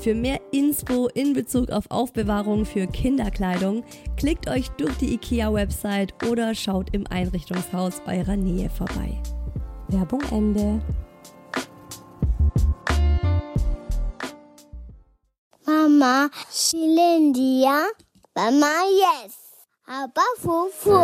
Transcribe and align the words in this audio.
Für 0.00 0.14
mehr 0.14 0.40
Inspo 0.52 1.08
in 1.08 1.32
Bezug 1.32 1.70
auf 1.70 1.90
Aufbewahrung 1.90 2.64
für 2.64 2.86
Kinderkleidung 2.86 3.82
klickt 4.16 4.48
euch 4.48 4.68
durch 4.70 4.94
die 4.98 5.14
IKEA-Website 5.14 6.14
oder 6.30 6.54
schaut 6.54 6.94
im 6.94 7.04
Einrichtungshaus 7.08 8.00
eurer 8.06 8.36
Nähe 8.36 8.70
vorbei. 8.70 9.20
Werbung 9.88 10.22
Ende. 10.30 10.80
Mama, 15.66 16.28
Shilindia, 16.48 17.82
Mama, 18.36 18.66
yes, 18.92 19.34
aber 19.84 20.22
Fufu. 20.36 20.96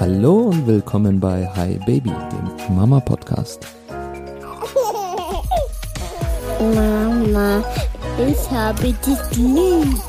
Hallo 0.00 0.44
und 0.44 0.66
willkommen 0.66 1.20
bei 1.20 1.46
Hi 1.54 1.78
Baby, 1.84 2.12
dem 2.32 2.76
Mama 2.76 2.98
Podcast. 3.00 3.66
Mama, 6.60 7.64
ich 8.18 8.50
habe 8.50 8.82
dich 8.84 9.36
lieb. 9.36 10.00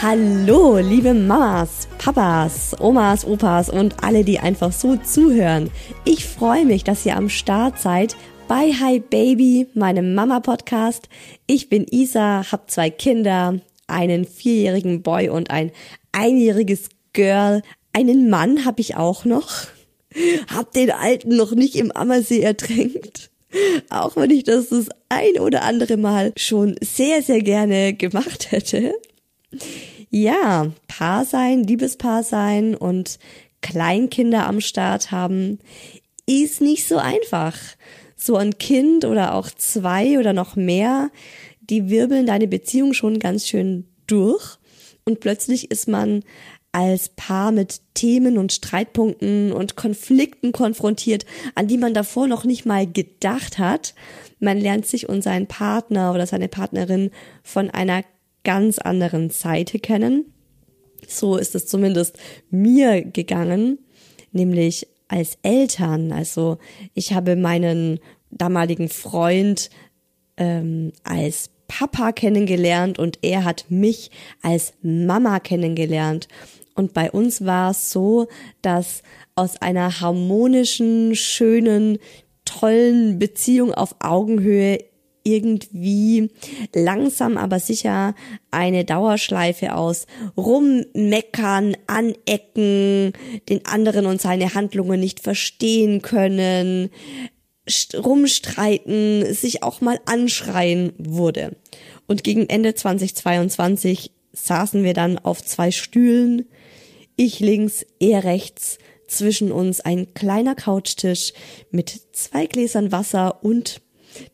Hallo, 0.00 0.78
liebe 0.78 1.14
Mamas, 1.14 1.88
Papas, 1.98 2.76
Omas, 2.78 3.26
Opas 3.26 3.70
und 3.70 4.04
alle, 4.04 4.22
die 4.24 4.38
einfach 4.38 4.72
so 4.72 4.96
zuhören. 4.96 5.70
Ich 6.04 6.26
freue 6.26 6.64
mich, 6.64 6.84
dass 6.84 7.04
ihr 7.06 7.16
am 7.16 7.28
Start 7.28 7.78
seid 7.78 8.14
bei 8.46 8.72
Hi 8.72 9.00
Baby, 9.00 9.66
meinem 9.74 10.14
Mama-Podcast. 10.14 11.08
Ich 11.46 11.68
bin 11.68 11.86
Isa, 11.90 12.44
habe 12.52 12.64
zwei 12.66 12.90
Kinder, 12.90 13.60
einen 13.86 14.24
vierjährigen 14.26 15.02
Boy 15.02 15.28
und 15.28 15.50
ein 15.50 15.72
einjähriges 16.12 16.88
Girl. 17.14 17.62
Einen 17.92 18.28
Mann 18.28 18.64
habe 18.64 18.80
ich 18.80 18.96
auch 18.96 19.24
noch. 19.24 19.73
Hab 20.48 20.72
den 20.72 20.90
Alten 20.90 21.36
noch 21.36 21.52
nicht 21.52 21.76
im 21.76 21.92
Ammersee 21.92 22.40
ertränkt. 22.40 23.30
Auch 23.90 24.16
wenn 24.16 24.30
ich 24.30 24.44
das 24.44 24.68
das 24.68 24.88
ein 25.08 25.38
oder 25.40 25.62
andere 25.62 25.96
Mal 25.96 26.32
schon 26.36 26.76
sehr, 26.80 27.22
sehr 27.22 27.42
gerne 27.42 27.94
gemacht 27.94 28.50
hätte. 28.50 28.94
Ja, 30.10 30.72
Paar 30.88 31.24
sein, 31.24 31.64
Liebespaar 31.64 32.22
sein 32.22 32.74
und 32.74 33.18
Kleinkinder 33.62 34.46
am 34.46 34.60
Start 34.60 35.10
haben, 35.10 35.58
ist 36.26 36.60
nicht 36.60 36.86
so 36.86 36.96
einfach. 36.96 37.56
So 38.16 38.36
ein 38.36 38.58
Kind 38.58 39.04
oder 39.04 39.34
auch 39.34 39.50
zwei 39.50 40.18
oder 40.18 40.32
noch 40.32 40.56
mehr, 40.56 41.10
die 41.60 41.90
wirbeln 41.90 42.26
deine 42.26 42.48
Beziehung 42.48 42.94
schon 42.94 43.18
ganz 43.18 43.46
schön 43.46 43.86
durch 44.06 44.58
und 45.04 45.20
plötzlich 45.20 45.70
ist 45.70 45.88
man 45.88 46.22
als 46.74 47.10
Paar 47.10 47.52
mit 47.52 47.80
Themen 47.94 48.36
und 48.36 48.52
Streitpunkten 48.52 49.52
und 49.52 49.76
Konflikten 49.76 50.50
konfrontiert, 50.50 51.24
an 51.54 51.68
die 51.68 51.78
man 51.78 51.94
davor 51.94 52.26
noch 52.26 52.44
nicht 52.44 52.66
mal 52.66 52.84
gedacht 52.84 53.60
hat. 53.60 53.94
Man 54.40 54.58
lernt 54.58 54.84
sich 54.84 55.08
und 55.08 55.22
seinen 55.22 55.46
Partner 55.46 56.12
oder 56.12 56.26
seine 56.26 56.48
Partnerin 56.48 57.12
von 57.44 57.70
einer 57.70 58.02
ganz 58.42 58.78
anderen 58.78 59.30
Seite 59.30 59.78
kennen. 59.78 60.32
So 61.06 61.36
ist 61.36 61.54
es 61.54 61.66
zumindest 61.66 62.18
mir 62.50 63.02
gegangen, 63.02 63.78
nämlich 64.32 64.88
als 65.06 65.38
Eltern. 65.42 66.10
Also 66.10 66.58
ich 66.92 67.12
habe 67.12 67.36
meinen 67.36 68.00
damaligen 68.30 68.88
Freund 68.88 69.70
ähm, 70.36 70.92
als 71.04 71.50
Papa 71.68 72.12
kennengelernt 72.12 72.98
und 72.98 73.18
er 73.22 73.44
hat 73.44 73.66
mich 73.68 74.10
als 74.42 74.74
Mama 74.82 75.40
kennengelernt. 75.40 76.28
Und 76.74 76.92
bei 76.92 77.10
uns 77.10 77.44
war 77.44 77.70
es 77.70 77.90
so, 77.90 78.26
dass 78.62 79.02
aus 79.36 79.60
einer 79.60 80.00
harmonischen, 80.00 81.14
schönen, 81.14 81.98
tollen 82.44 83.18
Beziehung 83.18 83.72
auf 83.72 83.96
Augenhöhe 84.00 84.78
irgendwie 85.24 86.30
langsam 86.74 87.38
aber 87.38 87.58
sicher 87.58 88.14
eine 88.50 88.84
Dauerschleife 88.84 89.74
aus 89.74 90.06
rummeckern, 90.36 91.76
anecken, 91.86 93.14
den 93.48 93.64
anderen 93.64 94.06
und 94.06 94.20
seine 94.20 94.54
Handlungen 94.54 95.00
nicht 95.00 95.20
verstehen 95.20 96.02
können, 96.02 96.90
rumstreiten, 97.94 99.32
sich 99.34 99.62
auch 99.62 99.80
mal 99.80 99.98
anschreien 100.04 100.92
wurde. 100.98 101.56
Und 102.06 102.22
gegen 102.22 102.48
Ende 102.50 102.74
2022 102.74 104.12
saßen 104.32 104.84
wir 104.84 104.92
dann 104.92 105.18
auf 105.18 105.42
zwei 105.42 105.70
Stühlen, 105.70 106.44
ich 107.16 107.40
links, 107.40 107.84
er 108.00 108.24
rechts, 108.24 108.78
zwischen 109.06 109.52
uns 109.52 109.80
ein 109.80 110.12
kleiner 110.14 110.54
Couchtisch 110.54 111.32
mit 111.70 112.00
zwei 112.12 112.46
Gläsern 112.46 112.92
Wasser 112.92 113.44
und 113.44 113.80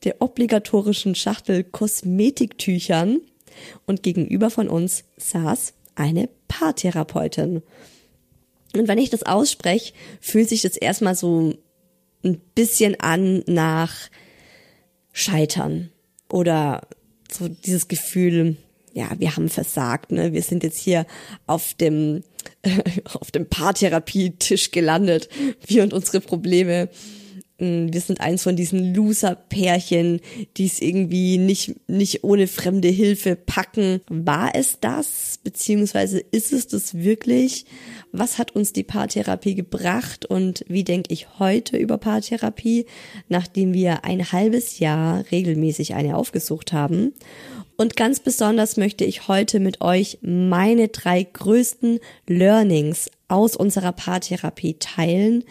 der 0.05 0.21
obligatorischen 0.21 1.15
Schachtel 1.15 1.65
Kosmetiktüchern 1.65 3.21
und 3.87 4.03
gegenüber 4.03 4.51
von 4.51 4.69
uns 4.69 5.05
saß 5.17 5.75
eine 5.95 6.29
Paartherapeutin. 6.49 7.63
Und 8.75 8.89
wenn 8.89 8.99
ich 8.99 9.11
das 9.11 9.25
ausspreche, 9.25 9.93
fühlt 10.21 10.49
sich 10.49 10.63
das 10.63 10.77
erstmal 10.77 11.15
so 11.15 11.55
ein 12.25 12.41
bisschen 12.55 13.01
an 13.01 13.43
nach 13.47 13.95
Scheitern 15.13 15.91
oder 16.31 16.87
so 17.31 17.49
dieses 17.49 17.89
Gefühl, 17.89 18.57
ja, 18.93 19.11
wir 19.19 19.37
haben 19.37 19.49
versagt, 19.49 20.13
ne? 20.13 20.33
Wir 20.33 20.43
sind 20.43 20.63
jetzt 20.63 20.79
hier 20.79 21.07
auf 21.47 21.75
dem 21.75 22.23
auf 23.21 23.31
dem 23.31 23.49
Paartherapietisch 23.49 24.71
gelandet, 24.71 25.29
wir 25.67 25.83
und 25.83 25.93
unsere 25.93 26.21
Probleme. 26.21 26.89
Mm, 27.61 27.93
wir 27.93 28.01
sind 28.01 28.21
eins 28.21 28.43
von 28.43 28.57
diesen 28.57 28.95
Loser-Pärchen, 28.95 30.21
die 30.57 30.67
es 30.67 30.81
irgendwie 30.81 31.39
nicht, 31.39 31.75
nicht 31.89 32.25
ohne 32.25 32.47
fremde 32.47 32.89
Hilfe 32.89 33.37
packen. 33.37 34.01
War 34.09 34.55
es 34.55 34.79
das? 34.81 35.39
Beziehungsweise 35.45 36.19
ist 36.19 36.53
es 36.53 36.67
das 36.67 36.95
wirklich? 36.95 37.67
Was 38.13 38.39
hat 38.39 38.57
uns 38.57 38.73
die 38.73 38.83
Paartherapie 38.83 39.55
gebracht 39.55 40.27
und 40.27 40.65
wie 40.69 40.85
denke 40.85 41.13
ich 41.13 41.39
heute 41.39 41.77
über 41.77 41.99
Paartherapie, 41.99 42.87
nachdem 43.29 43.73
wir 43.73 44.05
ein 44.05 44.33
halbes 44.33 44.79
Jahr 44.79 45.25
regelmäßig 45.31 45.95
eine 45.95 46.17
aufgesucht 46.17 46.73
haben? 46.73 47.13
Und 47.81 47.97
ganz 47.97 48.21
besonders 48.21 48.77
möchte 48.77 49.07
ich 49.07 49.27
heute 49.27 49.59
mit 49.59 49.81
euch 49.81 50.19
meine 50.21 50.89
drei 50.89 51.23
größten 51.23 51.99
Learnings 52.27 53.11
aus 53.27 53.57
unserer 53.57 53.93
Paartherapie 53.93 54.77
teilen, 54.79 55.45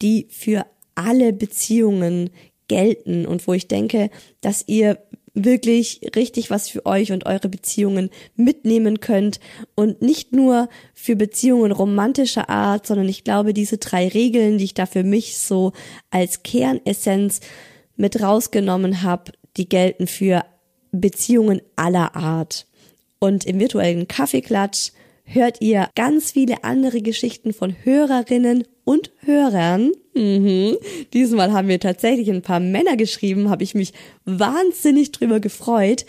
die 0.00 0.28
für 0.30 0.64
alle 0.94 1.32
Beziehungen 1.32 2.30
gelten 2.68 3.26
und 3.26 3.48
wo 3.48 3.52
ich 3.52 3.66
denke, 3.66 4.10
dass 4.42 4.62
ihr 4.68 4.98
wirklich 5.34 6.02
richtig 6.14 6.50
was 6.50 6.68
für 6.68 6.86
euch 6.86 7.10
und 7.10 7.26
eure 7.26 7.48
Beziehungen 7.48 8.10
mitnehmen 8.36 9.00
könnt 9.00 9.40
und 9.74 10.02
nicht 10.02 10.32
nur 10.32 10.68
für 10.94 11.16
Beziehungen 11.16 11.72
romantischer 11.72 12.48
Art, 12.48 12.86
sondern 12.86 13.08
ich 13.08 13.24
glaube, 13.24 13.52
diese 13.52 13.78
drei 13.78 14.06
Regeln, 14.06 14.58
die 14.58 14.64
ich 14.66 14.74
da 14.74 14.86
für 14.86 15.02
mich 15.02 15.36
so 15.36 15.72
als 16.10 16.44
Kernessenz 16.44 17.40
mit 17.96 18.22
rausgenommen 18.22 19.02
habe, 19.02 19.32
die 19.56 19.68
gelten 19.68 20.06
für 20.06 20.44
Beziehungen 21.00 21.60
aller 21.76 22.16
Art. 22.16 22.66
Und 23.18 23.44
im 23.44 23.58
virtuellen 23.60 24.08
Kaffeeklatsch 24.08 24.90
hört 25.24 25.60
ihr 25.60 25.88
ganz 25.94 26.32
viele 26.32 26.64
andere 26.64 27.02
Geschichten 27.02 27.52
von 27.52 27.74
Hörerinnen 27.82 28.64
und 28.84 29.10
Hörern. 29.20 29.92
Mhm. 30.14 30.76
Diesmal 31.12 31.52
haben 31.52 31.68
wir 31.68 31.80
tatsächlich 31.80 32.30
ein 32.30 32.42
paar 32.42 32.60
Männer 32.60 32.96
geschrieben, 32.96 33.50
habe 33.50 33.64
ich 33.64 33.74
mich 33.74 33.92
wahnsinnig 34.24 35.12
drüber 35.12 35.40
gefreut, 35.40 36.06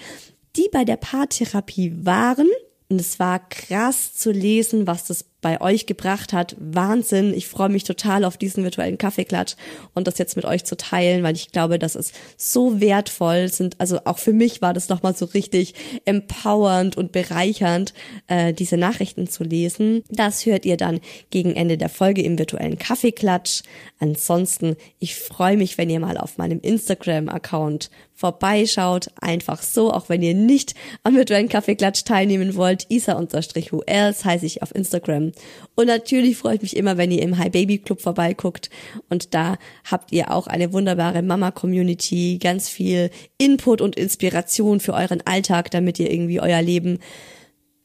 die 0.55 0.69
bei 0.71 0.85
der 0.85 0.97
Paartherapie 0.97 1.93
waren. 2.03 2.47
Und 2.89 3.01
es 3.01 3.19
war 3.19 3.39
krass 3.49 4.13
zu 4.13 4.31
lesen, 4.31 4.87
was 4.87 5.05
das 5.05 5.25
bei 5.41 5.61
euch 5.61 5.85
gebracht 5.85 6.33
hat. 6.33 6.55
Wahnsinn. 6.59 7.33
Ich 7.33 7.47
freue 7.47 7.69
mich 7.69 7.83
total 7.83 8.25
auf 8.25 8.37
diesen 8.37 8.63
virtuellen 8.63 8.97
Kaffeeklatsch 8.97 9.55
und 9.93 10.07
das 10.07 10.17
jetzt 10.17 10.35
mit 10.35 10.45
euch 10.45 10.63
zu 10.63 10.75
teilen, 10.75 11.23
weil 11.23 11.35
ich 11.35 11.51
glaube, 11.51 11.77
das 11.77 11.95
ist 11.95 12.13
so 12.37 12.81
wertvoll. 12.81 13.47
Sind 13.49 13.79
also 13.79 13.99
auch 14.05 14.17
für 14.17 14.33
mich 14.33 14.61
war 14.61 14.73
das 14.73 14.89
nochmal 14.89 15.15
so 15.15 15.25
richtig 15.25 15.75
empowernd 16.05 16.97
und 16.97 17.11
bereichernd, 17.11 17.93
äh, 18.27 18.53
diese 18.53 18.77
Nachrichten 18.77 19.27
zu 19.27 19.43
lesen. 19.43 20.03
Das 20.09 20.45
hört 20.45 20.65
ihr 20.65 20.77
dann 20.77 20.99
gegen 21.29 21.55
Ende 21.55 21.77
der 21.77 21.89
Folge 21.89 22.23
im 22.23 22.39
virtuellen 22.39 22.79
Kaffeeklatsch. 22.79 23.61
Ansonsten, 23.99 24.75
ich 24.99 25.15
freue 25.15 25.57
mich, 25.57 25.77
wenn 25.77 25.89
ihr 25.89 25.99
mal 25.99 26.17
auf 26.17 26.37
meinem 26.37 26.59
Instagram-Account 26.61 27.89
vorbeischaut. 28.17 29.09
Einfach 29.21 29.61
so, 29.61 29.93
auch 29.93 30.09
wenn 30.09 30.23
ihr 30.23 30.33
nicht 30.33 30.73
am 31.03 31.15
virtuellen 31.15 31.49
Kaffeeklatsch 31.49 32.03
teilnehmen 32.03 32.55
wollt. 32.55 32.87
Isa-who-else 32.89 34.25
heiße 34.25 34.45
ich 34.45 34.63
auf 34.63 34.73
Instagram. 34.73 35.26
Und 35.75 35.87
natürlich 35.87 36.37
freue 36.37 36.55
ich 36.55 36.61
mich 36.61 36.77
immer, 36.77 36.97
wenn 36.97 37.11
ihr 37.11 37.21
im 37.21 37.37
Hi 37.37 37.49
Baby 37.49 37.79
Club 37.79 38.01
vorbeiguckt. 38.01 38.69
Und 39.09 39.33
da 39.33 39.57
habt 39.89 40.11
ihr 40.11 40.31
auch 40.31 40.47
eine 40.47 40.73
wunderbare 40.73 41.21
Mama-Community, 41.21 42.39
ganz 42.41 42.69
viel 42.69 43.09
Input 43.37 43.81
und 43.81 43.95
Inspiration 43.95 44.79
für 44.79 44.93
euren 44.93 45.21
Alltag, 45.25 45.71
damit 45.71 45.99
ihr 45.99 46.11
irgendwie 46.11 46.41
euer 46.41 46.61
Leben 46.61 46.99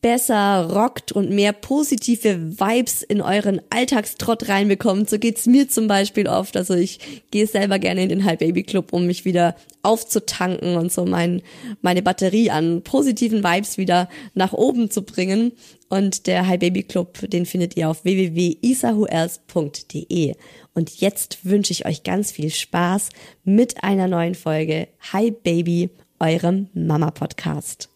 besser 0.03 0.69
rockt 0.69 1.13
und 1.13 1.31
mehr 1.31 1.53
positive 1.53 2.59
Vibes 2.59 3.03
in 3.03 3.23
euren 3.23 3.63
Alltagstrott 3.71 4.49
reinbekommt. 4.49 5.09
So 5.09 5.19
geht's 5.19 5.47
mir 5.47 5.69
zum 5.69 5.87
Beispiel 5.87 6.27
oft. 6.27 6.57
Also 6.57 6.75
ich 6.75 6.99
gehe 7.31 7.47
selber 7.47 7.79
gerne 7.79 8.03
in 8.03 8.09
den 8.09 8.25
High 8.25 8.39
Baby 8.39 8.65
Club, 8.65 8.93
um 8.93 9.07
mich 9.07 9.25
wieder 9.25 9.55
aufzutanken 9.83 10.77
und 10.77 10.93
so 10.93 11.07
mein, 11.07 11.41
meine 11.83 12.03
Batterie 12.03 12.51
an 12.51 12.83
positiven 12.83 13.45
Vibes 13.45 13.79
wieder 13.79 14.09
nach 14.35 14.53
oben 14.53 14.91
zu 14.91 15.03
bringen. 15.03 15.53
Und 15.93 16.27
der 16.27 16.49
High 16.49 16.59
Baby 16.59 16.83
Club, 16.85 17.19
den 17.21 17.45
findet 17.45 17.77
ihr 17.77 17.91
auf 17.91 18.03
www.isahuels.de. 18.03 20.35
Und 20.73 21.01
jetzt 21.03 21.45
wünsche 21.45 21.73
ich 21.73 21.85
euch 21.85 22.03
ganz 22.03 22.33
viel 22.33 22.49
Spaß 22.49 23.11
mit 23.45 23.85
einer 23.85 24.09
neuen 24.09 24.35
Folge 24.35 24.89
Hi 25.13 25.33
Baby, 25.33 25.91
eurem 26.19 26.71
Mama 26.73 27.11
Podcast. 27.11 27.91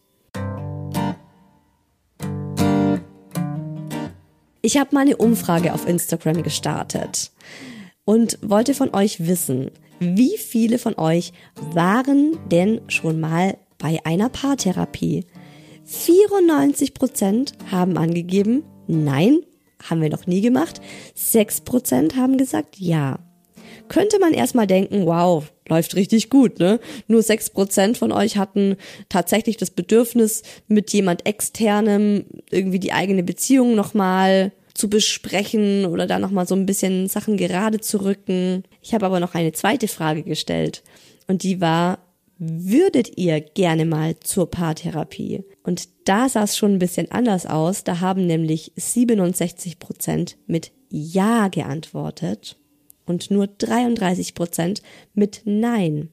Ich 4.60 4.76
habe 4.76 4.94
mal 4.94 5.00
eine 5.00 5.16
Umfrage 5.16 5.72
auf 5.72 5.88
Instagram 5.88 6.42
gestartet 6.42 7.30
und 8.04 8.38
wollte 8.42 8.74
von 8.74 8.94
euch 8.94 9.26
wissen, 9.26 9.70
wie 10.00 10.36
viele 10.36 10.78
von 10.78 10.98
euch 10.98 11.32
waren 11.72 12.36
denn 12.50 12.82
schon 12.88 13.20
mal 13.20 13.56
bei 13.78 14.00
einer 14.04 14.28
Paartherapie? 14.28 15.24
94 15.86 16.94
Prozent 16.94 17.52
haben 17.70 17.96
angegeben, 17.96 18.64
nein, 18.88 19.40
haben 19.82 20.02
wir 20.02 20.10
noch 20.10 20.26
nie 20.26 20.40
gemacht. 20.40 20.80
6 21.14 21.62
Prozent 21.62 22.16
haben 22.16 22.36
gesagt, 22.36 22.76
ja. 22.78 23.20
Könnte 23.88 24.18
man 24.18 24.32
erstmal 24.32 24.66
denken, 24.66 25.06
wow, 25.06 25.44
läuft 25.68 25.94
richtig 25.94 26.28
gut, 26.28 26.58
ne? 26.58 26.80
Nur 27.06 27.22
6 27.22 27.50
Prozent 27.50 27.98
von 27.98 28.10
euch 28.10 28.36
hatten 28.36 28.76
tatsächlich 29.08 29.56
das 29.56 29.70
Bedürfnis, 29.70 30.42
mit 30.66 30.92
jemand 30.92 31.24
externem 31.24 32.24
irgendwie 32.50 32.80
die 32.80 32.92
eigene 32.92 33.22
Beziehung 33.22 33.76
nochmal 33.76 34.52
zu 34.74 34.90
besprechen 34.90 35.86
oder 35.86 36.06
da 36.06 36.18
nochmal 36.18 36.48
so 36.48 36.54
ein 36.54 36.66
bisschen 36.66 37.08
Sachen 37.08 37.36
gerade 37.36 37.80
zu 37.80 38.02
rücken. 38.02 38.64
Ich 38.82 38.92
habe 38.92 39.06
aber 39.06 39.20
noch 39.20 39.34
eine 39.34 39.52
zweite 39.52 39.88
Frage 39.88 40.24
gestellt 40.24 40.82
und 41.28 41.44
die 41.44 41.60
war, 41.60 41.98
würdet 42.38 43.16
ihr 43.16 43.40
gerne 43.40 43.84
mal 43.84 44.18
zur 44.20 44.50
Paartherapie? 44.50 45.44
Und 45.62 45.88
da 46.04 46.28
sah 46.28 46.44
es 46.44 46.56
schon 46.56 46.74
ein 46.74 46.78
bisschen 46.78 47.10
anders 47.10 47.46
aus. 47.46 47.84
Da 47.84 48.00
haben 48.00 48.26
nämlich 48.26 48.72
67 48.76 49.78
Prozent 49.78 50.36
mit 50.46 50.72
Ja 50.90 51.48
geantwortet 51.48 52.56
und 53.06 53.30
nur 53.30 53.46
33 53.46 54.34
Prozent 54.34 54.82
mit 55.14 55.42
Nein. 55.44 56.10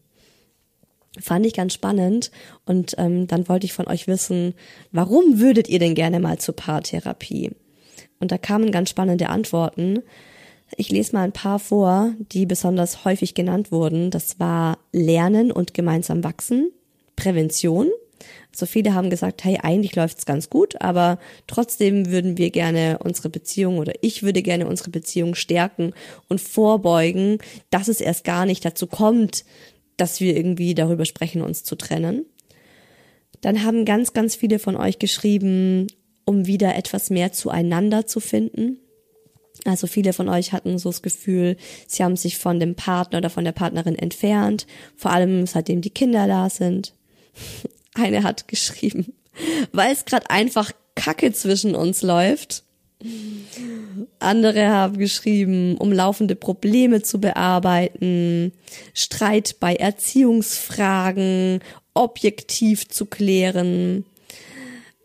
Fand 1.20 1.46
ich 1.46 1.54
ganz 1.54 1.74
spannend 1.74 2.32
und 2.66 2.96
ähm, 2.98 3.28
dann 3.28 3.48
wollte 3.48 3.66
ich 3.66 3.74
von 3.74 3.88
euch 3.88 4.08
wissen, 4.08 4.56
warum 4.92 5.40
würdet 5.40 5.70
ihr 5.70 5.78
denn 5.78 5.94
gerne 5.94 6.20
mal 6.20 6.40
zur 6.40 6.56
Paartherapie? 6.56 7.52
Und 8.20 8.32
da 8.32 8.40
kamen 8.40 8.72
ganz 8.72 8.90
spannende 8.90 9.30
Antworten. 9.30 10.00
Ich 10.78 10.90
lese 10.90 11.16
mal 11.16 11.24
ein 11.24 11.32
paar 11.32 11.60
vor, 11.60 12.14
die 12.32 12.46
besonders 12.46 13.06
häufig 13.06 13.34
genannt 13.34 13.72
wurden. 13.72 14.12
Das 14.12 14.40
war 14.40 14.78
Lernen 14.92 15.52
und 15.52 15.74
gemeinsam 15.74 16.24
wachsen, 16.24 16.72
Prävention. 17.16 17.90
So 18.56 18.66
viele 18.66 18.94
haben 18.94 19.10
gesagt, 19.10 19.44
hey, 19.44 19.60
eigentlich 19.62 19.96
läuft's 19.96 20.26
ganz 20.26 20.50
gut, 20.50 20.80
aber 20.82 21.20
trotzdem 21.48 22.12
würden 22.12 22.38
wir 22.38 22.52
gerne 22.52 23.00
unsere 23.04 23.30
Beziehung 23.30 23.80
oder 23.80 23.94
ich 24.02 24.24
würde 24.24 24.42
gerne 24.42 24.68
unsere 24.68 24.92
Beziehung 24.92 25.36
stärken 25.36 25.94
und 26.30 26.40
vorbeugen, 26.40 27.40
dass 27.72 27.88
es 27.88 28.00
erst 28.00 28.24
gar 28.24 28.46
nicht 28.46 28.64
dazu 28.64 28.88
kommt, 28.88 29.44
dass 29.98 30.20
wir 30.20 30.38
irgendwie 30.38 30.76
darüber 30.76 31.06
sprechen, 31.06 31.42
uns 31.42 31.64
zu 31.64 31.76
trennen. 31.76 32.26
Dann 33.42 33.64
haben 33.64 33.86
ganz, 33.86 34.14
ganz 34.14 34.36
viele 34.36 34.60
von 34.60 34.76
euch 34.76 35.00
geschrieben, 35.00 35.88
um 36.26 36.48
wieder 36.48 36.76
etwas 36.76 37.10
mehr 37.10 37.34
zueinander 37.34 38.06
zu 38.06 38.20
finden. 38.20 38.78
Also 39.66 39.88
viele 39.88 40.14
von 40.14 40.30
euch 40.30 40.52
hatten 40.52 40.78
so 40.78 40.90
das 40.90 41.02
Gefühl, 41.02 41.58
sie 41.88 42.04
haben 42.04 42.18
sich 42.18 42.38
von 42.38 42.60
dem 42.60 42.76
Partner 42.76 43.20
oder 43.20 43.30
von 43.30 43.46
der 43.46 43.52
Partnerin 43.52 43.96
entfernt, 43.96 44.68
vor 44.96 45.12
allem 45.12 45.46
seitdem 45.46 45.82
die 45.82 45.90
Kinder 45.90 46.28
da 46.28 46.50
sind. 46.50 46.94
Eine 47.94 48.24
hat 48.24 48.48
geschrieben, 48.48 49.14
weil 49.72 49.94
es 49.94 50.06
gerade 50.06 50.30
einfach 50.30 50.72
Kacke 50.96 51.32
zwischen 51.34 51.76
uns 51.76 52.02
läuft. 52.02 52.64
Andere 54.20 54.70
haben 54.70 54.98
geschrieben, 54.98 55.78
um 55.78 55.92
laufende 55.92 56.36
Probleme 56.36 57.02
zu 57.02 57.20
bearbeiten, 57.20 58.54
Streit 58.94 59.58
bei 59.60 59.76
Erziehungsfragen 59.76 61.60
objektiv 61.94 62.88
zu 62.88 63.06
klären, 63.06 64.06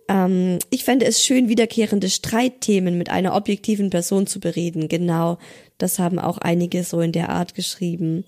ähm, 0.09 0.59
ich 0.71 0.85
fände 0.85 1.07
es 1.07 1.23
schön, 1.23 1.49
wiederkehrende 1.49 2.09
Streitthemen 2.09 2.97
mit 2.97 3.11
einer 3.11 3.37
objektiven 3.37 3.91
Person 3.91 4.27
zu 4.27 4.41
bereden. 4.41 4.89
Genau, 4.89 5.39
das 5.77 5.99
haben 5.99 6.19
auch 6.19 6.39
einige 6.39 6.83
so 6.83 7.01
in 7.01 7.13
der 7.13 7.29
Art 7.29 7.55
geschrieben. 7.55 8.25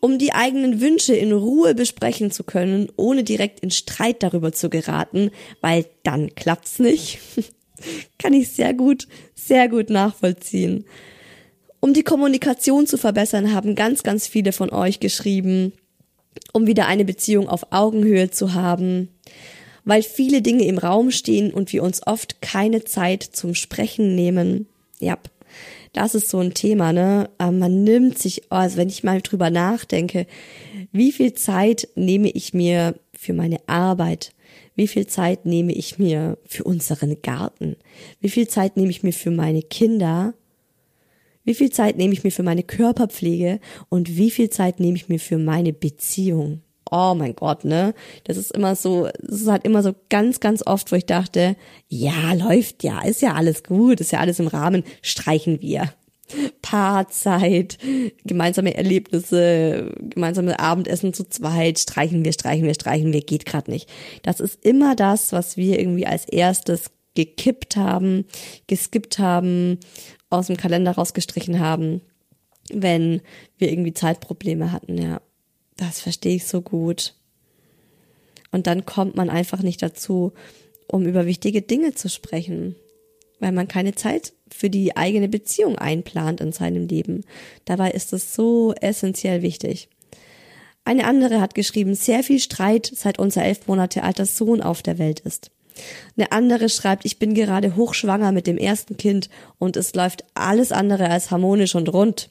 Um 0.00 0.18
die 0.18 0.34
eigenen 0.34 0.80
Wünsche 0.80 1.14
in 1.14 1.32
Ruhe 1.32 1.74
besprechen 1.74 2.30
zu 2.30 2.44
können, 2.44 2.88
ohne 2.96 3.24
direkt 3.24 3.60
in 3.60 3.70
Streit 3.70 4.22
darüber 4.22 4.52
zu 4.52 4.68
geraten, 4.68 5.30
weil 5.62 5.86
dann 6.02 6.34
klappt's 6.34 6.78
nicht. 6.78 7.20
Kann 8.18 8.34
ich 8.34 8.50
sehr 8.50 8.74
gut, 8.74 9.08
sehr 9.34 9.68
gut 9.68 9.88
nachvollziehen. 9.88 10.84
Um 11.80 11.94
die 11.94 12.02
Kommunikation 12.02 12.86
zu 12.86 12.98
verbessern, 12.98 13.54
haben 13.54 13.74
ganz, 13.74 14.02
ganz 14.02 14.26
viele 14.26 14.52
von 14.52 14.70
euch 14.70 15.00
geschrieben, 15.00 15.72
um 16.52 16.66
wieder 16.66 16.86
eine 16.86 17.04
Beziehung 17.04 17.48
auf 17.48 17.72
Augenhöhe 17.72 18.30
zu 18.30 18.54
haben 18.54 19.08
weil 19.84 20.02
viele 20.02 20.42
Dinge 20.42 20.64
im 20.64 20.78
Raum 20.78 21.10
stehen 21.10 21.52
und 21.52 21.72
wir 21.72 21.82
uns 21.82 22.06
oft 22.06 22.40
keine 22.40 22.84
Zeit 22.84 23.22
zum 23.22 23.54
Sprechen 23.54 24.14
nehmen. 24.14 24.66
Ja, 24.98 25.18
das 25.92 26.14
ist 26.14 26.28
so 26.28 26.40
ein 26.40 26.54
Thema, 26.54 26.92
ne? 26.92 27.30
Man 27.38 27.84
nimmt 27.84 28.18
sich, 28.18 28.50
also 28.50 28.76
wenn 28.76 28.88
ich 28.88 29.04
mal 29.04 29.22
drüber 29.22 29.50
nachdenke, 29.50 30.26
wie 30.90 31.12
viel 31.12 31.34
Zeit 31.34 31.88
nehme 31.94 32.30
ich 32.30 32.52
mir 32.52 32.98
für 33.16 33.32
meine 33.32 33.58
Arbeit? 33.68 34.32
Wie 34.74 34.88
viel 34.88 35.06
Zeit 35.06 35.46
nehme 35.46 35.72
ich 35.72 36.00
mir 36.00 36.36
für 36.46 36.64
unseren 36.64 37.22
Garten? 37.22 37.76
Wie 38.20 38.28
viel 38.28 38.48
Zeit 38.48 38.76
nehme 38.76 38.90
ich 38.90 39.04
mir 39.04 39.12
für 39.12 39.30
meine 39.30 39.62
Kinder? 39.62 40.34
Wie 41.44 41.54
viel 41.54 41.70
Zeit 41.70 41.96
nehme 41.96 42.12
ich 42.12 42.24
mir 42.24 42.32
für 42.32 42.42
meine 42.42 42.64
Körperpflege? 42.64 43.60
Und 43.88 44.16
wie 44.16 44.32
viel 44.32 44.50
Zeit 44.50 44.80
nehme 44.80 44.96
ich 44.96 45.08
mir 45.08 45.20
für 45.20 45.38
meine 45.38 45.72
Beziehung? 45.72 46.62
Oh 46.90 47.14
mein 47.14 47.34
Gott, 47.34 47.64
ne? 47.64 47.94
Das 48.24 48.36
ist 48.36 48.52
immer 48.52 48.76
so, 48.76 49.06
es 49.06 49.42
ist 49.42 49.48
halt 49.48 49.64
immer 49.64 49.82
so 49.82 49.94
ganz, 50.10 50.40
ganz 50.40 50.66
oft, 50.66 50.90
wo 50.92 50.96
ich 50.96 51.06
dachte, 51.06 51.56
ja, 51.88 52.32
läuft 52.34 52.84
ja, 52.84 53.02
ist 53.02 53.22
ja 53.22 53.34
alles 53.34 53.62
gut, 53.64 54.00
ist 54.00 54.12
ja 54.12 54.20
alles 54.20 54.38
im 54.38 54.48
Rahmen, 54.48 54.84
streichen 55.02 55.60
wir. 55.60 55.92
Paarzeit, 56.62 57.78
gemeinsame 58.24 58.74
Erlebnisse, 58.74 59.92
gemeinsame 60.00 60.58
Abendessen 60.58 61.12
zu 61.12 61.28
zweit, 61.28 61.78
streichen 61.78 62.24
wir, 62.24 62.32
streichen 62.32 62.66
wir, 62.66 62.74
streichen 62.74 63.12
wir, 63.12 63.20
geht 63.20 63.44
gerade 63.44 63.70
nicht. 63.70 63.90
Das 64.22 64.40
ist 64.40 64.64
immer 64.64 64.96
das, 64.96 65.32
was 65.32 65.56
wir 65.56 65.78
irgendwie 65.78 66.06
als 66.06 66.24
erstes 66.24 66.90
gekippt 67.14 67.76
haben, 67.76 68.24
geskippt 68.66 69.18
haben, 69.18 69.78
aus 70.30 70.48
dem 70.48 70.56
Kalender 70.56 70.92
rausgestrichen 70.92 71.60
haben, 71.60 72.00
wenn 72.72 73.20
wir 73.58 73.70
irgendwie 73.70 73.94
Zeitprobleme 73.94 74.72
hatten, 74.72 74.98
ja. 74.98 75.20
Das 75.76 76.00
verstehe 76.00 76.36
ich 76.36 76.46
so 76.46 76.62
gut. 76.62 77.14
Und 78.50 78.66
dann 78.66 78.86
kommt 78.86 79.16
man 79.16 79.30
einfach 79.30 79.62
nicht 79.62 79.82
dazu, 79.82 80.32
um 80.86 81.06
über 81.06 81.26
wichtige 81.26 81.62
Dinge 81.62 81.94
zu 81.94 82.08
sprechen, 82.08 82.76
weil 83.40 83.52
man 83.52 83.66
keine 83.66 83.94
Zeit 83.94 84.32
für 84.48 84.70
die 84.70 84.96
eigene 84.96 85.28
Beziehung 85.28 85.76
einplant 85.76 86.40
in 86.40 86.52
seinem 86.52 86.86
Leben. 86.86 87.24
Dabei 87.64 87.90
ist 87.90 88.12
es 88.12 88.34
so 88.34 88.72
essentiell 88.80 89.42
wichtig. 89.42 89.88
Eine 90.84 91.06
andere 91.06 91.40
hat 91.40 91.54
geschrieben, 91.54 91.94
sehr 91.94 92.22
viel 92.22 92.38
Streit, 92.38 92.90
seit 92.94 93.18
unser 93.18 93.42
elf 93.42 93.66
Monate 93.66 94.02
alter 94.02 94.26
Sohn 94.26 94.60
auf 94.60 94.82
der 94.82 94.98
Welt 94.98 95.20
ist. 95.20 95.50
Eine 96.16 96.30
andere 96.30 96.68
schreibt, 96.68 97.04
ich 97.04 97.18
bin 97.18 97.34
gerade 97.34 97.74
hochschwanger 97.74 98.32
mit 98.32 98.46
dem 98.46 98.58
ersten 98.58 98.96
Kind 98.96 99.28
und 99.58 99.76
es 99.76 99.94
läuft 99.94 100.24
alles 100.34 100.70
andere 100.72 101.10
als 101.10 101.30
harmonisch 101.30 101.74
und 101.74 101.92
rund. 101.92 102.30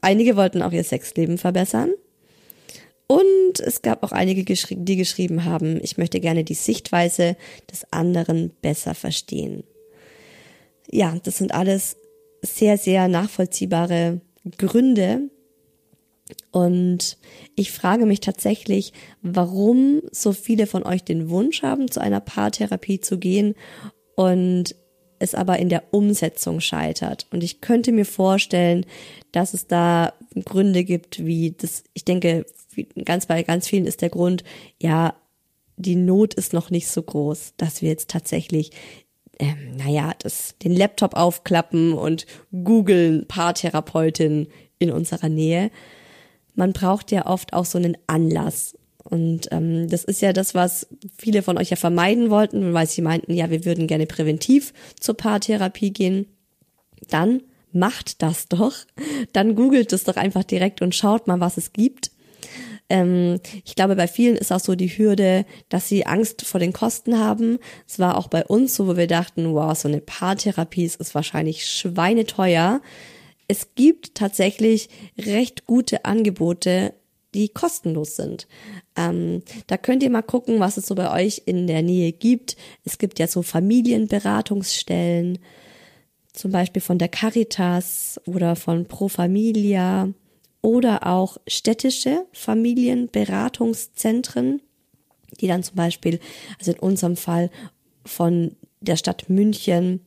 Einige 0.00 0.36
wollten 0.36 0.62
auch 0.62 0.72
ihr 0.72 0.84
Sexleben 0.84 1.38
verbessern. 1.38 1.90
Und 3.08 3.60
es 3.60 3.82
gab 3.82 4.02
auch 4.02 4.12
einige, 4.12 4.44
die 4.44 4.96
geschrieben 4.96 5.44
haben, 5.44 5.80
ich 5.82 5.96
möchte 5.96 6.20
gerne 6.20 6.44
die 6.44 6.54
Sichtweise 6.54 7.36
des 7.70 7.90
anderen 7.90 8.50
besser 8.60 8.94
verstehen 8.94 9.64
ja, 10.90 11.16
das 11.22 11.38
sind 11.38 11.52
alles 11.52 11.96
sehr, 12.42 12.78
sehr 12.78 13.08
nachvollziehbare 13.08 14.20
Gründe. 14.56 15.30
Und 16.50 17.18
ich 17.56 17.72
frage 17.72 18.06
mich 18.06 18.20
tatsächlich, 18.20 18.92
warum 19.22 20.02
so 20.10 20.32
viele 20.32 20.66
von 20.66 20.82
euch 20.84 21.04
den 21.04 21.30
Wunsch 21.30 21.62
haben, 21.62 21.90
zu 21.90 22.00
einer 22.00 22.20
Paartherapie 22.20 23.00
zu 23.00 23.18
gehen 23.18 23.54
und 24.14 24.74
es 25.18 25.34
aber 25.34 25.58
in 25.58 25.68
der 25.68 25.92
Umsetzung 25.92 26.60
scheitert. 26.60 27.26
Und 27.32 27.42
ich 27.42 27.60
könnte 27.60 27.92
mir 27.92 28.04
vorstellen, 28.04 28.86
dass 29.32 29.52
es 29.52 29.66
da 29.66 30.12
Gründe 30.44 30.84
gibt, 30.84 31.24
wie 31.24 31.52
das, 31.52 31.84
ich 31.94 32.04
denke, 32.04 32.46
ganz 33.04 33.26
bei 33.26 33.42
ganz 33.42 33.68
vielen 33.68 33.86
ist 33.86 34.02
der 34.02 34.10
Grund, 34.10 34.44
ja, 34.80 35.14
die 35.76 35.96
Not 35.96 36.34
ist 36.34 36.52
noch 36.52 36.70
nicht 36.70 36.88
so 36.88 37.02
groß, 37.02 37.54
dass 37.56 37.82
wir 37.82 37.88
jetzt 37.88 38.10
tatsächlich 38.10 38.72
ähm, 39.38 39.76
naja, 39.76 40.12
das, 40.18 40.56
den 40.62 40.74
Laptop 40.74 41.14
aufklappen 41.14 41.92
und 41.92 42.26
googeln 42.50 43.26
Paartherapeutin 43.28 44.48
in 44.78 44.90
unserer 44.90 45.28
Nähe. 45.28 45.70
Man 46.54 46.72
braucht 46.72 47.12
ja 47.12 47.26
oft 47.26 47.52
auch 47.52 47.64
so 47.64 47.78
einen 47.78 47.96
Anlass. 48.06 48.76
Und 49.04 49.48
ähm, 49.52 49.88
das 49.88 50.04
ist 50.04 50.20
ja 50.20 50.32
das, 50.32 50.54
was 50.54 50.88
viele 51.16 51.42
von 51.42 51.56
euch 51.56 51.70
ja 51.70 51.76
vermeiden 51.76 52.30
wollten, 52.30 52.74
weil 52.74 52.86
sie 52.86 53.00
meinten, 53.00 53.32
ja, 53.32 53.48
wir 53.48 53.64
würden 53.64 53.86
gerne 53.86 54.06
präventiv 54.06 54.74
zur 54.98 55.16
Paartherapie 55.16 55.92
gehen. 55.92 56.26
Dann 57.08 57.42
macht 57.72 58.22
das 58.22 58.48
doch. 58.48 58.74
Dann 59.32 59.54
googelt 59.54 59.92
es 59.92 60.04
doch 60.04 60.16
einfach 60.16 60.44
direkt 60.44 60.82
und 60.82 60.94
schaut 60.94 61.26
mal, 61.26 61.40
was 61.40 61.56
es 61.56 61.72
gibt. 61.72 62.10
Ähm, 62.90 63.40
ich 63.64 63.74
glaube, 63.74 63.96
bei 63.96 64.08
vielen 64.08 64.36
ist 64.36 64.52
auch 64.52 64.60
so 64.60 64.74
die 64.74 64.88
Hürde, 64.88 65.44
dass 65.68 65.88
sie 65.88 66.06
Angst 66.06 66.42
vor 66.42 66.60
den 66.60 66.72
Kosten 66.72 67.18
haben. 67.18 67.58
Es 67.86 67.98
war 67.98 68.16
auch 68.16 68.28
bei 68.28 68.44
uns 68.44 68.74
so, 68.74 68.86
wo 68.86 68.96
wir 68.96 69.06
dachten, 69.06 69.54
wow, 69.54 69.76
so 69.76 69.88
eine 69.88 70.00
Paartherapie 70.00 70.84
ist 70.84 71.14
wahrscheinlich 71.14 71.66
schweineteuer. 71.66 72.80
Es 73.46 73.74
gibt 73.74 74.14
tatsächlich 74.14 74.88
recht 75.18 75.66
gute 75.66 76.04
Angebote, 76.04 76.94
die 77.34 77.48
kostenlos 77.50 78.16
sind. 78.16 78.46
Ähm, 78.96 79.42
da 79.66 79.76
könnt 79.76 80.02
ihr 80.02 80.10
mal 80.10 80.22
gucken, 80.22 80.60
was 80.60 80.76
es 80.76 80.86
so 80.86 80.94
bei 80.94 81.24
euch 81.24 81.42
in 81.44 81.66
der 81.66 81.82
Nähe 81.82 82.12
gibt. 82.12 82.56
Es 82.84 82.98
gibt 82.98 83.18
ja 83.18 83.26
so 83.26 83.42
Familienberatungsstellen, 83.42 85.38
zum 86.38 86.52
Beispiel 86.52 86.80
von 86.80 86.98
der 86.98 87.08
Caritas 87.08 88.20
oder 88.24 88.54
von 88.56 88.86
Pro 88.86 89.08
Familia 89.08 90.08
oder 90.62 91.06
auch 91.06 91.36
städtische 91.46 92.24
Familienberatungszentren, 92.32 94.62
die 95.40 95.48
dann 95.48 95.64
zum 95.64 95.76
Beispiel, 95.76 96.20
also 96.58 96.72
in 96.72 96.78
unserem 96.78 97.16
Fall 97.16 97.50
von 98.04 98.56
der 98.80 98.96
Stadt 98.96 99.28
München, 99.28 100.00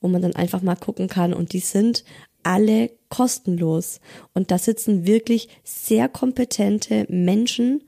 wo 0.00 0.06
man 0.08 0.22
dann 0.22 0.36
einfach 0.36 0.62
mal 0.62 0.76
gucken 0.76 1.08
kann 1.08 1.32
und 1.32 1.54
die 1.54 1.60
sind 1.60 2.04
alle 2.42 2.90
kostenlos. 3.08 4.00
Und 4.34 4.50
da 4.50 4.58
sitzen 4.58 5.06
wirklich 5.06 5.48
sehr 5.64 6.10
kompetente 6.10 7.06
Menschen. 7.08 7.84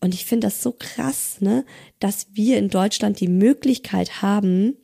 Und 0.00 0.12
ich 0.14 0.26
finde 0.26 0.48
das 0.48 0.62
so 0.62 0.74
krass, 0.78 1.40
ne, 1.40 1.64
dass 2.00 2.26
wir 2.34 2.58
in 2.58 2.68
Deutschland 2.68 3.20
die 3.20 3.28
Möglichkeit 3.28 4.20
haben, 4.20 4.76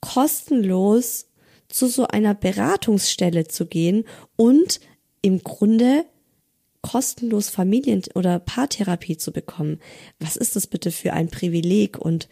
kostenlos 0.00 1.26
zu 1.68 1.86
so 1.86 2.06
einer 2.06 2.34
Beratungsstelle 2.34 3.46
zu 3.46 3.66
gehen 3.66 4.04
und 4.36 4.80
im 5.22 5.42
Grunde 5.44 6.04
kostenlos 6.82 7.50
Familien- 7.50 8.02
oder 8.14 8.38
Paartherapie 8.38 9.16
zu 9.16 9.32
bekommen. 9.32 9.78
Was 10.18 10.36
ist 10.36 10.56
das 10.56 10.66
bitte 10.66 10.90
für 10.90 11.12
ein 11.12 11.28
Privileg? 11.28 11.98
Und 11.98 12.28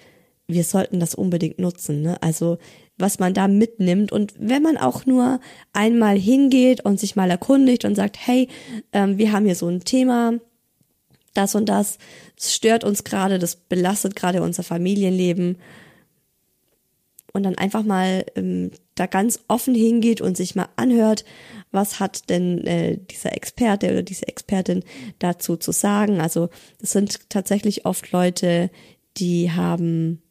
wir 0.46 0.64
sollten 0.64 0.98
das 0.98 1.14
unbedingt 1.14 1.58
nutzen. 1.58 2.02
Ne? 2.02 2.20
Also 2.22 2.58
was 2.96 3.18
man 3.18 3.34
da 3.34 3.46
mitnimmt 3.46 4.10
und 4.10 4.34
wenn 4.38 4.62
man 4.62 4.76
auch 4.76 5.06
nur 5.06 5.40
einmal 5.72 6.18
hingeht 6.18 6.84
und 6.84 6.98
sich 6.98 7.14
mal 7.14 7.30
erkundigt 7.30 7.84
und 7.84 7.94
sagt, 7.94 8.16
hey, 8.18 8.48
ähm, 8.92 9.18
wir 9.18 9.30
haben 9.30 9.44
hier 9.44 9.54
so 9.54 9.68
ein 9.68 9.84
Thema, 9.84 10.32
das 11.34 11.54
und 11.54 11.68
das, 11.68 11.98
es 12.37 12.54
stört 12.54 12.82
uns 12.82 13.04
gerade, 13.04 13.38
das 13.38 13.54
belastet 13.54 14.16
gerade 14.16 14.42
unser 14.42 14.64
Familienleben 14.64 15.58
und 17.32 17.42
dann 17.42 17.56
einfach 17.56 17.82
mal 17.82 18.25
ähm, 18.37 18.70
da 18.94 19.06
ganz 19.06 19.40
offen 19.49 19.75
hingeht 19.75 20.20
und 20.20 20.37
sich 20.37 20.54
mal 20.54 20.68
anhört, 20.76 21.25
was 21.70 22.00
hat 22.00 22.30
denn 22.30 22.66
äh, 22.66 22.99
dieser 22.99 23.35
Experte 23.35 23.90
oder 23.90 24.02
diese 24.02 24.28
Expertin 24.28 24.82
dazu 25.18 25.56
zu 25.56 25.73
sagen. 25.73 26.20
Also 26.20 26.49
das 26.80 26.92
sind 26.92 27.28
tatsächlich 27.28 27.85
oft 27.87 28.11
Leute, 28.12 28.70
die 29.16 29.50
haben 29.52 30.23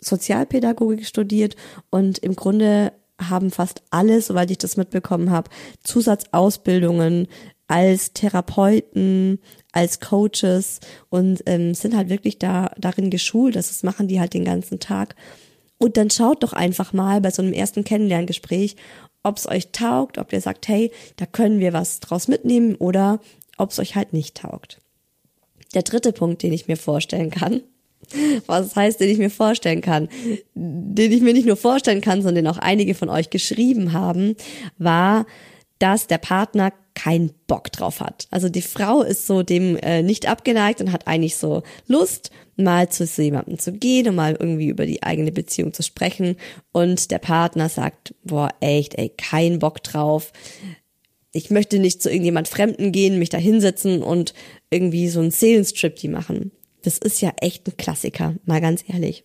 Sozialpädagogik 0.00 1.06
studiert 1.06 1.56
und 1.90 2.18
im 2.18 2.36
Grunde 2.36 2.92
haben 3.20 3.50
fast 3.50 3.82
alle, 3.90 4.20
soweit 4.20 4.50
ich 4.50 4.58
das 4.58 4.76
mitbekommen 4.76 5.30
habe, 5.30 5.50
Zusatzausbildungen 5.82 7.28
als 7.66 8.12
Therapeuten, 8.12 9.38
als 9.72 10.00
Coaches 10.00 10.80
und 11.08 11.42
ähm, 11.46 11.74
sind 11.74 11.96
halt 11.96 12.10
wirklich 12.10 12.38
da 12.38 12.72
darin 12.78 13.10
geschult. 13.10 13.56
Das 13.56 13.82
machen 13.82 14.08
die 14.08 14.20
halt 14.20 14.34
den 14.34 14.44
ganzen 14.44 14.80
Tag. 14.80 15.16
Und 15.84 15.98
dann 15.98 16.08
schaut 16.08 16.42
doch 16.42 16.54
einfach 16.54 16.94
mal 16.94 17.20
bei 17.20 17.30
so 17.30 17.42
einem 17.42 17.52
ersten 17.52 17.84
Kennenlerngespräch, 17.84 18.76
ob 19.22 19.36
es 19.36 19.46
euch 19.46 19.70
taugt, 19.70 20.16
ob 20.16 20.32
ihr 20.32 20.40
sagt, 20.40 20.66
hey, 20.66 20.90
da 21.16 21.26
können 21.26 21.60
wir 21.60 21.74
was 21.74 22.00
draus 22.00 22.26
mitnehmen 22.26 22.74
oder 22.76 23.20
ob 23.58 23.70
es 23.70 23.78
euch 23.78 23.94
halt 23.94 24.14
nicht 24.14 24.34
taugt. 24.34 24.80
Der 25.74 25.82
dritte 25.82 26.14
Punkt, 26.14 26.42
den 26.42 26.54
ich 26.54 26.68
mir 26.68 26.78
vorstellen 26.78 27.28
kann, 27.28 27.60
was 28.46 28.74
heißt, 28.74 28.98
den 28.98 29.10
ich 29.10 29.18
mir 29.18 29.28
vorstellen 29.28 29.82
kann, 29.82 30.08
den 30.54 31.12
ich 31.12 31.20
mir 31.20 31.34
nicht 31.34 31.46
nur 31.46 31.58
vorstellen 31.58 32.00
kann, 32.00 32.22
sondern 32.22 32.46
auch 32.46 32.56
einige 32.56 32.94
von 32.94 33.10
euch 33.10 33.28
geschrieben 33.28 33.92
haben, 33.92 34.36
war, 34.78 35.26
dass 35.80 36.06
der 36.06 36.16
Partner 36.16 36.72
keinen 36.94 37.34
Bock 37.46 37.72
drauf 37.72 38.00
hat. 38.00 38.26
Also 38.30 38.48
die 38.48 38.62
Frau 38.62 39.02
ist 39.02 39.26
so 39.26 39.42
dem 39.42 39.76
äh, 39.76 40.02
nicht 40.02 40.28
abgeneigt 40.28 40.80
und 40.80 40.92
hat 40.92 41.06
eigentlich 41.06 41.36
so 41.36 41.62
Lust, 41.88 42.30
mal 42.56 42.88
zu 42.88 43.04
jemandem 43.04 43.58
zu 43.58 43.72
gehen 43.72 44.08
und 44.08 44.14
mal 44.14 44.36
irgendwie 44.38 44.68
über 44.68 44.86
die 44.86 45.02
eigene 45.02 45.32
Beziehung 45.32 45.72
zu 45.72 45.82
sprechen. 45.82 46.36
Und 46.72 47.10
der 47.10 47.18
Partner 47.18 47.68
sagt, 47.68 48.14
boah, 48.24 48.50
echt, 48.60 48.94
ey, 48.94 49.10
kein 49.10 49.58
Bock 49.58 49.82
drauf. 49.82 50.32
Ich 51.32 51.50
möchte 51.50 51.78
nicht 51.78 52.00
zu 52.00 52.10
irgendjemand 52.10 52.48
Fremden 52.48 52.92
gehen, 52.92 53.18
mich 53.18 53.28
da 53.28 53.38
hinsetzen 53.38 54.02
und 54.02 54.34
irgendwie 54.70 55.08
so 55.08 55.20
einen 55.20 55.32
Seelenstrip 55.32 55.96
die 55.96 56.08
machen. 56.08 56.52
Das 56.82 56.98
ist 56.98 57.20
ja 57.20 57.32
echt 57.40 57.66
ein 57.66 57.76
Klassiker, 57.76 58.34
mal 58.44 58.60
ganz 58.60 58.84
ehrlich. 58.86 59.24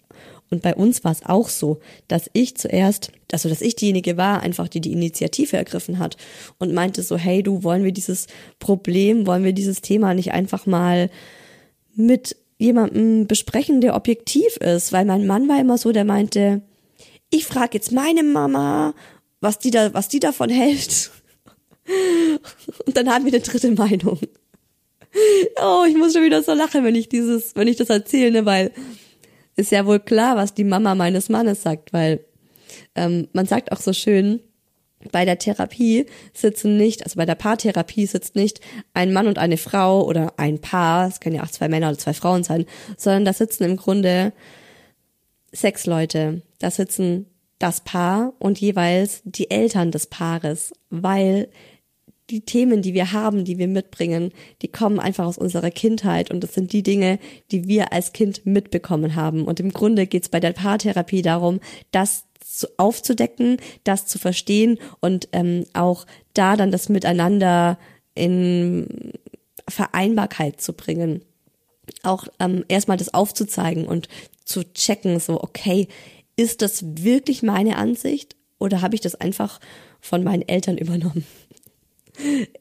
Und 0.50 0.63
bei 0.63 0.74
uns 0.74 1.03
war 1.03 1.12
es 1.12 1.25
auch 1.25 1.50
so, 1.50 1.79
dass 2.07 2.29
ich 2.33 2.57
zuerst, 2.57 3.12
also 3.31 3.50
dass 3.50 3.62
ich 3.62 3.75
diejenige 3.75 4.17
war, 4.17 4.41
einfach 4.41 4.67
die 4.67 4.81
die 4.81 4.93
Initiative 4.93 5.57
ergriffen 5.57 6.00
hat 6.00 6.17
und 6.57 6.74
meinte 6.74 7.03
so, 7.03 7.17
hey 7.17 7.43
du, 7.43 7.63
wollen 7.63 7.83
wir 7.83 7.91
dieses 7.91 8.27
Problem, 8.57 9.27
wollen 9.27 9.43
wir 9.43 9.53
dieses 9.53 9.81
Thema 9.81 10.13
nicht 10.13 10.31
einfach 10.31 10.65
mal 10.65 11.12
mit 11.95 12.36
jemandem 12.59 13.25
besprechen, 13.25 13.81
der 13.81 13.95
objektiv 13.95 14.57
ist, 14.57 14.93
weil 14.93 15.05
mein 15.05 15.25
Mann 15.25 15.47
war 15.47 15.59
immer 15.59 15.77
so, 15.77 15.91
der 15.91 16.05
meinte, 16.05 16.61
ich 17.31 17.45
frage 17.45 17.71
jetzt 17.73 17.91
meine 17.91 18.21
Mama, 18.21 18.93
was 19.39 19.57
die 19.57 19.71
da, 19.71 19.93
was 19.93 20.09
die 20.09 20.19
davon 20.19 20.49
hält. 20.49 21.09
Und 22.85 22.95
dann 22.95 23.09
haben 23.09 23.25
wir 23.25 23.33
eine 23.33 23.41
dritte 23.41 23.71
Meinung. 23.71 24.19
Oh, 25.61 25.85
ich 25.87 25.95
muss 25.95 26.13
schon 26.13 26.23
wieder 26.23 26.43
so 26.43 26.53
lachen, 26.53 26.83
wenn 26.83 26.95
ich 26.95 27.09
dieses, 27.09 27.55
wenn 27.55 27.67
ich 27.67 27.77
das 27.77 27.89
erzähle, 27.89 28.31
ne, 28.31 28.45
weil 28.45 28.71
ist 29.55 29.71
ja 29.71 29.85
wohl 29.85 29.99
klar, 29.99 30.35
was 30.35 30.53
die 30.53 30.63
Mama 30.63 30.95
meines 30.95 31.29
Mannes 31.29 31.63
sagt, 31.63 31.93
weil 31.93 32.23
ähm, 32.95 33.27
man 33.33 33.45
sagt 33.45 33.71
auch 33.71 33.79
so 33.79 33.93
schön, 33.93 34.41
bei 35.11 35.25
der 35.25 35.39
Therapie 35.39 36.05
sitzen 36.33 36.77
nicht, 36.77 37.03
also 37.03 37.17
bei 37.17 37.25
der 37.25 37.35
Paartherapie 37.35 38.05
sitzt 38.05 38.35
nicht 38.35 38.59
ein 38.93 39.13
Mann 39.13 39.27
und 39.27 39.37
eine 39.37 39.57
Frau 39.57 40.05
oder 40.05 40.33
ein 40.37 40.59
Paar, 40.59 41.07
es 41.07 41.19
können 41.19 41.35
ja 41.35 41.43
auch 41.43 41.51
zwei 41.51 41.69
Männer 41.69 41.89
oder 41.89 41.97
zwei 41.97 42.13
Frauen 42.13 42.43
sein, 42.43 42.65
sondern 42.97 43.25
da 43.25 43.33
sitzen 43.33 43.63
im 43.63 43.77
Grunde 43.77 44.33
sechs 45.51 45.85
Leute. 45.85 46.41
Da 46.59 46.69
sitzen 46.69 47.27
das 47.59 47.81
Paar 47.81 48.33
und 48.39 48.59
jeweils 48.59 49.21
die 49.23 49.49
Eltern 49.49 49.91
des 49.91 50.07
Paares, 50.07 50.73
weil 50.89 51.49
die 52.29 52.41
Themen, 52.41 52.81
die 52.81 52.93
wir 52.93 53.11
haben, 53.11 53.43
die 53.43 53.57
wir 53.57 53.67
mitbringen, 53.67 54.31
die 54.61 54.67
kommen 54.67 54.99
einfach 54.99 55.25
aus 55.25 55.37
unserer 55.37 55.71
Kindheit 55.71 56.29
und 56.29 56.43
das 56.43 56.53
sind 56.53 56.73
die 56.73 56.83
Dinge, 56.83 57.19
die 57.51 57.67
wir 57.67 57.91
als 57.91 58.13
Kind 58.13 58.45
mitbekommen 58.45 59.15
haben. 59.15 59.45
Und 59.45 59.59
im 59.59 59.71
Grunde 59.73 60.05
geht 60.05 60.23
es 60.23 60.29
bei 60.29 60.39
der 60.39 60.53
Paartherapie 60.53 61.21
darum, 61.21 61.59
das 62.61 62.79
aufzudecken, 62.79 63.57
das 63.83 64.05
zu 64.05 64.19
verstehen 64.19 64.79
und 64.99 65.29
ähm, 65.31 65.65
auch 65.73 66.05
da 66.33 66.55
dann 66.55 66.71
das 66.71 66.89
Miteinander 66.89 67.77
in 68.15 69.13
Vereinbarkeit 69.67 70.61
zu 70.61 70.73
bringen. 70.73 71.21
Auch 72.03 72.27
ähm, 72.39 72.65
erstmal 72.67 72.97
das 72.97 73.13
aufzuzeigen 73.13 73.85
und 73.85 74.07
zu 74.45 74.63
checken, 74.73 75.19
so, 75.19 75.41
okay, 75.41 75.87
ist 76.35 76.61
das 76.61 76.83
wirklich 77.03 77.43
meine 77.43 77.77
Ansicht 77.77 78.35
oder 78.59 78.81
habe 78.81 78.95
ich 78.95 79.01
das 79.01 79.15
einfach 79.15 79.59
von 79.99 80.23
meinen 80.23 80.47
Eltern 80.47 80.77
übernommen? 80.77 81.25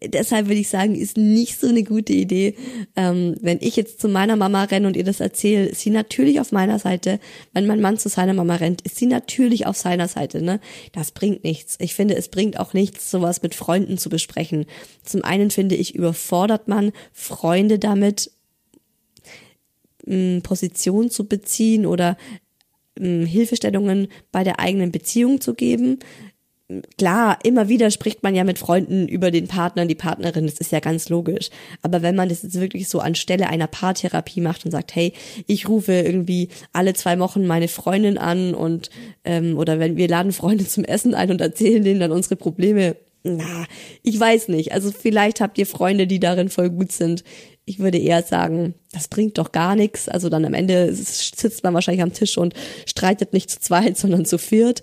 Deshalb 0.04 0.46
würde 0.46 0.60
ich 0.60 0.68
sagen, 0.68 0.94
ist 0.94 1.16
nicht 1.16 1.60
so 1.60 1.68
eine 1.68 1.82
gute 1.82 2.12
Idee. 2.12 2.54
Ähm, 2.96 3.36
wenn 3.40 3.58
ich 3.60 3.76
jetzt 3.76 4.00
zu 4.00 4.08
meiner 4.08 4.36
Mama 4.36 4.64
renne 4.64 4.86
und 4.86 4.96
ihr 4.96 5.04
das 5.04 5.20
erzähle, 5.20 5.66
ist 5.66 5.80
sie 5.80 5.90
natürlich 5.90 6.40
auf 6.40 6.52
meiner 6.52 6.78
Seite. 6.78 7.20
Wenn 7.52 7.66
mein 7.66 7.80
Mann 7.80 7.98
zu 7.98 8.08
seiner 8.08 8.34
Mama 8.34 8.56
rennt, 8.56 8.82
ist 8.82 8.96
sie 8.96 9.06
natürlich 9.06 9.66
auf 9.66 9.76
seiner 9.76 10.08
Seite. 10.08 10.42
Ne? 10.42 10.60
Das 10.92 11.10
bringt 11.10 11.44
nichts. 11.44 11.76
Ich 11.80 11.94
finde, 11.94 12.16
es 12.16 12.28
bringt 12.28 12.58
auch 12.58 12.72
nichts, 12.74 13.10
sowas 13.10 13.42
mit 13.42 13.54
Freunden 13.54 13.98
zu 13.98 14.08
besprechen. 14.08 14.66
Zum 15.02 15.24
einen 15.24 15.50
finde 15.50 15.74
ich, 15.74 15.94
überfordert 15.94 16.68
man 16.68 16.92
Freunde 17.12 17.78
damit, 17.78 18.30
Position 20.42 21.10
zu 21.10 21.28
beziehen 21.28 21.84
oder 21.84 22.16
Hilfestellungen 22.98 24.08
bei 24.32 24.42
der 24.42 24.58
eigenen 24.58 24.90
Beziehung 24.90 25.40
zu 25.40 25.54
geben 25.54 25.98
klar, 26.98 27.38
immer 27.44 27.68
wieder 27.68 27.90
spricht 27.90 28.22
man 28.22 28.34
ja 28.34 28.44
mit 28.44 28.58
Freunden 28.58 29.08
über 29.08 29.30
den 29.30 29.48
Partner 29.48 29.82
und 29.82 29.88
die 29.88 29.94
Partnerin, 29.94 30.44
das 30.44 30.58
ist 30.58 30.70
ja 30.70 30.80
ganz 30.80 31.08
logisch. 31.08 31.48
Aber 31.80 32.02
wenn 32.02 32.14
man 32.14 32.28
das 32.28 32.42
jetzt 32.42 32.60
wirklich 32.60 32.88
so 32.88 33.00
anstelle 33.00 33.48
einer 33.48 33.66
Paartherapie 33.66 34.42
macht 34.42 34.64
und 34.64 34.70
sagt, 34.70 34.94
hey, 34.94 35.14
ich 35.46 35.68
rufe 35.68 35.92
irgendwie 35.92 36.50
alle 36.72 36.92
zwei 36.92 37.18
Wochen 37.18 37.46
meine 37.46 37.68
Freundin 37.68 38.18
an 38.18 38.54
und 38.54 38.90
ähm, 39.24 39.56
oder 39.56 39.78
wenn 39.78 39.96
wir 39.96 40.08
laden 40.08 40.32
Freunde 40.32 40.66
zum 40.66 40.84
Essen 40.84 41.14
ein 41.14 41.30
und 41.30 41.40
erzählen 41.40 41.82
denen 41.82 42.00
dann 42.00 42.12
unsere 42.12 42.36
Probleme, 42.36 42.96
na, 43.24 43.66
ich 44.02 44.18
weiß 44.20 44.48
nicht. 44.48 44.72
Also 44.72 44.90
vielleicht 44.90 45.40
habt 45.40 45.56
ihr 45.56 45.66
Freunde, 45.66 46.06
die 46.06 46.20
darin 46.20 46.50
voll 46.50 46.70
gut 46.70 46.92
sind. 46.92 47.24
Ich 47.64 47.78
würde 47.78 47.98
eher 47.98 48.22
sagen, 48.22 48.74
das 48.92 49.08
bringt 49.08 49.38
doch 49.38 49.52
gar 49.52 49.74
nichts. 49.74 50.08
Also 50.08 50.28
dann 50.28 50.44
am 50.44 50.54
Ende 50.54 50.94
sitzt 50.94 51.64
man 51.64 51.74
wahrscheinlich 51.74 52.02
am 52.02 52.12
Tisch 52.12 52.36
und 52.36 52.54
streitet 52.86 53.32
nicht 53.32 53.50
zu 53.50 53.60
zweit, 53.60 53.96
sondern 53.96 54.26
zu 54.26 54.36
viert 54.36 54.82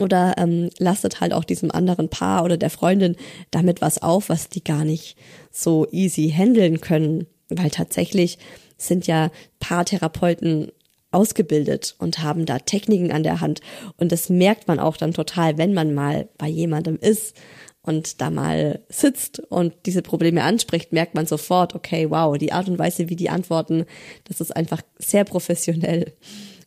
oder 0.00 0.34
ähm, 0.38 0.70
lastet 0.78 1.20
halt 1.20 1.32
auch 1.32 1.44
diesem 1.44 1.70
anderen 1.70 2.08
Paar 2.08 2.44
oder 2.44 2.56
der 2.56 2.70
Freundin 2.70 3.16
damit 3.50 3.80
was 3.80 4.02
auf, 4.02 4.28
was 4.28 4.48
die 4.48 4.64
gar 4.64 4.84
nicht 4.84 5.16
so 5.50 5.86
easy 5.90 6.32
handeln 6.34 6.80
können, 6.80 7.26
weil 7.48 7.70
tatsächlich 7.70 8.38
sind 8.76 9.06
ja 9.06 9.30
Paartherapeuten 9.60 10.72
ausgebildet 11.12 11.94
und 11.98 12.20
haben 12.20 12.46
da 12.46 12.58
Techniken 12.58 13.12
an 13.12 13.22
der 13.22 13.40
Hand. 13.40 13.60
Und 13.98 14.12
das 14.12 14.30
merkt 14.30 14.66
man 14.66 14.78
auch 14.78 14.96
dann 14.96 15.12
total, 15.12 15.58
wenn 15.58 15.74
man 15.74 15.94
mal 15.94 16.28
bei 16.38 16.48
jemandem 16.48 16.96
ist 16.96 17.36
und 17.82 18.20
da 18.20 18.30
mal 18.30 18.80
sitzt 18.88 19.40
und 19.40 19.74
diese 19.86 20.02
Probleme 20.02 20.42
anspricht, 20.42 20.92
merkt 20.92 21.14
man 21.14 21.26
sofort, 21.26 21.74
okay, 21.74 22.10
wow, 22.10 22.38
die 22.38 22.52
Art 22.52 22.68
und 22.68 22.78
Weise, 22.78 23.08
wie 23.08 23.16
die 23.16 23.28
antworten, 23.28 23.84
das 24.24 24.40
ist 24.40 24.54
einfach 24.54 24.82
sehr 24.98 25.24
professionell 25.24 26.12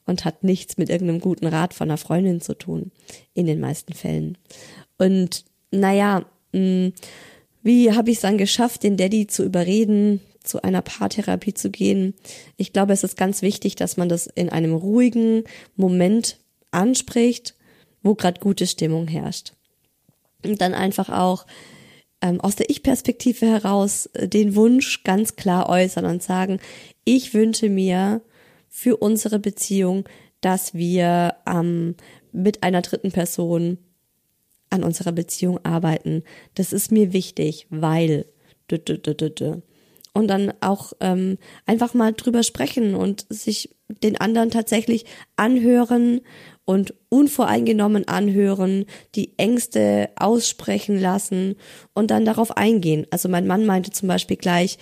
und 0.06 0.26
hat 0.26 0.44
nichts 0.44 0.78
mit 0.78 0.90
irgendeinem 0.90 1.22
guten 1.22 1.48
Rat 1.48 1.74
von 1.74 1.90
einer 1.90 1.98
Freundin 1.98 2.42
zu 2.42 2.54
tun, 2.58 2.92
in 3.34 3.46
den 3.46 3.60
meisten 3.60 3.94
Fällen. 3.94 4.38
Und 4.98 5.46
naja, 5.72 6.26
mh, 6.52 6.60
mm, 6.60 6.94
wie 7.64 7.92
habe 7.94 8.12
ich 8.12 8.18
es 8.18 8.22
dann 8.22 8.38
geschafft, 8.38 8.84
den 8.84 8.96
Daddy 8.96 9.26
zu 9.26 9.44
überreden, 9.44 10.22
zu 10.44 10.62
einer 10.62 10.84
Paartherapie 10.84 11.56
zu 11.56 11.72
gehen? 11.72 12.14
Ich 12.58 12.74
glaube, 12.74 12.94
es 12.94 13.04
ist 13.04 13.18
ganz 13.18 13.42
wichtig, 13.42 13.76
dass 13.76 13.98
man 13.98 14.08
das 14.08 14.28
in 14.28 14.50
einem 14.50 14.76
ruhigen 14.76 15.46
Moment 15.76 16.38
anspricht, 16.70 17.56
wo 18.04 18.14
gerade 18.14 18.40
gute 18.40 18.68
Stimmung 18.68 19.08
herrscht. 19.08 19.54
Und 20.44 20.62
dann 20.62 20.76
einfach 20.76 21.10
auch 21.10 21.48
ähm, 22.22 22.40
aus 22.40 22.56
der 22.56 22.70
Ich-Perspektive 22.70 23.48
heraus 23.48 24.06
äh, 24.14 24.28
den 24.28 24.56
Wunsch 24.56 25.04
ganz 25.04 25.36
klar 25.36 25.68
äußern 25.68 26.06
und 26.06 26.22
sagen, 26.22 26.60
ich 27.04 27.34
wünsche 27.34 27.70
mir, 27.70 28.22
für 28.76 28.98
unsere 28.98 29.40
Beziehung, 29.40 30.04
dass 30.42 30.74
wir 30.74 31.36
ähm, 31.50 31.96
mit 32.34 32.62
einer 32.62 32.82
dritten 32.82 33.14
Person 33.14 33.78
an 34.70 34.84
unserer 34.84 35.14
Beziehung 35.14 35.64
arbeiten. 35.64 36.24
Das 36.56 36.74
ist 36.74 36.92
mir 36.92 37.14
wichtig, 37.14 37.68
weil 37.70 38.26
und 40.14 40.28
dann 40.28 40.54
auch 40.60 40.92
ähm, 41.00 41.38
einfach 41.66 41.94
mal 41.94 42.12
drüber 42.12 42.44
sprechen 42.44 42.96
und 42.96 43.26
sich 43.30 43.74
den 44.04 44.20
anderen 44.20 44.52
tatsächlich 44.52 45.06
anhören 45.38 46.20
und 46.66 46.96
unvoreingenommen 47.08 48.10
anhören, 48.10 48.88
die 49.16 49.38
Ängste 49.38 50.10
aussprechen 50.18 51.00
lassen 51.00 51.56
und 51.94 52.12
dann 52.12 52.26
darauf 52.26 52.58
eingehen. 52.58 53.08
Also 53.10 53.30
mein 53.30 53.48
Mann 53.48 53.66
meinte 53.66 53.92
zum 53.92 54.10
Beispiel 54.10 54.38
gleich, 54.38 54.80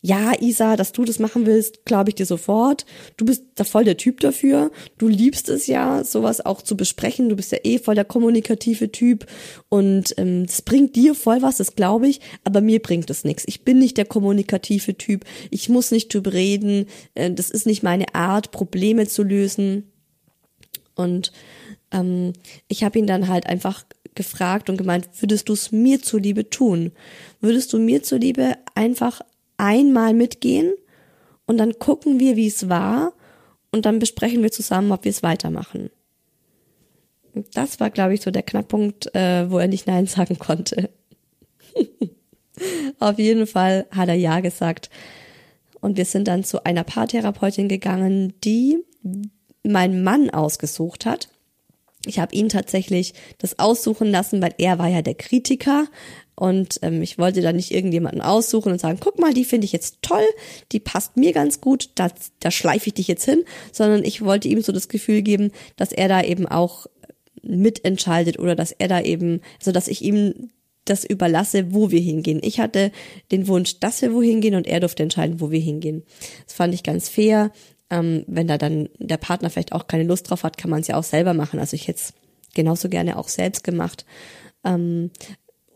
ja, 0.00 0.32
Isa, 0.40 0.76
dass 0.76 0.92
du 0.92 1.04
das 1.04 1.18
machen 1.18 1.44
willst, 1.44 1.84
glaube 1.84 2.10
ich 2.10 2.14
dir 2.14 2.26
sofort. 2.26 2.86
Du 3.16 3.24
bist 3.24 3.42
da 3.56 3.64
voll 3.64 3.84
der 3.84 3.96
Typ 3.96 4.20
dafür. 4.20 4.70
Du 4.96 5.08
liebst 5.08 5.48
es 5.48 5.66
ja, 5.66 6.04
sowas 6.04 6.44
auch 6.44 6.62
zu 6.62 6.76
besprechen. 6.76 7.28
Du 7.28 7.34
bist 7.34 7.50
ja 7.50 7.58
eh 7.64 7.78
voll 7.80 7.96
der 7.96 8.04
kommunikative 8.04 8.92
Typ 8.92 9.26
und 9.68 10.14
ähm, 10.16 10.46
das 10.46 10.62
bringt 10.62 10.94
dir 10.94 11.16
voll 11.16 11.42
was, 11.42 11.56
das 11.56 11.74
glaube 11.74 12.06
ich, 12.06 12.20
aber 12.44 12.60
mir 12.60 12.80
bringt 12.80 13.10
es 13.10 13.24
nichts. 13.24 13.42
Ich 13.46 13.64
bin 13.64 13.80
nicht 13.80 13.96
der 13.96 14.04
kommunikative 14.04 14.96
Typ. 14.96 15.24
Ich 15.50 15.68
muss 15.68 15.90
nicht 15.90 16.14
drüber 16.14 16.32
reden. 16.32 16.86
Äh, 17.14 17.32
das 17.32 17.50
ist 17.50 17.66
nicht 17.66 17.82
meine 17.82 18.14
Art, 18.14 18.52
Probleme 18.52 19.08
zu 19.08 19.24
lösen. 19.24 19.90
Und 20.94 21.32
ähm, 21.90 22.34
ich 22.68 22.84
habe 22.84 23.00
ihn 23.00 23.06
dann 23.08 23.26
halt 23.26 23.46
einfach 23.46 23.84
gefragt 24.14 24.70
und 24.70 24.76
gemeint, 24.76 25.08
würdest 25.20 25.48
du 25.48 25.54
es 25.54 25.72
mir 25.72 26.02
zuliebe 26.02 26.50
tun? 26.50 26.92
Würdest 27.40 27.72
du 27.72 27.78
mir 27.78 28.02
zuliebe 28.02 28.56
einfach 28.74 29.22
einmal 29.58 30.14
mitgehen 30.14 30.72
und 31.46 31.58
dann 31.58 31.78
gucken 31.78 32.18
wir, 32.18 32.36
wie 32.36 32.46
es 32.46 32.68
war 32.68 33.12
und 33.70 33.84
dann 33.84 33.98
besprechen 33.98 34.42
wir 34.42 34.50
zusammen, 34.50 34.92
ob 34.92 35.04
wir 35.04 35.10
es 35.10 35.22
weitermachen. 35.22 35.90
Das 37.52 37.78
war, 37.78 37.90
glaube 37.90 38.14
ich, 38.14 38.22
so 38.22 38.30
der 38.30 38.42
Knackpunkt, 38.42 39.14
äh, 39.14 39.50
wo 39.50 39.58
er 39.58 39.68
nicht 39.68 39.86
Nein 39.86 40.06
sagen 40.08 40.38
konnte. 40.38 40.90
Auf 42.98 43.18
jeden 43.18 43.46
Fall 43.46 43.86
hat 43.90 44.08
er 44.08 44.14
Ja 44.14 44.40
gesagt. 44.40 44.90
Und 45.80 45.96
wir 45.96 46.04
sind 46.04 46.26
dann 46.26 46.42
zu 46.42 46.64
einer 46.64 46.82
Paartherapeutin 46.82 47.68
gegangen, 47.68 48.34
die 48.42 48.78
mein 49.62 50.02
Mann 50.02 50.30
ausgesucht 50.30 51.06
hat. 51.06 51.28
Ich 52.06 52.18
habe 52.18 52.34
ihn 52.34 52.48
tatsächlich 52.48 53.14
das 53.38 53.58
aussuchen 53.58 54.10
lassen, 54.10 54.42
weil 54.42 54.54
er 54.58 54.78
war 54.78 54.88
ja 54.88 55.02
der 55.02 55.14
Kritiker 55.14 55.86
und 56.38 56.78
ähm, 56.82 57.02
ich 57.02 57.18
wollte 57.18 57.42
da 57.42 57.52
nicht 57.52 57.72
irgendjemanden 57.72 58.22
aussuchen 58.22 58.70
und 58.70 58.80
sagen, 58.80 58.98
guck 59.00 59.18
mal, 59.18 59.34
die 59.34 59.44
finde 59.44 59.64
ich 59.64 59.72
jetzt 59.72 59.98
toll, 60.02 60.24
die 60.70 60.78
passt 60.78 61.16
mir 61.16 61.32
ganz 61.32 61.60
gut, 61.60 61.90
da, 61.96 62.08
da 62.38 62.52
schleife 62.52 62.86
ich 62.86 62.94
dich 62.94 63.08
jetzt 63.08 63.24
hin, 63.24 63.44
sondern 63.72 64.04
ich 64.04 64.24
wollte 64.24 64.46
ihm 64.46 64.62
so 64.62 64.70
das 64.70 64.88
Gefühl 64.88 65.22
geben, 65.22 65.50
dass 65.76 65.90
er 65.90 66.06
da 66.06 66.22
eben 66.22 66.46
auch 66.46 66.86
mitentscheidet 67.42 68.38
oder 68.38 68.54
dass 68.54 68.70
er 68.70 68.86
da 68.86 69.00
eben, 69.00 69.40
also 69.58 69.72
dass 69.72 69.88
ich 69.88 70.02
ihm 70.02 70.50
das 70.84 71.04
überlasse, 71.04 71.74
wo 71.74 71.90
wir 71.90 72.00
hingehen. 72.00 72.38
Ich 72.42 72.60
hatte 72.60 72.92
den 73.32 73.48
Wunsch, 73.48 73.80
dass 73.80 74.00
wir 74.00 74.14
wohin 74.14 74.40
gehen 74.40 74.54
und 74.54 74.68
er 74.68 74.78
durfte 74.78 75.02
entscheiden, 75.02 75.40
wo 75.40 75.50
wir 75.50 75.60
hingehen. 75.60 76.04
Das 76.46 76.54
fand 76.54 76.72
ich 76.72 76.84
ganz 76.84 77.08
fair. 77.08 77.50
Ähm, 77.90 78.24
wenn 78.28 78.46
da 78.46 78.58
dann 78.58 78.88
der 78.98 79.16
Partner 79.16 79.50
vielleicht 79.50 79.72
auch 79.72 79.88
keine 79.88 80.04
Lust 80.04 80.30
drauf 80.30 80.44
hat, 80.44 80.56
kann 80.56 80.70
man 80.70 80.82
es 80.82 80.86
ja 80.86 80.96
auch 80.96 81.04
selber 81.04 81.34
machen. 81.34 81.58
Also 81.58 81.74
ich 81.74 81.88
hätte 81.88 81.98
es 81.98 82.14
genauso 82.54 82.88
gerne 82.88 83.18
auch 83.18 83.28
selbst 83.28 83.64
gemacht. 83.64 84.06
Ähm, 84.64 85.10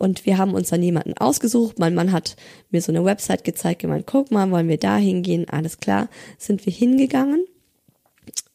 und 0.02 0.26
wir 0.26 0.36
haben 0.36 0.54
uns 0.54 0.70
dann 0.70 0.82
jemanden 0.82 1.16
ausgesucht. 1.16 1.78
Mein 1.78 1.94
Mann 1.94 2.10
hat 2.10 2.34
mir 2.70 2.82
so 2.82 2.90
eine 2.90 3.04
Website 3.04 3.44
gezeigt, 3.44 3.82
gemeint, 3.82 4.04
guck 4.04 4.32
mal, 4.32 4.50
wollen 4.50 4.68
wir 4.68 4.76
da 4.76 4.96
hingehen? 4.96 5.48
Alles 5.48 5.78
klar, 5.78 6.08
sind 6.38 6.66
wir 6.66 6.72
hingegangen. 6.72 7.44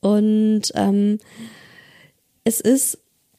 Und 0.01 0.63
ähm, 0.75 1.19
es 2.43 2.59
ist 2.59 2.97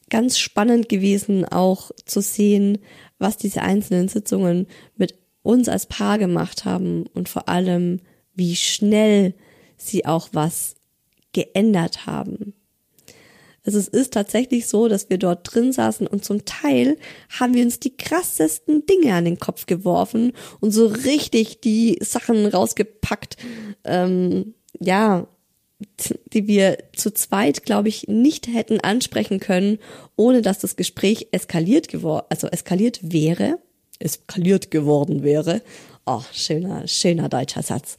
ganz 0.09 0.39
spannend 0.39 0.89
gewesen, 0.89 1.45
auch 1.45 1.91
zu 2.07 2.23
sehen, 2.23 2.79
was 3.19 3.37
diese 3.37 3.61
einzelnen 3.61 4.09
Sitzungen 4.09 4.69
mit 4.97 5.15
uns 5.43 5.69
als 5.69 5.85
Paar 5.85 6.17
gemacht 6.19 6.65
haben 6.65 7.05
und 7.13 7.29
vor 7.29 7.51
allem, 7.51 8.01
wie 8.35 8.57
schnell 8.57 9.35
sie 9.77 10.07
auch 10.07 10.31
was 10.33 10.77
geändert 11.35 12.07
haben. 12.07 12.55
Also 13.69 13.81
es 13.81 13.89
ist 13.89 14.15
tatsächlich 14.15 14.67
so, 14.67 14.89
dass 14.89 15.11
wir 15.11 15.19
dort 15.19 15.53
drin 15.53 15.75
saßen 15.75 16.07
und 16.07 16.25
zum 16.25 16.47
Teil 16.47 16.97
haben 17.39 17.53
wir 17.53 17.63
uns 17.63 17.79
die 17.79 17.95
krassesten 17.95 18.87
Dinge 18.87 19.13
an 19.13 19.27
den 19.27 19.39
Kopf 19.39 19.67
geworfen 19.67 20.33
und 20.61 20.71
so 20.71 20.87
richtig 20.87 21.61
die 21.61 21.99
Sachen 22.01 22.47
rausgepackt, 22.47 23.37
ähm, 23.85 24.55
ja, 24.81 25.27
die 26.33 26.47
wir 26.47 26.79
zu 26.97 27.13
zweit, 27.13 27.67
glaube 27.67 27.91
ich, 27.91 28.09
nicht 28.09 28.49
hätten 28.49 28.81
ansprechen 28.81 29.39
können, 29.39 29.81
ohne 30.17 30.41
dass 30.41 30.61
das 30.61 30.77
Gespräch 30.77 31.29
eskaliert 31.33 31.89
geworden, 31.89 32.25
also 32.31 32.47
eskaliert 32.47 33.01
wäre, 33.03 33.59
eskaliert 33.99 34.71
geworden 34.71 35.23
wäre. 35.23 35.61
Oh, 36.07 36.23
schöner, 36.33 36.89
schöner 36.89 37.29
deutscher 37.29 37.63
Satz. 37.63 37.99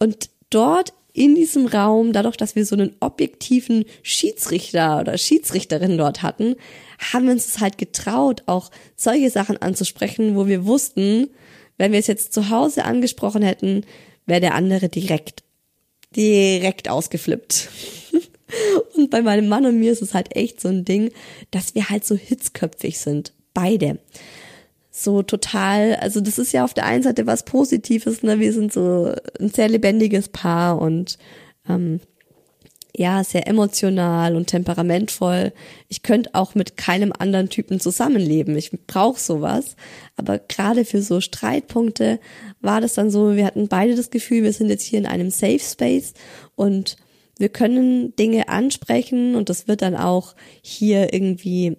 Und 0.00 0.28
dort 0.50 0.92
in 1.14 1.36
diesem 1.36 1.66
Raum, 1.66 2.12
dadurch, 2.12 2.36
dass 2.36 2.56
wir 2.56 2.66
so 2.66 2.74
einen 2.74 2.96
objektiven 2.98 3.84
Schiedsrichter 4.02 5.00
oder 5.00 5.16
Schiedsrichterin 5.16 5.96
dort 5.96 6.22
hatten, 6.22 6.56
haben 6.98 7.26
wir 7.26 7.32
uns 7.32 7.46
es 7.46 7.60
halt 7.60 7.78
getraut, 7.78 8.42
auch 8.46 8.70
solche 8.96 9.30
Sachen 9.30 9.56
anzusprechen, 9.56 10.34
wo 10.34 10.48
wir 10.48 10.66
wussten, 10.66 11.30
wenn 11.78 11.92
wir 11.92 12.00
es 12.00 12.08
jetzt 12.08 12.32
zu 12.32 12.50
Hause 12.50 12.84
angesprochen 12.84 13.42
hätten, 13.42 13.86
wäre 14.26 14.40
der 14.40 14.54
andere 14.54 14.88
direkt, 14.88 15.44
direkt 16.16 16.88
ausgeflippt. 16.88 17.68
und 18.96 19.10
bei 19.10 19.22
meinem 19.22 19.48
Mann 19.48 19.66
und 19.66 19.78
mir 19.78 19.92
ist 19.92 20.02
es 20.02 20.14
halt 20.14 20.34
echt 20.34 20.60
so 20.60 20.68
ein 20.68 20.84
Ding, 20.84 21.12
dass 21.52 21.76
wir 21.76 21.90
halt 21.90 22.04
so 22.04 22.16
hitzköpfig 22.16 22.98
sind. 22.98 23.32
Beide 23.54 24.00
so 24.96 25.22
total, 25.24 25.96
also 25.96 26.20
das 26.20 26.38
ist 26.38 26.52
ja 26.52 26.62
auf 26.64 26.72
der 26.72 26.86
einen 26.86 27.02
Seite 27.02 27.26
was 27.26 27.44
Positives, 27.44 28.22
ne? 28.22 28.38
Wir 28.38 28.52
sind 28.52 28.72
so 28.72 29.12
ein 29.40 29.48
sehr 29.48 29.68
lebendiges 29.68 30.28
Paar 30.28 30.80
und 30.80 31.18
ähm, 31.68 31.98
ja, 32.96 33.24
sehr 33.24 33.48
emotional 33.48 34.36
und 34.36 34.46
temperamentvoll. 34.46 35.52
Ich 35.88 36.04
könnte 36.04 36.30
auch 36.34 36.54
mit 36.54 36.76
keinem 36.76 37.12
anderen 37.18 37.48
Typen 37.48 37.80
zusammenleben. 37.80 38.56
Ich 38.56 38.70
brauche 38.86 39.18
sowas. 39.18 39.74
Aber 40.14 40.38
gerade 40.38 40.84
für 40.84 41.02
so 41.02 41.20
Streitpunkte 41.20 42.20
war 42.60 42.80
das 42.80 42.94
dann 42.94 43.10
so, 43.10 43.34
wir 43.34 43.46
hatten 43.46 43.66
beide 43.66 43.96
das 43.96 44.10
Gefühl, 44.10 44.44
wir 44.44 44.52
sind 44.52 44.68
jetzt 44.68 44.84
hier 44.84 45.00
in 45.00 45.06
einem 45.06 45.30
Safe 45.30 45.58
Space 45.58 46.14
und 46.54 46.96
wir 47.36 47.48
können 47.48 48.14
Dinge 48.14 48.48
ansprechen 48.48 49.34
und 49.34 49.48
das 49.48 49.66
wird 49.66 49.82
dann 49.82 49.96
auch 49.96 50.36
hier 50.62 51.12
irgendwie 51.12 51.76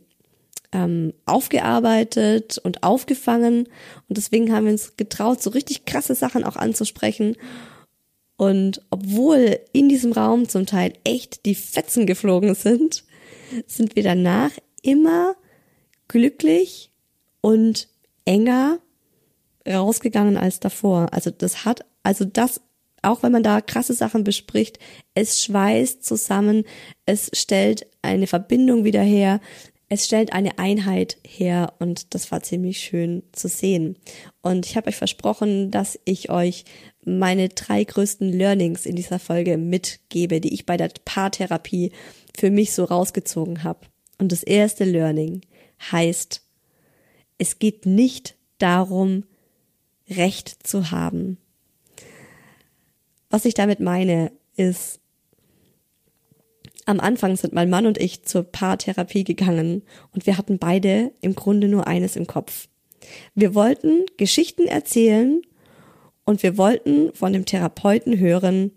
ähm, 0.76 1.14
aufgearbeitet 1.26 2.58
und 2.58 2.84
aufgefangen. 2.84 3.70
Und 4.10 4.18
deswegen 4.18 4.54
haben 4.54 4.66
wir 4.66 4.74
uns 4.74 4.98
getraut, 4.98 5.42
so 5.42 5.50
richtig 5.52 5.86
krasse 5.86 6.16
Sachen 6.16 6.44
auch 6.44 6.58
anzusprechen. 6.58 7.38
Und 8.36 8.82
obwohl 8.90 9.60
in 9.72 9.88
diesem 9.88 10.12
Raum 10.12 10.50
zum 10.50 10.66
Teil 10.66 10.94
echt 11.06 11.46
die 11.46 11.56
Fetzen 11.56 12.06
geflogen 12.06 12.54
sind, 12.56 13.06
sind 13.68 13.96
wir 13.96 14.04
danach 14.04 14.52
immer 14.82 15.36
glücklich 16.10 16.92
und 17.40 17.88
enger 18.26 18.80
rausgegangen 19.68 20.36
als 20.36 20.60
davor. 20.60 21.08
Also 21.14 21.32
das 21.32 21.64
hat, 21.64 21.86
also 22.04 22.26
das, 22.26 22.60
auch 23.02 23.24
wenn 23.24 23.32
man 23.32 23.44
da 23.44 23.62
krasse 23.62 23.94
Sachen 23.94 24.26
bespricht, 24.26 24.78
es 25.14 25.42
schweißt 25.42 26.04
zusammen, 26.04 26.66
es 27.06 27.32
stellt 27.34 27.88
eine 28.02 28.28
Verbindung 28.28 28.84
wieder 28.84 29.02
her, 29.02 29.40
es 29.88 30.06
stellt 30.06 30.34
eine 30.34 30.58
Einheit 30.58 31.17
her 31.26 31.74
und 31.80 32.13
das 32.15 32.32
war 32.32 32.41
ziemlich 32.41 32.80
schön 32.80 33.24
zu 33.32 33.48
sehen. 33.48 33.98
Und 34.41 34.65
ich 34.65 34.76
habe 34.76 34.88
euch 34.89 34.95
versprochen, 34.95 35.69
dass 35.69 36.00
ich 36.06 36.30
euch 36.30 36.65
meine 37.04 37.50
drei 37.50 37.84
größten 37.84 38.30
Learnings 38.30 38.86
in 38.86 38.95
dieser 38.95 39.19
Folge 39.19 39.58
mitgebe, 39.58 40.41
die 40.41 40.54
ich 40.54 40.65
bei 40.65 40.76
der 40.76 40.89
Paartherapie 41.06 41.91
für 42.36 42.50
mich 42.50 42.74
so 42.74 42.84
rausgezogen 42.84 43.63
habe. 43.63 43.82
Und 44.17 44.32
das 44.32 44.41
erste 44.41 44.86
Learning 44.86 45.41
heißt, 45.91 46.41
es 47.38 47.60
geht 47.60 47.86
nicht 47.86 48.36
darum, 48.58 49.26
Recht 50.10 50.67
zu 50.67 50.91
haben. 50.91 51.38
Was 53.30 53.45
ich 53.45 53.54
damit 53.54 53.80
meine, 53.80 54.32
ist, 54.56 55.00
am 56.86 57.00
Anfang 57.00 57.36
sind 57.36 57.54
mein 57.54 57.69
Mann 57.69 57.88
und 57.88 57.98
ich 57.98 58.24
zur 58.24 58.43
Paartherapie 58.43 59.24
gegangen 59.24 59.82
und 60.13 60.26
wir 60.26 60.38
hatten 60.38 60.60
beide 60.60 61.12
im 61.21 61.36
Grunde 61.36 61.67
nur 61.67 61.88
eines 61.88 62.15
im 62.15 62.28
Kopf. 62.28 62.67
Wir 63.34 63.56
wollten 63.56 64.06
Geschichten 64.17 64.67
erzählen 64.67 65.41
und 66.26 66.43
wir 66.43 66.58
wollten 66.58 67.13
von 67.13 67.34
dem 67.34 67.45
Therapeuten 67.45 68.19
hören, 68.19 68.71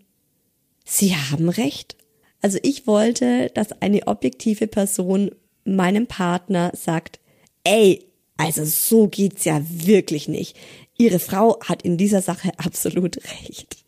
Sie 0.85 1.15
haben 1.15 1.51
recht. 1.51 1.97
Also 2.41 2.59
ich 2.63 2.87
wollte, 2.87 3.51
dass 3.53 3.73
eine 3.83 4.07
objektive 4.07 4.67
Person 4.67 5.33
meinem 5.65 6.07
Partner 6.07 6.73
sagt, 6.75 7.21
ey, 7.65 8.07
also 8.39 8.65
so 8.65 9.09
geht's 9.09 9.45
ja 9.45 9.61
wirklich 9.69 10.29
nicht. 10.29 10.57
Ihre 10.97 11.19
Frau 11.19 11.59
hat 11.61 11.83
in 11.83 11.99
dieser 11.99 12.23
Sache 12.23 12.53
absolut 12.57 13.19
recht. 13.43 13.85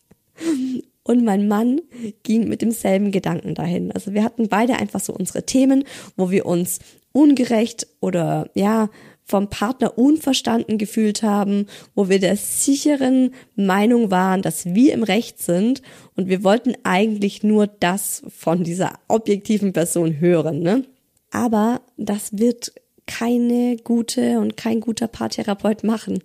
Und 1.11 1.25
mein 1.25 1.49
Mann 1.49 1.81
ging 2.23 2.47
mit 2.47 2.61
demselben 2.61 3.11
Gedanken 3.11 3.53
dahin. 3.53 3.91
Also 3.91 4.13
wir 4.13 4.23
hatten 4.23 4.47
beide 4.47 4.77
einfach 4.77 5.01
so 5.01 5.13
unsere 5.13 5.45
Themen, 5.45 5.83
wo 6.15 6.31
wir 6.31 6.45
uns 6.45 6.79
ungerecht 7.11 7.85
oder 7.99 8.49
ja, 8.53 8.89
vom 9.25 9.49
Partner 9.49 9.97
unverstanden 9.97 10.77
gefühlt 10.77 11.21
haben, 11.21 11.65
wo 11.95 12.07
wir 12.07 12.19
der 12.19 12.37
sicheren 12.37 13.33
Meinung 13.57 14.09
waren, 14.09 14.41
dass 14.41 14.73
wir 14.73 14.93
im 14.93 15.03
Recht 15.03 15.41
sind 15.41 15.81
und 16.15 16.29
wir 16.29 16.45
wollten 16.45 16.75
eigentlich 16.83 17.43
nur 17.43 17.67
das 17.67 18.23
von 18.29 18.63
dieser 18.63 18.93
objektiven 19.09 19.73
Person 19.73 20.21
hören, 20.21 20.61
ne? 20.61 20.85
Aber 21.29 21.81
das 21.97 22.37
wird 22.37 22.71
keine 23.05 23.75
gute 23.83 24.39
und 24.39 24.55
kein 24.55 24.79
guter 24.79 25.09
Paartherapeut 25.09 25.83
machen, 25.83 26.19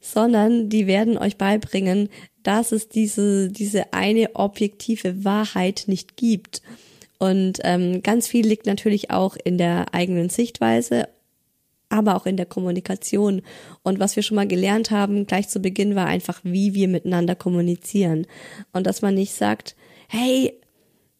sondern 0.00 0.70
die 0.70 0.86
werden 0.86 1.18
euch 1.18 1.36
beibringen, 1.36 2.08
dass 2.44 2.70
es 2.70 2.88
diese, 2.88 3.48
diese 3.48 3.92
eine 3.92 4.36
objektive 4.36 5.24
Wahrheit 5.24 5.84
nicht 5.86 6.16
gibt. 6.16 6.62
Und 7.18 7.58
ähm, 7.64 8.02
ganz 8.02 8.28
viel 8.28 8.46
liegt 8.46 8.66
natürlich 8.66 9.10
auch 9.10 9.36
in 9.42 9.58
der 9.58 9.92
eigenen 9.92 10.28
Sichtweise, 10.28 11.08
aber 11.88 12.16
auch 12.16 12.26
in 12.26 12.36
der 12.36 12.46
Kommunikation. 12.46 13.42
Und 13.82 13.98
was 13.98 14.14
wir 14.14 14.22
schon 14.22 14.36
mal 14.36 14.46
gelernt 14.46 14.90
haben, 14.90 15.26
gleich 15.26 15.48
zu 15.48 15.60
Beginn, 15.60 15.94
war 15.96 16.06
einfach, 16.06 16.40
wie 16.44 16.74
wir 16.74 16.86
miteinander 16.86 17.34
kommunizieren. 17.34 18.26
Und 18.72 18.86
dass 18.86 19.00
man 19.00 19.14
nicht 19.14 19.32
sagt, 19.32 19.74
hey, 20.08 20.60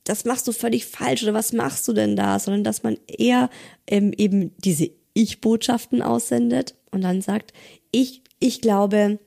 das 0.04 0.26
machst 0.26 0.46
du 0.46 0.52
völlig 0.52 0.84
falsch 0.84 1.22
oder 1.22 1.32
was 1.32 1.54
machst 1.54 1.88
du 1.88 1.94
denn 1.94 2.16
da, 2.16 2.38
sondern 2.38 2.64
dass 2.64 2.82
man 2.82 2.98
eher 3.06 3.48
ähm, 3.86 4.12
eben 4.16 4.52
diese 4.58 4.90
Ich-Botschaften 5.14 6.02
aussendet 6.02 6.74
und 6.90 7.00
dann 7.00 7.22
sagt, 7.22 7.54
ich, 7.90 8.22
ich 8.38 8.60
glaube, 8.60 9.18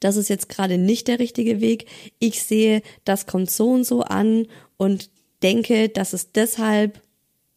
das 0.00 0.16
ist 0.16 0.28
jetzt 0.28 0.48
gerade 0.48 0.78
nicht 0.78 1.08
der 1.08 1.18
richtige 1.18 1.60
Weg. 1.60 1.86
Ich 2.18 2.42
sehe, 2.42 2.82
das 3.04 3.26
kommt 3.26 3.50
so 3.50 3.70
und 3.70 3.84
so 3.84 4.02
an 4.02 4.46
und 4.76 5.10
denke, 5.42 5.88
dass 5.88 6.12
es 6.12 6.32
deshalb 6.32 7.00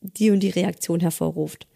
die 0.02 0.32
und 0.32 0.42
die 0.42 0.50
Reaktion 0.50 1.00
hervorruft. 1.00 1.68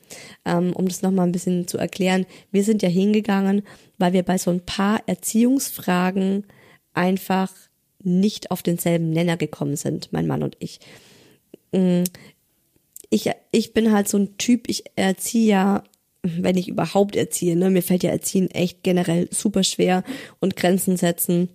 Ähm, 0.46 0.74
um 0.74 0.88
das 0.88 1.02
nochmal 1.02 1.28
ein 1.28 1.32
bisschen 1.32 1.68
zu 1.68 1.78
erklären, 1.78 2.26
wir 2.52 2.64
sind 2.64 2.82
ja 2.82 2.90
hingegangen, 2.90 3.64
weil 3.98 4.14
wir 4.14 4.24
bei 4.24 4.38
so 4.38 4.52
ein 4.52 4.66
paar 4.66 5.02
Erziehungsfragen 5.08 6.46
einfach 6.94 7.52
nicht 8.04 8.52
auf 8.52 8.62
denselben 8.62 9.10
Nenner 9.10 9.38
gekommen 9.38 9.76
sind, 9.76 10.14
mein 10.14 10.28
Mann 10.28 10.44
und 10.44 10.56
ich. 10.60 10.80
Mm, 11.72 12.04
ich, 13.10 13.30
ich 13.52 13.74
bin 13.74 13.92
halt 13.92 14.08
so 14.08 14.18
ein 14.18 14.38
Typ, 14.38 14.70
ich 14.70 14.84
erziehe 14.96 15.50
ja 15.50 15.84
wenn 16.26 16.58
ich 16.58 16.68
überhaupt 16.68 17.16
erziehe. 17.16 17.56
Ne? 17.56 17.70
Mir 17.70 17.84
fällt 17.84 18.04
ja 18.04 18.12
Erziehen 18.12 18.50
echt 18.52 18.84
generell 18.84 19.28
super 19.32 19.64
schwer 19.64 20.04
und 20.40 20.56
Grenzen 20.56 20.98
setzen. 20.98 21.50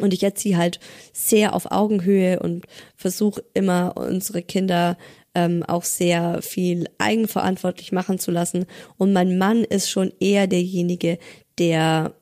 Und 0.00 0.12
ich 0.12 0.22
erziehe 0.22 0.56
halt 0.56 0.80
sehr 1.12 1.54
auf 1.54 1.70
Augenhöhe 1.70 2.40
und 2.40 2.66
versuche 2.96 3.44
immer 3.54 3.94
unsere 3.96 4.42
Kinder 4.42 4.98
ähm, 5.34 5.62
auch 5.62 5.84
sehr 5.84 6.42
viel 6.42 6.88
eigenverantwortlich 6.98 7.92
machen 7.92 8.18
zu 8.18 8.30
lassen. 8.30 8.66
Und 8.96 9.12
mein 9.12 9.38
Mann 9.38 9.64
ist 9.64 9.90
schon 9.90 10.12
eher 10.20 10.46
derjenige, 10.46 11.18
der 11.58 12.14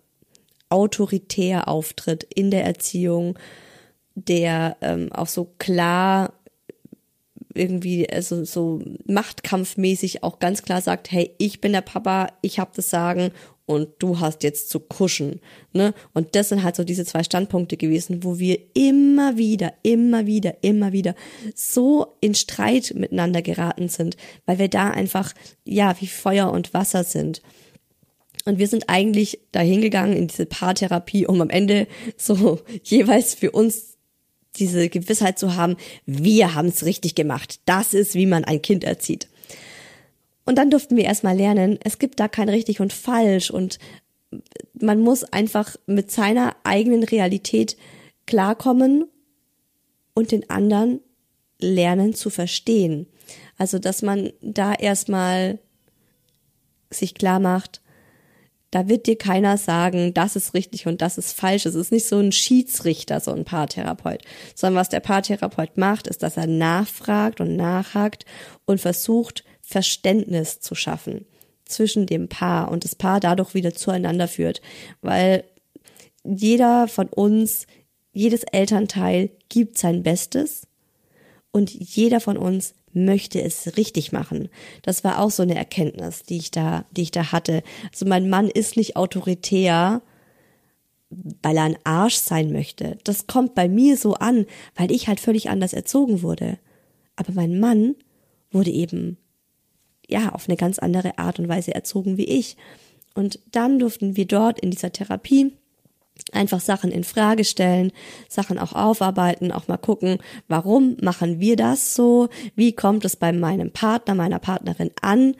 autoritär 0.68 1.68
auftritt 1.68 2.24
in 2.24 2.50
der 2.50 2.64
Erziehung, 2.64 3.38
der 4.14 4.76
ähm, 4.80 5.12
auch 5.12 5.26
so 5.26 5.54
klar 5.58 6.34
irgendwie 7.54 8.08
also 8.08 8.44
so 8.44 8.80
machtkampfmäßig 9.06 10.22
auch 10.22 10.38
ganz 10.38 10.62
klar 10.62 10.80
sagt, 10.80 11.10
hey, 11.10 11.32
ich 11.38 11.60
bin 11.60 11.72
der 11.72 11.80
Papa, 11.80 12.28
ich 12.42 12.58
habe 12.58 12.72
das 12.74 12.90
Sagen 12.90 13.32
und 13.66 13.88
du 13.98 14.20
hast 14.20 14.42
jetzt 14.42 14.70
zu 14.70 14.80
kuschen, 14.80 15.40
ne? 15.72 15.94
Und 16.14 16.34
das 16.34 16.48
sind 16.48 16.62
halt 16.62 16.76
so 16.76 16.84
diese 16.84 17.04
zwei 17.04 17.22
Standpunkte 17.22 17.76
gewesen, 17.76 18.24
wo 18.24 18.38
wir 18.38 18.58
immer 18.74 19.36
wieder, 19.36 19.72
immer 19.82 20.26
wieder, 20.26 20.56
immer 20.62 20.92
wieder 20.92 21.14
so 21.54 22.14
in 22.20 22.34
Streit 22.34 22.92
miteinander 22.96 23.40
geraten 23.40 23.88
sind, 23.88 24.16
weil 24.46 24.58
wir 24.58 24.68
da 24.68 24.90
einfach 24.90 25.32
ja 25.64 25.94
wie 26.00 26.08
Feuer 26.08 26.50
und 26.50 26.74
Wasser 26.74 27.04
sind. 27.04 27.40
Und 28.44 28.58
wir 28.58 28.66
sind 28.66 28.88
eigentlich 28.88 29.38
dahingegangen 29.52 30.16
in 30.16 30.26
diese 30.26 30.46
Paartherapie, 30.46 31.26
um 31.26 31.40
am 31.40 31.50
Ende 31.50 31.86
so 32.16 32.60
jeweils 32.82 33.34
für 33.34 33.52
uns 33.52 33.91
diese 34.56 34.88
Gewissheit 34.88 35.38
zu 35.38 35.56
haben, 35.56 35.76
wir 36.06 36.54
haben 36.54 36.68
es 36.68 36.84
richtig 36.84 37.14
gemacht. 37.14 37.60
Das 37.64 37.94
ist, 37.94 38.14
wie 38.14 38.26
man 38.26 38.44
ein 38.44 38.62
Kind 38.62 38.84
erzieht. 38.84 39.28
Und 40.44 40.58
dann 40.58 40.70
durften 40.70 40.96
wir 40.96 41.04
erstmal 41.04 41.36
lernen, 41.36 41.78
es 41.84 41.98
gibt 41.98 42.18
da 42.20 42.28
kein 42.28 42.48
richtig 42.48 42.80
und 42.80 42.92
falsch 42.92 43.50
und 43.50 43.78
man 44.74 45.00
muss 45.00 45.24
einfach 45.24 45.76
mit 45.86 46.10
seiner 46.10 46.56
eigenen 46.64 47.04
Realität 47.04 47.76
klarkommen 48.26 49.04
und 50.14 50.32
den 50.32 50.48
anderen 50.50 51.00
lernen 51.58 52.14
zu 52.14 52.30
verstehen. 52.30 53.06
Also, 53.56 53.78
dass 53.78 54.02
man 54.02 54.32
da 54.40 54.72
erstmal 54.72 55.58
sich 56.90 57.14
klar 57.14 57.40
macht, 57.40 57.81
da 58.72 58.88
wird 58.88 59.06
dir 59.06 59.16
keiner 59.16 59.58
sagen, 59.58 60.14
das 60.14 60.34
ist 60.34 60.54
richtig 60.54 60.86
und 60.86 61.02
das 61.02 61.18
ist 61.18 61.38
falsch. 61.38 61.66
Es 61.66 61.74
ist 61.74 61.92
nicht 61.92 62.08
so 62.08 62.18
ein 62.18 62.32
Schiedsrichter, 62.32 63.20
so 63.20 63.30
ein 63.30 63.44
Paartherapeut, 63.44 64.22
sondern 64.54 64.80
was 64.80 64.88
der 64.88 65.00
Paartherapeut 65.00 65.76
macht, 65.76 66.06
ist, 66.06 66.22
dass 66.22 66.38
er 66.38 66.46
nachfragt 66.46 67.40
und 67.42 67.54
nachhakt 67.54 68.24
und 68.64 68.80
versucht, 68.80 69.44
Verständnis 69.60 70.60
zu 70.60 70.74
schaffen 70.74 71.26
zwischen 71.66 72.06
dem 72.06 72.28
Paar 72.28 72.70
und 72.70 72.84
das 72.84 72.94
Paar 72.94 73.20
dadurch 73.20 73.54
wieder 73.54 73.74
zueinander 73.74 74.26
führt, 74.26 74.62
weil 75.02 75.44
jeder 76.24 76.88
von 76.88 77.08
uns, 77.08 77.66
jedes 78.14 78.42
Elternteil 78.42 79.30
gibt 79.50 79.76
sein 79.76 80.02
Bestes 80.02 80.66
und 81.50 81.70
jeder 81.70 82.20
von 82.20 82.38
uns 82.38 82.72
möchte 82.92 83.40
es 83.40 83.76
richtig 83.76 84.12
machen. 84.12 84.48
Das 84.82 85.04
war 85.04 85.18
auch 85.18 85.30
so 85.30 85.42
eine 85.42 85.54
Erkenntnis, 85.54 86.22
die 86.22 86.36
ich 86.36 86.50
da, 86.50 86.84
die 86.90 87.02
ich 87.02 87.10
da 87.10 87.32
hatte. 87.32 87.62
Also 87.90 88.06
mein 88.06 88.28
Mann 88.28 88.48
ist 88.48 88.76
nicht 88.76 88.96
autoritär, 88.96 90.02
weil 91.10 91.56
er 91.56 91.64
ein 91.64 91.78
Arsch 91.84 92.16
sein 92.16 92.52
möchte. 92.52 92.98
Das 93.04 93.26
kommt 93.26 93.54
bei 93.54 93.68
mir 93.68 93.96
so 93.96 94.14
an, 94.14 94.46
weil 94.76 94.90
ich 94.90 95.08
halt 95.08 95.20
völlig 95.20 95.50
anders 95.50 95.72
erzogen 95.72 96.22
wurde. 96.22 96.58
Aber 97.16 97.32
mein 97.32 97.60
Mann 97.60 97.94
wurde 98.50 98.70
eben 98.70 99.18
ja, 100.08 100.30
auf 100.30 100.48
eine 100.48 100.56
ganz 100.56 100.78
andere 100.78 101.18
Art 101.18 101.38
und 101.38 101.48
Weise 101.48 101.74
erzogen 101.74 102.16
wie 102.16 102.24
ich. 102.24 102.56
Und 103.14 103.40
dann 103.50 103.78
durften 103.78 104.16
wir 104.16 104.26
dort 104.26 104.60
in 104.60 104.70
dieser 104.70 104.92
Therapie 104.92 105.52
einfach 106.32 106.60
Sachen 106.60 106.90
in 106.90 107.04
Frage 107.04 107.44
stellen, 107.44 107.92
Sachen 108.28 108.58
auch 108.58 108.72
aufarbeiten, 108.72 109.52
auch 109.52 109.68
mal 109.68 109.76
gucken, 109.76 110.18
warum 110.48 110.96
machen 111.00 111.40
wir 111.40 111.56
das 111.56 111.94
so? 111.94 112.28
Wie 112.54 112.72
kommt 112.72 113.04
es 113.04 113.16
bei 113.16 113.32
meinem 113.32 113.70
Partner, 113.70 114.14
meiner 114.14 114.38
Partnerin 114.38 114.90
an? 115.00 115.34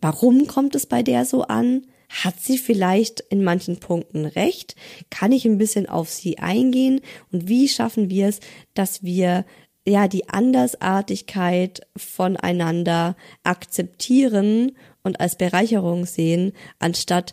Warum 0.00 0.46
kommt 0.46 0.74
es 0.74 0.86
bei 0.86 1.02
der 1.02 1.24
so 1.24 1.42
an? 1.42 1.86
Hat 2.08 2.40
sie 2.40 2.58
vielleicht 2.58 3.20
in 3.20 3.44
manchen 3.44 3.78
Punkten 3.78 4.24
recht? 4.24 4.74
Kann 5.10 5.30
ich 5.32 5.44
ein 5.44 5.58
bisschen 5.58 5.88
auf 5.88 6.10
sie 6.10 6.38
eingehen? 6.38 7.00
Und 7.30 7.48
wie 7.48 7.68
schaffen 7.68 8.10
wir 8.10 8.28
es, 8.28 8.40
dass 8.74 9.04
wir 9.04 9.44
ja 9.86 10.08
die 10.08 10.28
Andersartigkeit 10.28 11.86
voneinander 11.96 13.16
akzeptieren 13.44 14.72
und 15.02 15.20
als 15.20 15.36
Bereicherung 15.36 16.04
sehen, 16.04 16.52
anstatt 16.78 17.32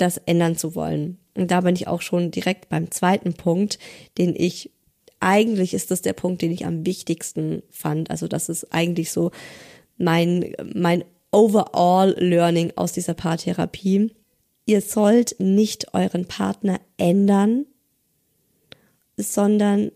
das 0.00 0.18
ändern 0.18 0.56
zu 0.56 0.74
wollen. 0.74 1.18
Und 1.36 1.50
da 1.50 1.60
bin 1.60 1.74
ich 1.74 1.88
auch 1.88 2.02
schon 2.02 2.30
direkt 2.30 2.68
beim 2.68 2.90
zweiten 2.90 3.34
Punkt, 3.34 3.78
den 4.18 4.34
ich 4.36 4.70
eigentlich 5.20 5.74
ist 5.74 5.90
das 5.90 6.00
der 6.02 6.14
Punkt, 6.14 6.42
den 6.42 6.50
ich 6.50 6.64
am 6.64 6.86
wichtigsten 6.86 7.62
fand. 7.70 8.10
Also 8.10 8.26
das 8.26 8.48
ist 8.48 8.72
eigentlich 8.72 9.12
so 9.12 9.30
mein 9.98 10.54
mein 10.72 11.04
overall 11.30 12.14
Learning 12.18 12.72
aus 12.76 12.92
dieser 12.92 13.14
Paartherapie. 13.14 14.12
Ihr 14.66 14.80
sollt 14.80 15.36
nicht 15.38 15.94
euren 15.94 16.26
Partner 16.26 16.80
ändern, 16.96 17.66
sondern 19.16 19.92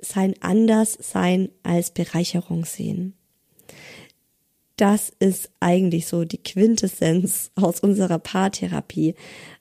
sein 0.00 0.34
Anderssein 0.40 1.50
als 1.62 1.90
Bereicherung 1.90 2.64
sehen. 2.64 3.17
Das 4.78 5.10
ist 5.18 5.50
eigentlich 5.58 6.06
so 6.06 6.24
die 6.24 6.38
Quintessenz 6.38 7.50
aus 7.56 7.80
unserer 7.80 8.20
Paartherapie. 8.20 9.16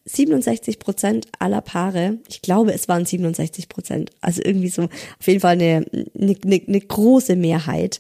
67 0.06 0.78
Prozent 0.78 1.28
aller 1.40 1.62
Paare, 1.62 2.20
ich 2.30 2.44
glaube, 2.44 2.72
es 2.72 2.88
waren 2.88 3.04
67 3.04 3.68
Prozent, 3.68 4.12
also 4.22 4.44
irgendwie 4.46 4.70
so 4.70 4.84
auf 4.84 5.28
jeden 5.28 5.40
Fall 5.40 5.54
eine, 5.54 5.86
eine, 6.16 6.38
eine 6.46 6.82
große 6.82 7.36
Mehrheit, 7.36 8.00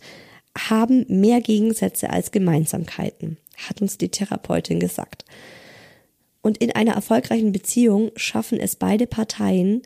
haben 0.55 1.05
mehr 1.09 1.41
Gegensätze 1.41 2.11
als 2.11 2.29
Gemeinsamkeiten, 2.29 3.37
hat 3.67 3.81
uns 3.81 3.97
die 3.97 4.09
Therapeutin 4.09 4.79
gesagt. 4.79 5.25
Und 6.43 6.59
in 6.59 6.71
einer 6.71 6.93
erfolgreichen 6.93 7.51
Beziehung 7.51 8.11
schaffen 8.15 8.59
es 8.59 8.75
beide 8.75 9.07
Parteien, 9.07 9.81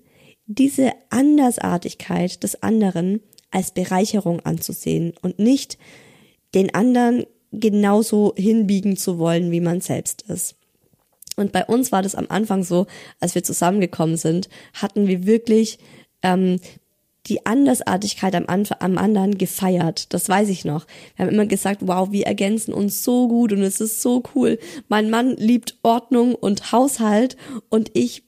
diese 0.48 0.92
Andersartigkeit 1.10 2.44
des 2.44 2.62
anderen 2.62 3.22
als 3.52 3.72
Bereicherung 3.72 4.42
anzusehen 4.42 5.14
und 5.22 5.40
nicht 5.40 5.78
den 6.54 6.74
anderen 6.74 7.26
genauso 7.52 8.34
hinbiegen 8.38 8.98
zu 8.98 9.20
wollen, 9.20 9.52
wie 9.52 9.62
man 9.62 9.82
selbst 9.82 10.24
ist. 10.24 10.56
Und 11.36 11.52
bei 11.52 11.66
uns 11.66 11.92
war 11.92 12.02
das 12.02 12.16
am 12.16 12.28
Anfang 12.30 12.64
so, 12.64 12.88
als 13.20 13.36
wir 13.36 13.44
zusammengekommen 13.44 14.18
sind, 14.18 14.50
hatten 14.74 15.08
wir 15.08 15.26
wirklich 15.26 15.80
ähm, 16.24 16.60
die 17.28 17.46
Andersartigkeit 17.46 18.36
am, 18.36 18.46
Anfang, 18.48 18.78
am 18.80 18.98
anderen 18.98 19.38
gefeiert. 19.38 20.14
Das 20.14 20.28
weiß 20.28 20.50
ich 20.50 20.66
noch. 20.66 20.88
Wir 21.16 21.26
haben 21.26 21.34
immer 21.34 21.46
gesagt, 21.46 21.82
wow, 21.86 22.12
wir 22.12 22.26
ergänzen 22.26 22.74
uns 22.74 23.04
so 23.04 23.28
gut 23.28 23.54
und 23.54 23.62
es 23.62 23.80
ist 23.80 24.02
so 24.02 24.24
cool. 24.36 24.60
Mein 24.90 25.10
Mann 25.10 25.36
liebt 25.38 25.78
Ordnung 25.84 26.36
und 26.36 26.72
Haushalt 26.72 27.38
und 27.70 27.92
ich 27.94 28.24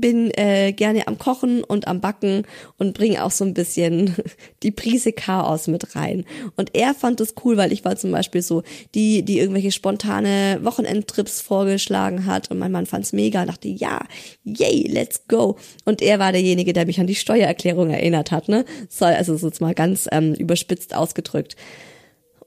bin 0.00 0.30
äh, 0.32 0.72
gerne 0.72 1.06
am 1.06 1.18
Kochen 1.18 1.62
und 1.62 1.86
am 1.86 2.00
Backen 2.00 2.42
und 2.78 2.94
bringe 2.94 3.24
auch 3.24 3.30
so 3.30 3.44
ein 3.44 3.54
bisschen 3.54 4.16
die 4.62 4.70
Prise 4.70 5.12
Chaos 5.12 5.66
mit 5.66 5.94
rein. 5.94 6.24
Und 6.56 6.74
er 6.74 6.94
fand 6.94 7.20
das 7.20 7.34
cool, 7.44 7.56
weil 7.56 7.72
ich 7.72 7.84
war 7.84 7.96
zum 7.96 8.10
Beispiel 8.10 8.42
so 8.42 8.62
die, 8.94 9.22
die 9.22 9.38
irgendwelche 9.38 9.72
spontane 9.72 10.60
Wochenendtrips 10.62 11.40
vorgeschlagen 11.40 12.26
hat 12.26 12.50
und 12.50 12.58
mein 12.58 12.72
Mann 12.72 12.86
fand's 12.86 13.12
mega 13.12 13.44
dachte, 13.44 13.68
ja, 13.68 14.00
yay, 14.44 14.86
let's 14.88 15.26
go. 15.28 15.56
Und 15.84 16.02
er 16.02 16.18
war 16.18 16.32
derjenige, 16.32 16.72
der 16.72 16.86
mich 16.86 17.00
an 17.00 17.06
die 17.06 17.14
Steuererklärung 17.14 17.90
erinnert 17.90 18.30
hat, 18.30 18.48
ne? 18.48 18.64
So, 18.88 19.04
also 19.04 19.36
so 19.36 19.46
jetzt 19.48 19.60
mal 19.60 19.74
ganz 19.74 20.08
ähm, 20.10 20.34
überspitzt 20.34 20.94
ausgedrückt. 20.94 21.56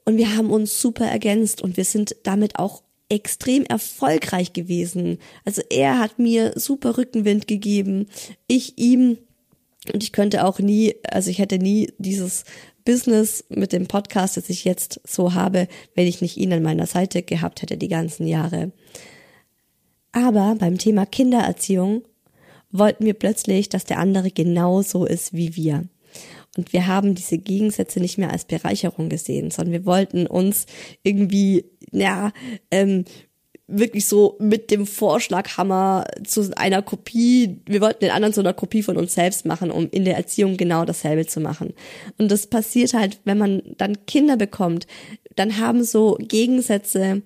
Und 0.04 0.16
wir 0.16 0.36
haben 0.36 0.50
uns 0.50 0.80
super 0.80 1.06
ergänzt 1.06 1.62
und 1.62 1.76
wir 1.76 1.84
sind 1.84 2.16
damit 2.24 2.58
auch 2.58 2.82
extrem 3.14 3.64
erfolgreich 3.64 4.52
gewesen. 4.52 5.18
Also 5.44 5.62
er 5.70 5.98
hat 5.98 6.18
mir 6.18 6.52
super 6.56 6.98
Rückenwind 6.98 7.46
gegeben, 7.46 8.06
ich 8.46 8.78
ihm 8.78 9.18
und 9.92 10.02
ich 10.02 10.12
könnte 10.12 10.44
auch 10.44 10.58
nie, 10.58 10.94
also 11.10 11.30
ich 11.30 11.38
hätte 11.38 11.58
nie 11.58 11.92
dieses 11.98 12.44
Business 12.84 13.44
mit 13.48 13.72
dem 13.72 13.86
Podcast, 13.86 14.36
das 14.36 14.48
ich 14.48 14.64
jetzt 14.64 15.00
so 15.04 15.34
habe, 15.34 15.68
wenn 15.94 16.06
ich 16.06 16.22
nicht 16.22 16.36
ihn 16.36 16.52
an 16.52 16.62
meiner 16.62 16.86
Seite 16.86 17.22
gehabt 17.22 17.62
hätte 17.62 17.76
die 17.76 17.88
ganzen 17.88 18.26
Jahre. 18.26 18.72
Aber 20.12 20.54
beim 20.58 20.78
Thema 20.78 21.06
Kindererziehung 21.06 22.02
wollten 22.70 23.04
wir 23.04 23.14
plötzlich, 23.14 23.68
dass 23.68 23.84
der 23.84 23.98
andere 23.98 24.30
genauso 24.30 25.04
ist 25.04 25.32
wie 25.32 25.56
wir. 25.56 25.84
Und 26.56 26.72
wir 26.72 26.86
haben 26.86 27.14
diese 27.14 27.38
Gegensätze 27.38 28.00
nicht 28.00 28.18
mehr 28.18 28.30
als 28.30 28.44
Bereicherung 28.44 29.08
gesehen, 29.08 29.50
sondern 29.50 29.72
wir 29.72 29.86
wollten 29.86 30.26
uns 30.26 30.66
irgendwie, 31.02 31.64
ja, 31.90 32.32
ähm, 32.70 33.04
wirklich 33.66 34.06
so 34.06 34.36
mit 34.40 34.70
dem 34.70 34.86
Vorschlaghammer 34.86 36.04
zu 36.24 36.50
einer 36.56 36.82
Kopie, 36.82 37.60
wir 37.66 37.80
wollten 37.80 38.00
den 38.00 38.10
anderen 38.10 38.34
zu 38.34 38.40
einer 38.40 38.52
Kopie 38.52 38.82
von 38.82 38.96
uns 38.96 39.14
selbst 39.14 39.46
machen, 39.46 39.70
um 39.70 39.88
in 39.90 40.04
der 40.04 40.16
Erziehung 40.16 40.56
genau 40.56 40.84
dasselbe 40.84 41.26
zu 41.26 41.40
machen. 41.40 41.72
Und 42.18 42.30
das 42.30 42.46
passiert 42.46 42.92
halt, 42.92 43.20
wenn 43.24 43.38
man 43.38 43.62
dann 43.78 44.04
Kinder 44.06 44.36
bekommt, 44.36 44.86
dann 45.34 45.58
haben 45.58 45.82
so 45.82 46.18
Gegensätze, 46.20 47.22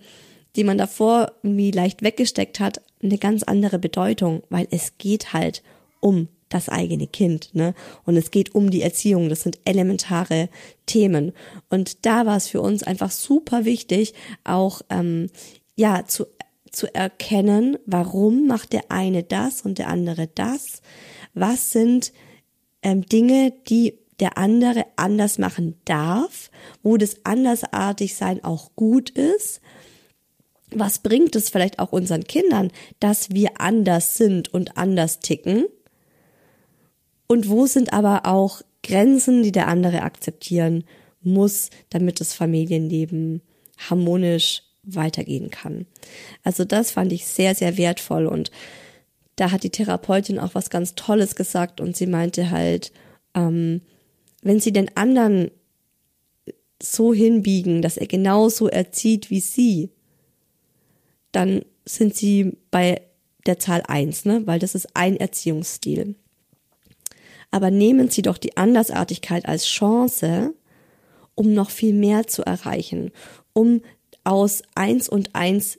die 0.55 0.64
man 0.64 0.79
davor 0.79 1.33
irgendwie 1.43 1.73
leicht 1.73 2.03
weggesteckt 2.03 2.61
hat, 2.61 2.81
eine 3.03 3.19
ganz 3.19 3.43
andere 3.43 3.79
Bedeutung, 3.79 4.43
weil 4.49 4.69
es 4.71 4.97
geht 4.99 5.33
halt 5.33 5.62
um 6.01 6.29
das 6.48 6.68
eigene 6.68 7.06
Kind, 7.06 7.54
ne? 7.54 7.74
Und 8.04 8.16
es 8.16 8.30
geht 8.30 8.54
um 8.54 8.70
die 8.70 8.82
Erziehung. 8.82 9.28
Das 9.28 9.42
sind 9.42 9.58
elementare 9.64 10.48
Themen. 10.87 11.32
Und 11.68 12.06
da 12.06 12.26
war 12.26 12.37
es 12.37 12.48
für 12.48 12.61
uns 12.61 12.82
einfach 12.82 13.11
super 13.11 13.64
wichtig, 13.64 14.14
auch 14.44 14.82
ähm, 14.90 15.30
ja 15.76 16.04
zu 16.06 16.26
zu 16.70 16.94
erkennen, 16.94 17.78
warum 17.87 18.46
macht 18.46 18.72
der 18.72 18.90
eine 18.90 19.22
das 19.22 19.62
und 19.62 19.78
der 19.78 19.88
andere 19.88 20.28
das? 20.28 20.82
Was 21.34 21.72
sind 21.72 22.12
ähm, 22.82 23.04
Dinge, 23.06 23.52
die 23.68 23.98
der 24.20 24.37
andere 24.37 24.84
anders 24.96 25.38
machen 25.38 25.76
darf, 25.84 26.50
wo 26.82 26.96
das 26.96 27.24
andersartig 27.24 28.16
sein 28.16 28.42
auch 28.42 28.74
gut 28.74 29.11
ist? 29.11 29.61
Was 30.70 30.98
bringt 30.98 31.34
es 31.37 31.48
vielleicht 31.50 31.78
auch 31.78 31.92
unseren 31.92 32.24
Kindern, 32.24 32.70
dass 33.00 33.30
wir 33.30 33.61
anders 33.61 34.16
sind 34.16 34.52
und 34.52 34.76
anders 34.76 35.20
ticken? 35.20 35.66
Und 37.29 37.49
wo 37.49 37.67
sind 37.67 37.93
aber 37.93 38.27
auch 38.27 38.62
Grenzen, 38.83 39.43
die 39.43 39.53
der 39.53 39.69
andere 39.69 40.03
akzeptieren 40.03 40.85
muss, 41.23 41.71
damit 41.91 42.21
das 42.21 42.33
Familienleben 42.33 43.43
harmonisch 43.77 44.62
weitergehen 44.83 45.51
kann. 45.51 45.87
Also 46.43 46.64
das 46.64 46.91
fand 46.91 47.12
ich 47.12 47.27
sehr, 47.27 47.55
sehr 47.55 47.77
wertvoll 47.77 48.27
und 48.27 48.51
da 49.37 49.51
hat 49.53 49.62
die 49.62 49.71
Therapeutin 49.71 50.38
auch 50.38 50.55
was 50.55 50.71
ganz 50.71 50.95
Tolles 50.95 51.37
gesagt 51.37 51.81
und 51.81 51.97
sie 51.97 52.07
meinte 52.07 52.51
halt, 52.51 52.93
ähm, 53.35 53.83
wenn 54.43 54.61
sie 54.61 54.73
den 54.73 54.97
anderen 54.97 55.51
so 56.83 57.12
hinbiegen, 57.12 57.83
dass 57.83 57.97
er 57.97 58.07
genauso 58.07 58.69
erzieht 58.69 59.31
wie 59.31 59.41
sie, 59.41 59.91
dann 61.33 61.62
sind 61.85 62.14
sie 62.14 62.57
bei 62.71 63.03
der 63.47 63.59
Zahl 63.59 63.83
eins, 63.87 64.25
ne? 64.25 64.47
weil 64.47 64.59
das 64.59 64.75
ist 64.75 64.97
ein 64.97 65.17
Erziehungsstil. 65.17 66.14
Aber 67.50 67.70
nehmen 67.70 68.11
Sie 68.11 68.22
doch 68.22 68.38
die 68.38 68.56
Andersartigkeit 68.56 69.46
als 69.46 69.66
Chance, 69.66 70.54
um 71.34 71.54
noch 71.54 71.70
viel 71.70 71.94
mehr 71.94 72.26
zu 72.26 72.42
erreichen, 72.42 73.11
um 73.52 73.80
aus 74.24 74.62
eins 74.74 75.08
und 75.08 75.34
eins 75.34 75.78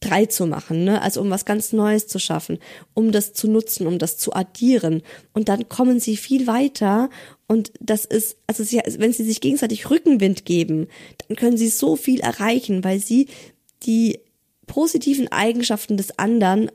drei 0.00 0.26
zu 0.26 0.46
machen, 0.46 0.84
ne? 0.84 1.02
Also 1.02 1.20
um 1.20 1.30
was 1.30 1.44
ganz 1.44 1.72
Neues 1.72 2.06
zu 2.06 2.18
schaffen, 2.18 2.58
um 2.94 3.12
das 3.12 3.34
zu 3.34 3.48
nutzen, 3.48 3.86
um 3.86 3.98
das 3.98 4.16
zu 4.16 4.32
addieren. 4.32 5.02
Und 5.32 5.48
dann 5.48 5.68
kommen 5.68 6.00
sie 6.00 6.16
viel 6.16 6.46
weiter. 6.46 7.10
Und 7.46 7.72
das 7.80 8.06
ist, 8.06 8.36
also 8.46 8.64
sie, 8.64 8.80
wenn 8.98 9.12
sie 9.12 9.24
sich 9.24 9.40
gegenseitig 9.40 9.90
Rückenwind 9.90 10.46
geben, 10.46 10.88
dann 11.28 11.36
können 11.36 11.58
sie 11.58 11.68
so 11.68 11.96
viel 11.96 12.20
erreichen, 12.20 12.82
weil 12.82 12.98
sie 12.98 13.28
die 13.82 14.20
positiven 14.66 15.28
Eigenschaften 15.28 15.96
des 15.96 16.18
anderen 16.18 16.70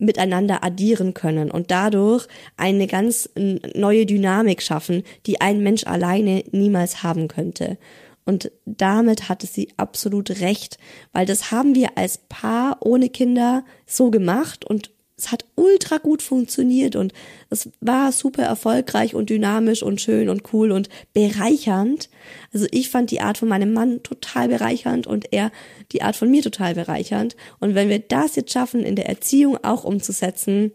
miteinander 0.00 0.64
addieren 0.64 1.14
können 1.14 1.50
und 1.50 1.70
dadurch 1.70 2.26
eine 2.56 2.86
ganz 2.86 3.30
neue 3.36 4.06
Dynamik 4.06 4.62
schaffen, 4.62 5.04
die 5.26 5.40
ein 5.40 5.60
Mensch 5.62 5.86
alleine 5.86 6.42
niemals 6.50 7.02
haben 7.02 7.28
könnte. 7.28 7.78
Und 8.24 8.50
damit 8.64 9.28
hatte 9.28 9.46
sie 9.46 9.68
absolut 9.76 10.40
recht, 10.40 10.78
weil 11.12 11.26
das 11.26 11.50
haben 11.50 11.74
wir 11.74 11.96
als 11.96 12.18
Paar 12.28 12.78
ohne 12.80 13.08
Kinder 13.08 13.64
so 13.86 14.10
gemacht 14.10 14.64
und 14.64 14.90
es 15.20 15.30
hat 15.30 15.44
ultra 15.54 15.98
gut 15.98 16.22
funktioniert 16.22 16.96
und 16.96 17.12
es 17.50 17.70
war 17.80 18.10
super 18.10 18.42
erfolgreich 18.42 19.14
und 19.14 19.28
dynamisch 19.28 19.82
und 19.82 20.00
schön 20.00 20.28
und 20.28 20.52
cool 20.52 20.72
und 20.72 20.88
bereichernd. 21.12 22.08
Also 22.52 22.66
ich 22.70 22.88
fand 22.88 23.10
die 23.10 23.20
Art 23.20 23.38
von 23.38 23.48
meinem 23.48 23.72
Mann 23.72 24.02
total 24.02 24.48
bereichernd 24.48 25.06
und 25.06 25.32
er 25.32 25.52
die 25.92 26.02
Art 26.02 26.16
von 26.16 26.30
mir 26.30 26.42
total 26.42 26.74
bereichernd. 26.74 27.36
Und 27.58 27.74
wenn 27.74 27.90
wir 27.90 27.98
das 27.98 28.36
jetzt 28.36 28.52
schaffen, 28.52 28.82
in 28.82 28.96
der 28.96 29.08
Erziehung 29.08 29.58
auch 29.62 29.84
umzusetzen, 29.84 30.72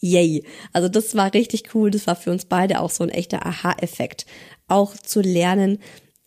yay. 0.00 0.42
Also 0.72 0.88
das 0.88 1.14
war 1.14 1.32
richtig 1.32 1.74
cool. 1.74 1.92
Das 1.92 2.08
war 2.08 2.16
für 2.16 2.32
uns 2.32 2.46
beide 2.46 2.80
auch 2.80 2.90
so 2.90 3.04
ein 3.04 3.10
echter 3.10 3.46
Aha-Effekt. 3.46 4.26
Auch 4.66 4.96
zu 4.96 5.20
lernen, 5.20 5.78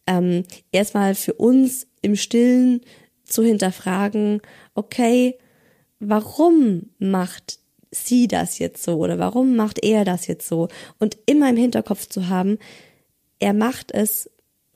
ähm, 0.07 0.43
erstmal 0.71 1.15
für 1.15 1.33
uns 1.33 1.87
im 2.01 2.15
Stillen 2.15 2.81
zu 3.25 3.43
hinterfragen, 3.43 4.41
okay, 4.75 5.37
warum 6.09 6.89
macht 6.99 7.59
sie 7.91 8.27
das 8.27 8.59
jetzt 8.59 8.83
so 8.83 8.97
oder 8.97 9.19
warum 9.19 9.55
macht 9.55 9.83
er 9.83 10.05
das 10.05 10.27
jetzt 10.27 10.47
so? 10.47 10.67
Und 10.99 11.17
immer 11.25 11.49
im 11.49 11.57
Hinterkopf 11.57 12.07
zu 12.07 12.27
haben, 12.27 12.57
er 13.39 13.53
macht 13.53 13.91
es 13.91 14.29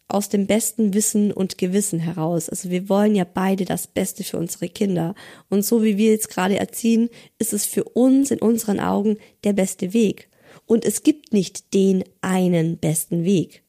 aus 0.08 0.28
dem 0.28 0.48
besten 0.48 0.94
Wissen 0.96 1.32
und 1.32 1.60
Gewissen 1.60 2.00
heraus. 2.00 2.50
Also 2.50 2.72
wir 2.72 2.89
wollen 2.89 3.15
ja 3.15 3.26
beide 3.32 3.63
das 3.63 3.86
Beste 3.86 4.24
für 4.24 4.38
unsere 4.38 4.68
Kinder. 4.68 5.13
Und 5.50 5.63
so 5.63 5.84
wie 5.84 5.98
wir 5.98 6.12
jetzt 6.12 6.30
gerade 6.30 6.58
erziehen, 6.58 7.10
ist 7.38 7.54
es 7.54 7.65
für 7.65 7.84
uns 7.84 8.32
in 8.32 8.39
unseren 8.39 8.80
Augen 8.80 9.18
der 9.44 9.54
beste 9.54 9.94
Weg. 9.94 10.30
Und 10.65 10.84
es 10.84 11.04
gibt 11.04 11.32
nicht 11.32 11.74
den 11.76 12.04
einen 12.22 12.78
besten 12.78 13.24
Weg. 13.24 13.63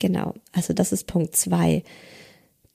Genau, 0.00 0.34
also 0.52 0.74
das 0.74 0.92
ist 0.92 1.06
Punkt 1.06 1.34
zwei, 1.34 1.82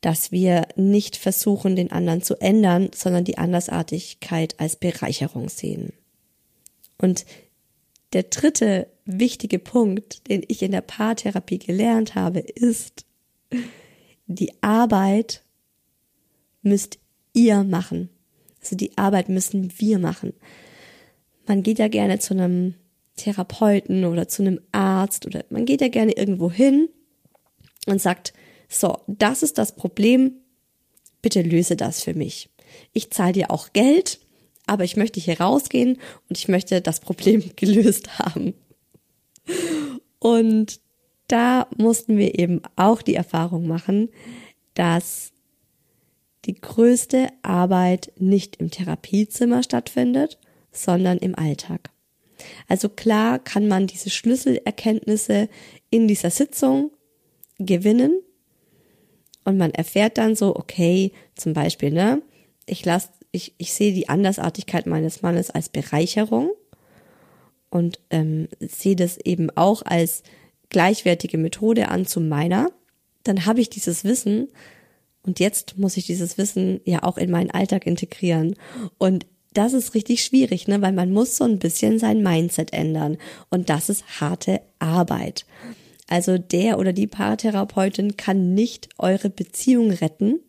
dass 0.01 0.31
wir 0.31 0.67
nicht 0.75 1.15
versuchen, 1.15 1.75
den 1.75 1.91
anderen 1.91 2.23
zu 2.23 2.35
ändern, 2.41 2.89
sondern 2.93 3.23
die 3.23 3.37
Andersartigkeit 3.37 4.59
als 4.59 4.75
Bereicherung 4.75 5.47
sehen. 5.47 5.93
Und 6.97 7.25
der 8.13 8.23
dritte 8.23 8.87
wichtige 9.05 9.59
Punkt, 9.59 10.27
den 10.27 10.43
ich 10.47 10.61
in 10.63 10.71
der 10.71 10.81
Paartherapie 10.81 11.59
gelernt 11.59 12.15
habe, 12.15 12.39
ist, 12.39 13.05
die 14.27 14.51
Arbeit 14.61 15.43
müsst 16.61 16.99
ihr 17.33 17.63
machen. 17.63 18.09
Also 18.61 18.75
die 18.75 18.97
Arbeit 18.97 19.29
müssen 19.29 19.71
wir 19.77 19.99
machen. 19.99 20.33
Man 21.47 21.63
geht 21.63 21.79
ja 21.79 21.87
gerne 21.87 22.19
zu 22.19 22.33
einem 22.33 22.75
Therapeuten 23.15 24.05
oder 24.05 24.27
zu 24.27 24.43
einem 24.43 24.59
Arzt 24.71 25.25
oder 25.25 25.43
man 25.49 25.65
geht 25.65 25.81
ja 25.81 25.87
gerne 25.87 26.13
irgendwo 26.13 26.51
hin 26.51 26.89
und 27.87 28.01
sagt, 28.01 28.33
so, 28.71 28.99
das 29.07 29.43
ist 29.43 29.57
das 29.57 29.75
Problem, 29.75 30.33
bitte 31.21 31.41
löse 31.41 31.75
das 31.75 32.01
für 32.03 32.13
mich. 32.13 32.49
Ich 32.93 33.11
zahle 33.11 33.33
dir 33.33 33.51
auch 33.51 33.73
Geld, 33.73 34.19
aber 34.65 34.83
ich 34.83 34.95
möchte 34.95 35.19
hier 35.19 35.39
rausgehen 35.39 35.97
und 36.29 36.37
ich 36.37 36.47
möchte 36.47 36.81
das 36.81 36.99
Problem 36.99 37.43
gelöst 37.55 38.19
haben. 38.19 38.53
Und 40.19 40.79
da 41.27 41.67
mussten 41.77 42.17
wir 42.17 42.37
eben 42.39 42.61
auch 42.75 43.01
die 43.01 43.15
Erfahrung 43.15 43.67
machen, 43.67 44.09
dass 44.73 45.31
die 46.45 46.55
größte 46.55 47.29
Arbeit 47.41 48.11
nicht 48.17 48.57
im 48.57 48.71
Therapiezimmer 48.71 49.63
stattfindet, 49.63 50.39
sondern 50.71 51.17
im 51.17 51.35
Alltag. 51.35 51.89
Also 52.67 52.89
klar 52.89 53.39
kann 53.39 53.67
man 53.67 53.87
diese 53.87 54.09
Schlüsselerkenntnisse 54.09 55.49
in 55.89 56.07
dieser 56.07 56.31
Sitzung 56.31 56.91
gewinnen. 57.59 58.21
Und 59.43 59.57
man 59.57 59.71
erfährt 59.71 60.17
dann 60.17 60.35
so, 60.35 60.55
okay, 60.55 61.11
zum 61.35 61.53
Beispiel, 61.53 61.91
ne, 61.91 62.21
ich 62.65 62.85
lasse, 62.85 63.09
ich, 63.31 63.55
ich 63.57 63.73
sehe 63.73 63.93
die 63.93 64.09
Andersartigkeit 64.09 64.85
meines 64.85 65.21
Mannes 65.21 65.49
als 65.49 65.69
Bereicherung 65.69 66.51
und 67.69 67.99
ähm, 68.09 68.47
sehe 68.59 68.95
das 68.95 69.17
eben 69.17 69.49
auch 69.55 69.81
als 69.83 70.23
gleichwertige 70.69 71.37
Methode 71.37 71.89
an 71.89 72.05
zu 72.05 72.21
meiner. 72.21 72.69
Dann 73.23 73.45
habe 73.45 73.61
ich 73.61 73.69
dieses 73.69 74.03
Wissen 74.03 74.49
und 75.23 75.39
jetzt 75.39 75.77
muss 75.77 75.97
ich 75.97 76.05
dieses 76.05 76.37
Wissen 76.37 76.81
ja 76.85 77.03
auch 77.03 77.17
in 77.17 77.31
meinen 77.31 77.51
Alltag 77.51 77.85
integrieren. 77.85 78.55
Und 78.97 79.25
das 79.53 79.73
ist 79.73 79.93
richtig 79.93 80.23
schwierig, 80.23 80.67
ne, 80.67 80.81
weil 80.81 80.93
man 80.93 81.11
muss 81.11 81.35
so 81.37 81.43
ein 81.43 81.59
bisschen 81.59 81.99
sein 81.99 82.23
Mindset 82.23 82.73
ändern. 82.73 83.17
Und 83.49 83.69
das 83.69 83.89
ist 83.89 84.19
harte 84.19 84.61
Arbeit. 84.79 85.45
Also 86.11 86.37
der 86.37 86.77
oder 86.77 86.91
die 86.91 87.07
Paartherapeutin 87.07 88.17
kann 88.17 88.53
nicht 88.53 88.89
eure 88.97 89.29
Beziehung 89.29 89.91
retten, 89.91 90.41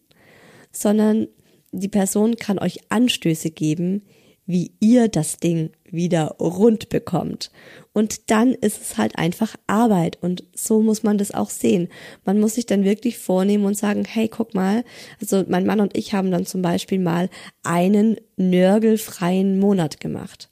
sondern 0.72 1.29
die 1.70 1.87
Person 1.87 2.35
kann 2.35 2.59
euch 2.59 2.81
Anstöße 2.88 3.53
geben, 3.53 4.03
wie 4.44 4.72
ihr 4.81 5.07
das 5.07 5.37
Ding 5.37 5.70
wieder 5.88 6.35
rund 6.40 6.88
bekommt. 6.88 7.53
Und 7.92 8.29
dann 8.33 8.55
ist 8.55 8.83
es 8.83 8.98
halt 8.98 9.16
einfach 9.18 9.55
Arbeit 9.68 10.18
und 10.20 10.42
so 10.53 10.83
muss 10.83 11.05
man 11.05 11.16
das 11.16 11.31
auch 11.33 11.51
sehen. 11.51 11.90
Man 12.25 12.40
muss 12.40 12.57
sich 12.57 12.66
dann 12.66 12.83
wirklich 12.83 13.18
vornehmen 13.18 13.64
und 13.64 13.79
sagen, 13.79 14.05
hey, 14.05 14.27
guck 14.27 14.55
mal, 14.55 14.83
also 15.20 15.44
mein 15.46 15.64
Mann 15.64 15.79
und 15.79 15.96
ich 15.96 16.12
haben 16.12 16.33
dann 16.33 16.44
zum 16.44 16.62
Beispiel 16.62 16.98
mal 16.98 17.31
einen 17.62 18.16
nörgelfreien 18.37 19.61
Monat 19.61 20.01
gemacht 20.01 20.51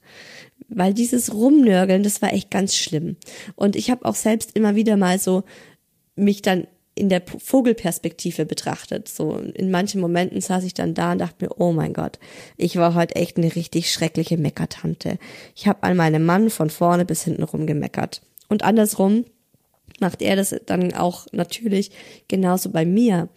weil 0.73 0.93
dieses 0.93 1.33
Rumnörgeln, 1.33 2.03
das 2.03 2.21
war 2.21 2.33
echt 2.33 2.49
ganz 2.49 2.75
schlimm. 2.75 3.17
Und 3.55 3.75
ich 3.75 3.91
habe 3.91 4.05
auch 4.05 4.15
selbst 4.15 4.55
immer 4.55 4.75
wieder 4.75 4.97
mal 4.97 5.19
so 5.19 5.43
mich 6.15 6.41
dann 6.41 6.65
in 6.95 7.09
der 7.09 7.21
Vogelperspektive 7.21 8.45
betrachtet. 8.45 9.07
So 9.07 9.37
in 9.37 9.71
manchen 9.71 10.01
Momenten 10.01 10.41
saß 10.41 10.63
ich 10.63 10.73
dann 10.73 10.93
da 10.93 11.13
und 11.13 11.19
dachte 11.19 11.45
mir, 11.45 11.59
oh 11.59 11.71
mein 11.71 11.93
Gott, 11.93 12.19
ich 12.57 12.75
war 12.75 12.95
heute 12.95 13.15
echt 13.15 13.37
eine 13.37 13.55
richtig 13.55 13.91
schreckliche 13.91 14.37
Meckertante. 14.37 15.17
Ich 15.55 15.67
habe 15.67 15.83
an 15.83 15.95
meinem 15.95 16.25
Mann 16.25 16.49
von 16.49 16.69
vorne 16.69 17.05
bis 17.05 17.23
hinten 17.23 17.43
rum 17.43 17.65
gemeckert. 17.67 18.21
Und 18.49 18.63
andersrum 18.63 19.25
macht 19.99 20.21
er 20.21 20.35
das 20.35 20.55
dann 20.65 20.93
auch 20.93 21.27
natürlich 21.31 21.91
genauso 22.27 22.69
bei 22.71 22.85
mir. 22.85 23.29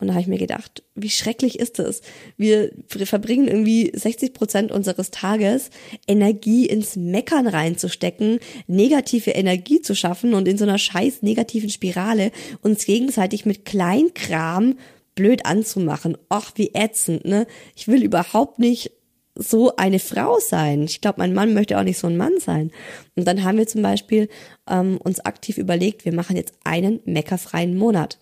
Und 0.00 0.06
da 0.06 0.14
habe 0.14 0.22
ich 0.22 0.28
mir 0.28 0.38
gedacht, 0.38 0.84
wie 0.94 1.10
schrecklich 1.10 1.58
ist 1.58 1.78
es? 1.80 2.02
Wir 2.36 2.70
verbringen 2.88 3.48
irgendwie 3.48 3.90
60 3.94 4.32
Prozent 4.32 4.70
unseres 4.70 5.10
Tages, 5.10 5.70
Energie 6.06 6.66
ins 6.66 6.94
Meckern 6.96 7.48
reinzustecken, 7.48 8.38
negative 8.68 9.32
Energie 9.32 9.82
zu 9.82 9.96
schaffen 9.96 10.34
und 10.34 10.46
in 10.46 10.56
so 10.56 10.64
einer 10.64 10.78
scheiß 10.78 11.22
negativen 11.22 11.70
Spirale 11.70 12.30
uns 12.62 12.84
gegenseitig 12.84 13.44
mit 13.44 13.64
Kleinkram 13.64 14.76
blöd 15.16 15.46
anzumachen. 15.46 16.16
Och, 16.32 16.52
wie 16.54 16.74
ätzend, 16.74 17.24
ne? 17.24 17.48
Ich 17.74 17.88
will 17.88 18.04
überhaupt 18.04 18.60
nicht 18.60 18.92
so 19.34 19.74
eine 19.76 19.98
Frau 19.98 20.38
sein. 20.40 20.82
Ich 20.82 21.00
glaube, 21.00 21.18
mein 21.18 21.32
Mann 21.32 21.54
möchte 21.54 21.78
auch 21.78 21.84
nicht 21.84 21.98
so 21.98 22.06
ein 22.06 22.16
Mann 22.16 22.38
sein. 22.40 22.72
Und 23.16 23.26
dann 23.26 23.44
haben 23.44 23.58
wir 23.58 23.66
zum 23.66 23.82
Beispiel 23.82 24.28
ähm, 24.68 24.98
uns 24.98 25.20
aktiv 25.20 25.58
überlegt, 25.58 26.04
wir 26.04 26.12
machen 26.12 26.36
jetzt 26.36 26.54
einen 26.64 27.00
meckerfreien 27.04 27.76
Monat. 27.76 28.18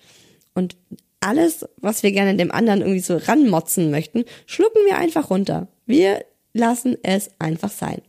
Und 0.54 0.76
alles, 1.20 1.66
was 1.78 2.02
wir 2.02 2.12
gerne 2.12 2.36
dem 2.36 2.52
anderen 2.52 2.80
irgendwie 2.80 3.00
so 3.00 3.16
ranmotzen 3.16 3.90
möchten, 3.90 4.24
schlucken 4.46 4.84
wir 4.86 4.98
einfach 4.98 5.30
runter. 5.30 5.68
Wir 5.86 6.24
lassen 6.52 6.96
es 7.02 7.30
einfach 7.38 7.70
sein. 7.70 8.02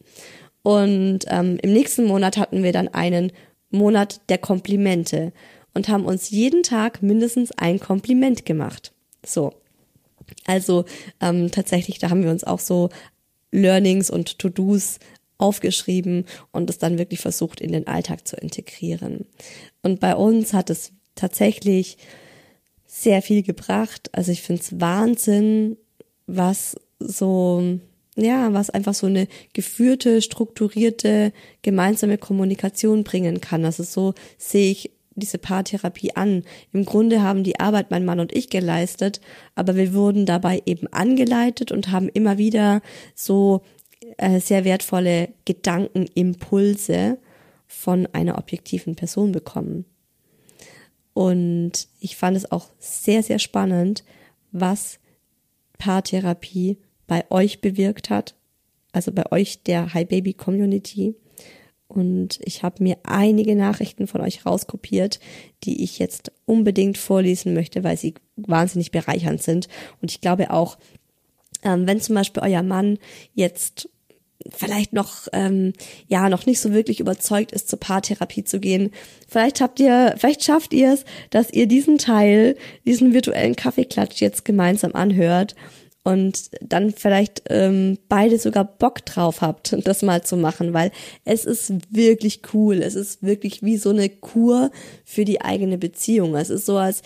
Und 0.64 1.20
ähm, 1.28 1.58
im 1.62 1.74
nächsten 1.74 2.06
Monat 2.06 2.38
hatten 2.38 2.64
wir 2.64 2.74
dann 2.74 2.90
einen 2.90 3.32
Monat 3.70 4.22
der 4.30 4.38
Komplimente 4.38 5.32
und 5.74 5.90
haben 5.90 6.06
uns 6.06 6.30
jeden 6.30 6.64
Tag 6.64 7.02
mindestens 7.02 7.52
ein 7.52 7.80
Kompliment 7.80 8.46
gemacht. 8.46 8.94
So. 9.26 9.54
Also 10.46 10.86
ähm, 11.22 11.52
tatsächlich, 11.52 12.00
da 12.00 12.10
haben 12.10 12.24
wir 12.24 12.32
uns 12.32 12.44
auch 12.44 12.60
so 12.60 12.90
Learnings 13.52 14.10
und 14.10 14.40
To-Dos 14.40 15.00
aufgeschrieben 15.38 16.26
und 16.52 16.70
es 16.70 16.80
dann 16.80 16.98
wirklich 16.98 17.20
versucht 17.20 17.62
in 17.62 17.72
den 17.72 17.88
Alltag 17.88 18.28
zu 18.28 18.36
integrieren. 18.36 19.26
Und 19.84 20.00
bei 20.00 20.16
uns 20.16 20.54
hat 20.54 20.70
es 20.70 20.92
tatsächlich 21.16 21.98
sehr 23.02 23.22
viel 23.22 23.44
gebracht. 23.44 24.10
Also 24.14 24.32
ich 24.32 24.42
finde 24.42 24.62
es 24.64 24.80
Wahnsinn, 24.80 25.78
was 26.26 26.76
so, 27.00 27.80
ja, 28.16 28.54
was 28.54 28.72
einfach 28.72 28.96
so 28.96 29.06
eine 29.06 29.28
geführte, 29.54 30.22
strukturierte, 30.22 31.32
gemeinsame 31.62 32.18
Kommunikation 32.18 33.04
bringen 33.04 33.40
kann. 33.40 33.66
Also 33.66 33.84
so 33.84 34.14
sehe 34.38 34.72
ich 34.72 34.92
diese 35.14 35.38
Paartherapie 35.38 36.16
an. 36.16 36.44
Im 36.74 36.86
Grunde 36.86 37.22
haben 37.22 37.44
die 37.44 37.60
Arbeit 37.60 37.92
mein 37.92 38.06
Mann 38.06 38.20
und 38.20 38.36
ich 38.36 38.50
geleistet, 38.50 39.22
aber 39.56 39.76
wir 39.76 39.94
wurden 39.94 40.26
dabei 40.26 40.62
eben 40.66 40.88
angeleitet 40.88 41.72
und 41.72 41.92
haben 41.92 42.10
immer 42.10 42.38
wieder 42.38 42.82
so 43.16 43.62
äh, 44.18 44.40
sehr 44.40 44.64
wertvolle 44.64 45.30
Gedankenimpulse 45.46 47.18
von 47.68 48.08
einer 48.14 48.38
objektiven 48.38 48.96
Person 48.96 49.32
bekommen. 49.32 49.86
Und 51.18 51.88
ich 52.00 52.16
fand 52.16 52.38
es 52.38 52.52
auch 52.52 52.70
sehr, 52.78 53.24
sehr 53.24 53.40
spannend, 53.40 54.04
was 54.52 55.00
Paartherapie 55.80 56.78
bei 57.08 57.26
euch 57.32 57.60
bewirkt 57.60 58.12
hat, 58.12 58.36
also 58.92 59.12
bei 59.12 59.24
euch 59.32 59.64
der 59.64 59.96
Hi 59.96 60.06
Baby 60.06 60.34
Community. 60.34 61.16
Und 61.88 62.40
ich 62.44 62.62
habe 62.62 62.84
mir 62.84 62.98
einige 63.02 63.56
Nachrichten 63.56 64.06
von 64.06 64.22
euch 64.22 64.46
rauskopiert, 64.46 65.20
die 65.64 65.84
ich 65.84 65.98
jetzt 65.98 66.32
unbedingt 66.46 67.00
vorlesen 67.00 67.56
möchte, 67.56 67.84
weil 67.84 67.98
sie 67.98 68.14
wahnsinnig 68.36 68.92
bereichernd 68.92 69.42
sind. 69.42 69.70
Und 70.04 70.12
ich 70.12 70.22
glaube 70.22 70.52
auch, 70.52 70.78
ähm, 71.64 71.88
wenn 71.88 72.00
zum 72.00 72.14
Beispiel 72.14 72.44
euer 72.44 72.62
Mann 72.62 73.00
jetzt 73.34 73.90
vielleicht 74.50 74.94
noch 74.94 75.28
ähm, 75.34 75.74
ja 76.08 76.30
noch 76.30 76.46
nicht 76.46 76.60
so 76.60 76.74
wirklich 76.74 77.00
überzeugt 77.00 77.52
ist 77.52 77.70
zur 77.70 77.80
Paartherapie 77.80 78.44
zu 78.44 78.60
gehen. 78.60 78.92
Vielleicht 79.28 79.62
habt 79.62 79.80
ihr, 79.80 80.16
vielleicht 80.18 80.44
schafft 80.44 80.74
ihr 80.74 80.94
es, 80.94 81.06
dass 81.30 81.52
ihr 81.52 81.68
diesen 81.68 81.98
Teil, 81.98 82.56
diesen 82.86 83.14
virtuellen 83.14 83.56
Kaffeeklatsch 83.56 84.22
jetzt 84.22 84.46
gemeinsam 84.46 84.94
anhört 84.94 85.56
und 86.04 86.52
dann 86.62 86.92
vielleicht 86.92 87.44
ähm, 87.50 87.98
beide 88.08 88.40
sogar 88.40 88.64
Bock 88.64 89.06
drauf 89.06 89.42
habt, 89.42 89.76
das 89.86 90.04
mal 90.04 90.24
zu 90.24 90.38
machen, 90.38 90.74
weil 90.74 90.92
es 91.26 91.44
ist 91.44 91.74
wirklich 91.90 92.42
cool. 92.54 92.76
Es 92.76 92.96
ist 92.96 93.24
wirklich 93.24 93.62
wie 93.62 93.78
so 93.78 93.90
eine 93.90 94.08
Kur 94.08 94.72
für 95.04 95.26
die 95.26 95.42
eigene 95.42 95.78
Beziehung. 95.78 96.36
Es 96.36 96.50
ist 96.50 96.66
so, 96.66 96.78
als 96.78 97.02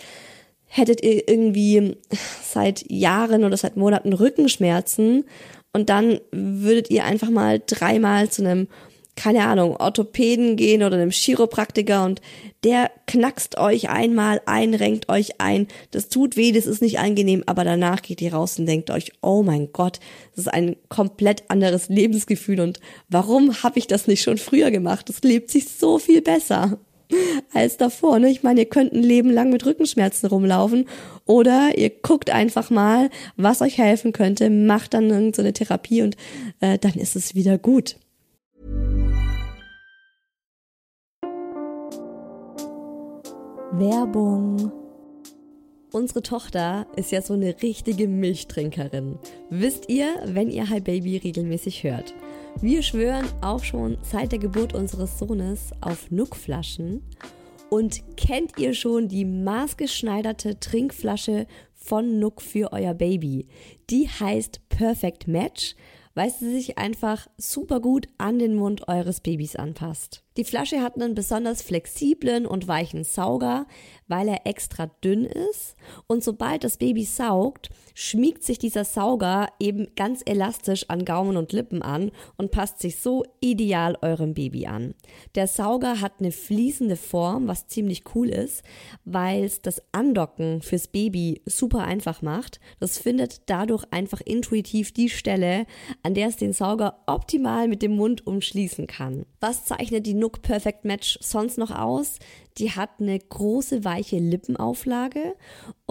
hättet 0.66 1.02
ihr 1.02 1.28
irgendwie 1.28 1.96
seit 2.44 2.88
Jahren 2.90 3.42
oder 3.42 3.56
seit 3.56 3.76
Monaten 3.76 4.12
Rückenschmerzen 4.12 5.24
und 5.72 5.88
dann 5.88 6.20
würdet 6.30 6.90
ihr 6.90 7.04
einfach 7.04 7.30
mal 7.30 7.60
dreimal 7.64 8.30
zu 8.30 8.42
einem 8.42 8.68
keine 9.14 9.44
Ahnung, 9.44 9.76
Orthopäden 9.76 10.56
gehen 10.56 10.82
oder 10.82 10.96
einem 10.96 11.10
Chiropraktiker 11.10 12.04
und 12.04 12.22
der 12.64 12.90
knackst 13.06 13.58
euch 13.58 13.90
einmal 13.90 14.40
ein, 14.46 14.72
renkt 14.74 15.08
euch 15.08 15.38
ein. 15.40 15.68
Das 15.90 16.08
tut 16.08 16.36
weh, 16.36 16.52
das 16.52 16.66
ist 16.66 16.80
nicht 16.80 16.98
angenehm, 16.98 17.42
aber 17.46 17.64
danach 17.64 18.00
geht 18.00 18.22
ihr 18.22 18.32
raus 18.32 18.58
und 18.58 18.66
denkt 18.66 18.90
euch, 18.90 19.12
oh 19.20 19.42
mein 19.42 19.70
Gott, 19.72 20.00
das 20.30 20.46
ist 20.46 20.52
ein 20.52 20.76
komplett 20.88 21.50
anderes 21.50 21.88
Lebensgefühl 21.88 22.60
und 22.60 22.80
warum 23.08 23.62
habe 23.62 23.78
ich 23.78 23.86
das 23.86 24.06
nicht 24.06 24.22
schon 24.22 24.38
früher 24.38 24.70
gemacht? 24.70 25.08
Das 25.08 25.22
lebt 25.22 25.50
sich 25.50 25.68
so 25.68 25.98
viel 25.98 26.22
besser 26.22 26.78
als 27.52 27.76
davor. 27.76 28.18
Ne? 28.18 28.30
Ich 28.30 28.42
meine, 28.42 28.60
ihr 28.60 28.68
könnt 28.68 28.92
ein 28.92 29.02
Leben 29.02 29.30
lang 29.30 29.50
mit 29.50 29.64
Rückenschmerzen 29.64 30.28
rumlaufen 30.28 30.86
oder 31.26 31.76
ihr 31.76 31.90
guckt 31.90 32.30
einfach 32.30 32.70
mal, 32.70 33.10
was 33.36 33.62
euch 33.62 33.78
helfen 33.78 34.12
könnte, 34.12 34.50
macht 34.50 34.94
dann 34.94 35.32
so 35.32 35.42
eine 35.42 35.52
Therapie 35.52 36.02
und 36.02 36.16
äh, 36.60 36.78
dann 36.78 36.94
ist 36.94 37.16
es 37.16 37.34
wieder 37.34 37.58
gut. 37.58 37.96
Werbung. 43.74 44.81
Unsere 45.92 46.22
Tochter 46.22 46.86
ist 46.96 47.12
ja 47.12 47.20
so 47.20 47.34
eine 47.34 47.54
richtige 47.62 48.08
Milchtrinkerin. 48.08 49.18
Wisst 49.50 49.90
ihr, 49.90 50.06
wenn 50.24 50.48
ihr 50.48 50.70
Hi 50.70 50.80
Baby 50.80 51.18
regelmäßig 51.18 51.84
hört. 51.84 52.14
Wir 52.62 52.82
schwören 52.82 53.26
auch 53.42 53.62
schon 53.62 53.98
seit 54.00 54.32
der 54.32 54.38
Geburt 54.38 54.74
unseres 54.74 55.18
Sohnes 55.18 55.70
auf 55.82 56.10
Nuckflaschen. 56.10 57.02
Und 57.68 58.16
kennt 58.16 58.58
ihr 58.58 58.72
schon 58.72 59.08
die 59.08 59.26
maßgeschneiderte 59.26 60.58
Trinkflasche 60.60 61.46
von 61.74 62.18
Nuck 62.18 62.40
für 62.40 62.72
euer 62.72 62.94
Baby? 62.94 63.48
Die 63.90 64.08
heißt 64.08 64.66
Perfect 64.70 65.28
Match 65.28 65.74
weil 66.14 66.30
sie 66.30 66.50
sich 66.50 66.78
einfach 66.78 67.26
super 67.36 67.80
gut 67.80 68.06
an 68.18 68.38
den 68.38 68.54
Mund 68.54 68.88
eures 68.88 69.20
Babys 69.20 69.56
anpasst. 69.56 70.24
Die 70.36 70.44
Flasche 70.44 70.80
hat 70.80 70.96
einen 70.96 71.14
besonders 71.14 71.62
flexiblen 71.62 72.46
und 72.46 72.68
weichen 72.68 73.04
Sauger, 73.04 73.66
weil 74.12 74.28
er 74.28 74.46
extra 74.46 74.88
dünn 75.02 75.24
ist 75.24 75.74
und 76.06 76.22
sobald 76.22 76.64
das 76.64 76.76
Baby 76.76 77.02
saugt, 77.02 77.70
schmiegt 77.94 78.42
sich 78.42 78.58
dieser 78.58 78.84
Sauger 78.84 79.48
eben 79.58 79.86
ganz 79.96 80.20
elastisch 80.26 80.84
an 80.90 81.06
Gaumen 81.06 81.38
und 81.38 81.54
Lippen 81.54 81.80
an 81.80 82.10
und 82.36 82.50
passt 82.50 82.80
sich 82.80 82.96
so 82.96 83.24
ideal 83.40 83.96
eurem 84.02 84.34
Baby 84.34 84.66
an. 84.66 84.94
Der 85.34 85.46
Sauger 85.46 86.02
hat 86.02 86.12
eine 86.20 86.30
fließende 86.30 86.96
Form, 86.96 87.48
was 87.48 87.68
ziemlich 87.68 88.04
cool 88.14 88.28
ist, 88.28 88.62
weil 89.06 89.44
es 89.44 89.62
das 89.62 89.80
Andocken 89.92 90.60
fürs 90.60 90.88
Baby 90.88 91.40
super 91.46 91.84
einfach 91.84 92.20
macht. 92.20 92.60
Das 92.80 92.98
findet 92.98 93.48
dadurch 93.48 93.86
einfach 93.92 94.20
intuitiv 94.20 94.92
die 94.92 95.08
Stelle, 95.08 95.64
an 96.02 96.12
der 96.12 96.28
es 96.28 96.36
den 96.36 96.52
Sauger 96.52 96.98
optimal 97.06 97.66
mit 97.66 97.80
dem 97.80 97.96
Mund 97.96 98.26
umschließen 98.26 98.86
kann. 98.86 99.24
Was 99.40 99.64
zeichnet 99.64 100.04
die 100.04 100.12
Nook 100.12 100.42
Perfect 100.42 100.84
Match 100.84 101.18
sonst 101.22 101.56
noch 101.56 101.70
aus? 101.70 102.18
Die 102.58 102.70
hat 102.70 102.90
eine 103.00 103.18
große 103.18 103.84
weiche 103.84 104.18
Lippenauflage 104.18 105.34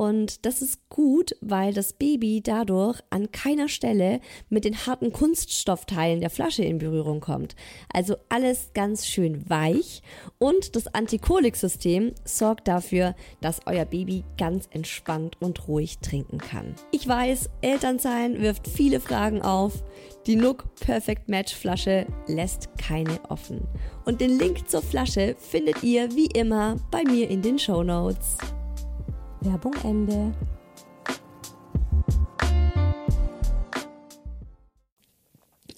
und 0.01 0.47
das 0.47 0.63
ist 0.63 0.89
gut, 0.89 1.35
weil 1.41 1.75
das 1.75 1.93
Baby 1.93 2.41
dadurch 2.43 2.99
an 3.11 3.31
keiner 3.31 3.69
Stelle 3.69 4.19
mit 4.49 4.65
den 4.65 4.87
harten 4.87 5.13
Kunststoffteilen 5.13 6.21
der 6.21 6.31
Flasche 6.31 6.63
in 6.63 6.79
Berührung 6.79 7.19
kommt. 7.19 7.55
Also 7.93 8.15
alles 8.27 8.71
ganz 8.73 9.05
schön 9.05 9.47
weich 9.47 10.01
und 10.39 10.75
das 10.75 10.87
Antikolik-System 10.87 12.13
sorgt 12.25 12.67
dafür, 12.67 13.13
dass 13.41 13.67
euer 13.67 13.85
Baby 13.85 14.23
ganz 14.39 14.67
entspannt 14.71 15.37
und 15.39 15.67
ruhig 15.67 15.99
trinken 15.99 16.39
kann. 16.39 16.73
Ich 16.89 17.07
weiß, 17.07 17.51
Elternsein 17.61 18.41
wirft 18.41 18.67
viele 18.67 19.01
Fragen 19.01 19.43
auf. 19.43 19.83
Die 20.25 20.35
Nook 20.35 20.65
Perfect 20.79 21.29
Match 21.29 21.53
Flasche 21.53 22.07
lässt 22.25 22.75
keine 22.79 23.19
offen. 23.29 23.67
Und 24.05 24.19
den 24.19 24.39
Link 24.39 24.67
zur 24.67 24.81
Flasche 24.81 25.35
findet 25.37 25.83
ihr 25.83 26.15
wie 26.15 26.25
immer 26.33 26.77
bei 26.89 27.03
mir 27.03 27.29
in 27.29 27.43
den 27.43 27.59
Show 27.59 27.83
Notes. 27.83 28.37
Werbung 29.41 29.73
Ende. 29.83 30.33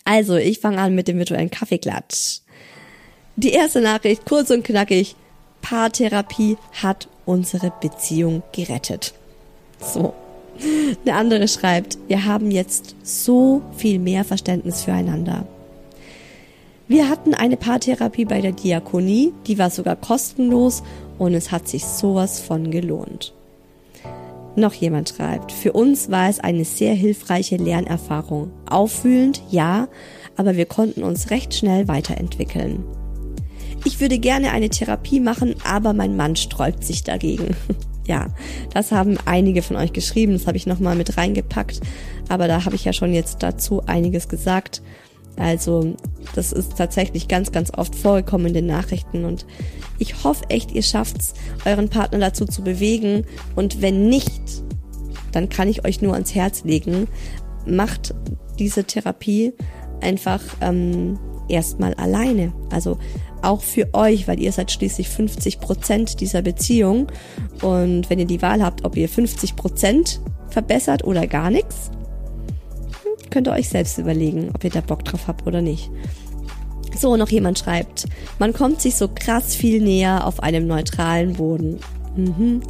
Also, 0.03 0.35
ich 0.35 0.59
fange 0.59 0.79
an 0.79 0.95
mit 0.95 1.07
dem 1.07 1.17
virtuellen 1.17 1.49
Kaffeeklatsch. 1.49 2.41
Die 3.37 3.51
erste 3.51 3.81
Nachricht, 3.81 4.25
kurz 4.25 4.49
und 4.51 4.63
knackig. 4.63 5.15
Paartherapie 5.61 6.57
hat 6.81 7.07
unsere 7.25 7.71
Beziehung 7.79 8.43
gerettet. 8.51 9.13
So. 9.79 10.13
Der 11.05 11.15
andere 11.15 11.47
schreibt, 11.47 11.97
wir 12.09 12.25
haben 12.25 12.51
jetzt 12.51 12.95
so 13.01 13.61
viel 13.77 13.97
mehr 13.97 14.25
Verständnis 14.25 14.83
füreinander. 14.83 15.47
Wir 16.89 17.09
hatten 17.09 17.33
eine 17.33 17.55
Paartherapie 17.55 18.25
bei 18.25 18.41
der 18.41 18.51
Diakonie, 18.51 19.33
die 19.47 19.57
war 19.57 19.69
sogar 19.69 19.95
kostenlos 19.95 20.83
und 21.17 21.33
es 21.33 21.49
hat 21.49 21.67
sich 21.67 21.85
sowas 21.85 22.41
von 22.41 22.69
gelohnt. 22.69 23.33
Noch 24.55 24.73
jemand 24.73 25.09
schreibt, 25.09 25.51
für 25.51 25.73
uns 25.73 26.11
war 26.11 26.29
es 26.29 26.39
eine 26.39 26.63
sehr 26.63 26.93
hilfreiche 26.93 27.57
Lernerfahrung. 27.57 28.51
Auffühlend, 28.69 29.41
ja, 29.49 29.87
aber 30.35 30.55
wir 30.55 30.67
konnten 30.67 31.03
uns 31.03 31.31
recht 31.31 31.55
schnell 31.55 31.87
weiterentwickeln. 31.87 32.83
Ich 33.83 33.99
würde 33.99 34.19
gerne 34.19 34.51
eine 34.51 34.69
Therapie 34.69 35.19
machen, 35.19 35.55
aber 35.63 35.93
mein 35.93 36.15
Mann 36.15 36.35
sträubt 36.35 36.83
sich 36.83 37.03
dagegen. 37.03 37.55
ja, 38.07 38.27
das 38.73 38.91
haben 38.91 39.17
einige 39.25 39.63
von 39.63 39.75
euch 39.75 39.91
geschrieben, 39.91 40.33
das 40.33 40.45
habe 40.45 40.57
ich 40.57 40.67
nochmal 40.67 40.95
mit 40.95 41.17
reingepackt, 41.17 41.81
aber 42.29 42.47
da 42.47 42.63
habe 42.63 42.75
ich 42.75 42.85
ja 42.85 42.93
schon 42.93 43.11
jetzt 43.11 43.41
dazu 43.41 43.81
einiges 43.87 44.29
gesagt. 44.29 44.83
Also, 45.37 45.95
das 46.35 46.51
ist 46.51 46.77
tatsächlich 46.77 47.27
ganz, 47.27 47.51
ganz 47.51 47.71
oft 47.75 47.95
vorgekommen 47.95 48.47
in 48.47 48.53
den 48.53 48.65
Nachrichten 48.67 49.25
und 49.25 49.45
ich 49.99 50.23
hoffe 50.23 50.45
echt, 50.49 50.71
ihr 50.71 50.83
schafft's, 50.83 51.33
euren 51.65 51.89
Partner 51.89 52.19
dazu 52.19 52.45
zu 52.45 52.63
bewegen 52.63 53.25
und 53.55 53.81
wenn 53.81 54.07
nicht, 54.09 54.41
dann 55.31 55.49
kann 55.49 55.67
ich 55.67 55.85
euch 55.85 56.01
nur 56.01 56.13
ans 56.13 56.35
Herz 56.35 56.63
legen, 56.63 57.07
macht 57.65 58.13
diese 58.59 58.83
Therapie 58.83 59.53
einfach 60.01 60.41
ähm, 60.61 61.17
erstmal 61.47 61.93
alleine. 61.95 62.53
Also 62.69 62.97
auch 63.41 63.61
für 63.61 63.93
euch, 63.93 64.27
weil 64.27 64.39
ihr 64.39 64.51
seid 64.51 64.71
schließlich 64.71 65.09
50 65.09 65.59
Prozent 65.59 66.21
dieser 66.21 66.41
Beziehung. 66.41 67.07
Und 67.61 68.09
wenn 68.09 68.19
ihr 68.19 68.25
die 68.25 68.41
Wahl 68.41 68.63
habt, 68.63 68.85
ob 68.85 68.95
ihr 68.95 69.09
50 69.09 69.55
Prozent 69.55 70.21
verbessert 70.49 71.03
oder 71.03 71.27
gar 71.27 71.49
nichts, 71.49 71.91
könnt 73.31 73.47
ihr 73.47 73.53
euch 73.53 73.69
selbst 73.69 73.97
überlegen, 73.97 74.51
ob 74.53 74.63
ihr 74.63 74.69
da 74.69 74.81
Bock 74.81 75.03
drauf 75.03 75.27
habt 75.27 75.47
oder 75.47 75.61
nicht. 75.61 75.89
So, 76.97 77.17
noch 77.17 77.29
jemand 77.29 77.59
schreibt, 77.59 78.05
man 78.39 78.53
kommt 78.53 78.81
sich 78.81 78.95
so 78.95 79.07
krass 79.13 79.55
viel 79.55 79.81
näher 79.81 80.27
auf 80.27 80.41
einem 80.41 80.67
neutralen 80.67 81.33
Boden. 81.33 81.79
Mhm. 82.15 82.61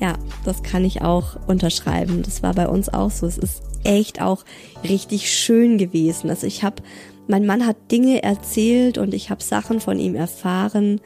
Ja, 0.00 0.14
das 0.44 0.62
kann 0.62 0.84
ich 0.84 1.02
auch 1.02 1.36
unterschreiben. 1.46 2.22
Das 2.22 2.42
war 2.42 2.54
bei 2.54 2.68
uns 2.68 2.88
auch 2.88 3.10
so. 3.10 3.26
Es 3.26 3.38
ist 3.38 3.62
echt 3.84 4.20
auch 4.20 4.44
richtig 4.82 5.32
schön 5.32 5.78
gewesen. 5.78 6.30
Also 6.30 6.46
ich 6.46 6.62
habe, 6.62 6.82
mein 7.26 7.46
Mann 7.46 7.66
hat 7.66 7.76
Dinge 7.90 8.22
erzählt 8.22 8.98
und 8.98 9.14
ich 9.14 9.30
habe 9.30 9.42
Sachen 9.42 9.80
von 9.80 9.98
ihm 9.98 10.14
erfahren, 10.14 11.00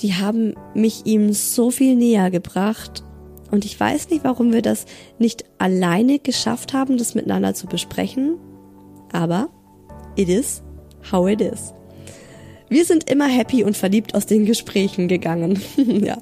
die 0.00 0.14
haben 0.14 0.54
mich 0.74 1.06
ihm 1.06 1.32
so 1.32 1.70
viel 1.70 1.94
näher 1.94 2.30
gebracht. 2.30 3.04
Und 3.50 3.64
ich 3.64 3.78
weiß 3.78 4.10
nicht, 4.10 4.24
warum 4.24 4.52
wir 4.52 4.62
das 4.62 4.86
nicht 5.18 5.44
alleine 5.58 6.18
geschafft 6.18 6.72
haben, 6.72 6.98
das 6.98 7.14
miteinander 7.14 7.54
zu 7.54 7.66
besprechen. 7.66 8.36
Aber 9.12 9.48
it 10.16 10.28
is 10.28 10.62
how 11.10 11.28
it 11.28 11.40
is. 11.40 11.74
Wir 12.68 12.84
sind 12.84 13.10
immer 13.10 13.26
happy 13.26 13.64
und 13.64 13.76
verliebt 13.76 14.14
aus 14.14 14.26
den 14.26 14.46
Gesprächen 14.46 15.08
gegangen. 15.08 15.60
ja. 15.76 16.18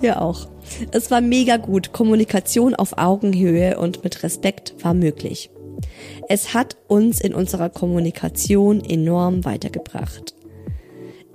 Ja 0.00 0.20
auch. 0.20 0.48
Es 0.92 1.10
war 1.10 1.20
mega 1.20 1.56
gut. 1.56 1.92
Kommunikation 1.92 2.74
auf 2.74 2.98
Augenhöhe 2.98 3.78
und 3.78 4.04
mit 4.04 4.22
Respekt 4.22 4.74
war 4.82 4.94
möglich. 4.94 5.50
Es 6.28 6.54
hat 6.54 6.76
uns 6.88 7.20
in 7.20 7.34
unserer 7.34 7.70
Kommunikation 7.70 8.84
enorm 8.84 9.44
weitergebracht. 9.44 10.34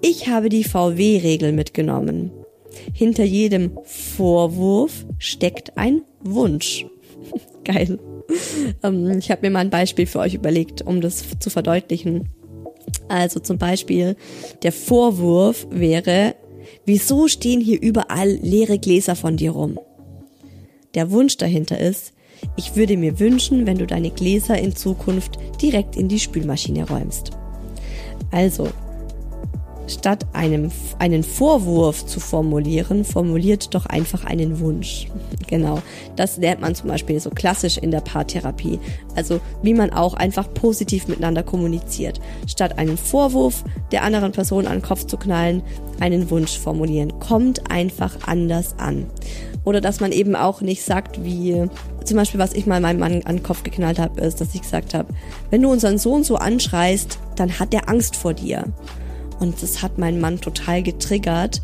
Ich 0.02 0.28
habe 0.28 0.50
die 0.50 0.64
VW-Regel 0.64 1.52
mitgenommen. 1.52 2.32
Hinter 2.94 3.24
jedem 3.24 3.72
Vorwurf 3.84 5.06
steckt 5.18 5.78
ein 5.78 6.02
Wunsch. 6.22 6.86
Geil. 7.64 8.00
Ähm, 8.84 9.18
ich 9.20 9.32
habe 9.32 9.42
mir 9.42 9.52
mal 9.52 9.60
ein 9.60 9.70
Beispiel 9.70 10.06
für 10.06 10.20
euch 10.20 10.34
überlegt, 10.34 10.82
um 10.82 11.02
das 11.02 11.24
zu 11.40 11.50
verdeutlichen. 11.50 12.30
Also 13.08 13.40
zum 13.40 13.58
Beispiel, 13.58 14.16
der 14.64 14.72
Vorwurf 14.72 15.68
wäre, 15.70 16.36
wieso 16.86 17.28
stehen 17.28 17.62
hier 17.62 17.82
überall 17.82 18.30
leere 18.30 18.80
Gläser 18.80 19.16
von 19.16 19.38
dir 19.38 19.52
rum? 19.52 19.80
Der 20.96 21.12
Wunsch 21.12 21.38
dahinter 21.38 21.80
ist, 21.80 22.14
ich 22.58 22.76
würde 22.76 22.98
mir 22.98 23.20
wünschen, 23.20 23.66
wenn 23.66 23.78
du 23.78 23.88
deine 23.88 24.12
Gläser 24.12 24.58
in 24.58 24.76
Zukunft 24.76 25.38
direkt 25.62 25.96
in 25.96 26.08
die 26.08 26.20
Spülmaschine 26.20 26.88
räumst. 26.88 27.32
Also, 28.32 28.70
Statt 29.88 30.26
einem, 30.34 30.72
einen 31.00 31.24
Vorwurf 31.24 32.06
zu 32.06 32.20
formulieren, 32.20 33.06
formuliert 33.06 33.74
doch 33.76 33.86
einfach 33.86 34.26
einen 34.26 34.60
Wunsch. 34.60 35.08
Genau. 35.48 35.82
Das 36.16 36.38
lernt 36.38 36.62
man 36.62 36.76
zum 36.76 36.90
Beispiel 36.90 37.20
so 37.20 37.30
klassisch 37.30 37.78
in 37.78 37.92
der 37.92 38.02
Paartherapie. 38.02 38.80
Also, 39.16 39.40
wie 39.62 39.74
man 39.74 39.92
auch 39.92 40.16
einfach 40.16 40.52
positiv 40.54 41.08
miteinander 41.08 41.44
kommuniziert. 41.44 42.20
Statt 42.48 42.78
einen 42.78 42.98
Vorwurf 42.98 43.64
der 43.92 44.04
anderen 44.04 44.32
Person 44.32 44.66
an 44.66 44.78
den 44.78 44.82
Kopf 44.82 45.06
zu 45.06 45.18
knallen, 45.18 45.62
einen 46.00 46.30
Wunsch 46.30 46.58
formulieren. 46.58 47.20
Kommt 47.20 47.70
einfach 47.70 48.28
anders 48.28 48.76
an. 48.80 49.06
Oder 49.64 49.82
dass 49.82 50.00
man 50.00 50.12
eben 50.12 50.36
auch 50.36 50.62
nicht 50.62 50.84
sagt, 50.84 51.24
wie 51.24 51.68
zum 52.06 52.18
Beispiel, 52.18 52.40
was 52.40 52.54
ich 52.54 52.68
mal 52.68 52.80
meinem 52.80 53.00
Mann 53.00 53.24
an 53.26 53.38
den 53.38 53.44
Kopf 53.44 53.64
geknallt 53.64 54.00
habe, 54.00 54.22
ist, 54.22 54.40
dass 54.40 54.54
ich 54.54 54.62
gesagt 54.62 54.94
habe, 54.94 55.14
wenn 55.50 55.62
du 55.62 55.72
unseren 55.72 55.98
Sohn 55.98 56.24
so 56.24 56.36
anschreist, 56.36 57.20
dann 57.36 57.60
hat 57.60 57.74
er 57.74 57.90
Angst 57.90 58.16
vor 58.16 58.34
dir. 58.34 58.66
Und 59.40 59.62
das 59.62 59.82
hat 59.82 59.98
meinen 59.98 60.22
Mann 60.22 60.40
total 60.40 60.84
getriggert, 60.84 61.62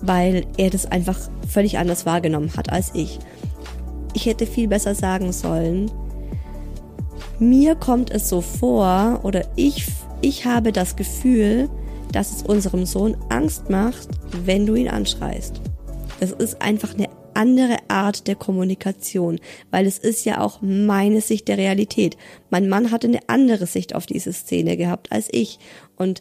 weil 0.00 0.46
er 0.56 0.70
das 0.70 0.86
einfach 0.86 1.18
völlig 1.48 1.78
anders 1.78 2.06
wahrgenommen 2.06 2.52
hat 2.56 2.70
als 2.70 2.92
ich. 2.94 3.18
Ich 4.14 4.26
hätte 4.26 4.46
viel 4.46 4.68
besser 4.68 4.94
sagen 4.94 5.32
sollen, 5.32 5.90
mir 7.38 7.74
kommt 7.74 8.10
es 8.10 8.28
so 8.28 8.40
vor 8.40 9.20
oder 9.22 9.44
ich, 9.56 9.86
ich 10.20 10.44
habe 10.44 10.70
das 10.70 10.96
Gefühl, 10.96 11.68
dass 12.12 12.36
es 12.36 12.42
unserem 12.42 12.86
Sohn 12.86 13.16
Angst 13.30 13.70
macht, 13.70 14.08
wenn 14.44 14.66
du 14.66 14.74
ihn 14.74 14.88
anschreist. 14.88 15.60
Es 16.20 16.30
ist 16.30 16.62
einfach 16.62 16.94
eine 16.94 17.08
andere 17.34 17.78
Art 17.88 18.28
der 18.28 18.36
Kommunikation, 18.36 19.40
weil 19.70 19.86
es 19.86 19.98
ist 19.98 20.24
ja 20.24 20.40
auch 20.40 20.60
meine 20.60 21.20
Sicht 21.20 21.48
der 21.48 21.58
Realität. 21.58 22.16
Mein 22.50 22.68
Mann 22.68 22.90
hatte 22.90 23.08
eine 23.08 23.20
andere 23.28 23.66
Sicht 23.66 23.94
auf 23.94 24.06
diese 24.06 24.32
Szene 24.32 24.76
gehabt 24.76 25.10
als 25.10 25.28
ich 25.30 25.58
und 25.96 26.20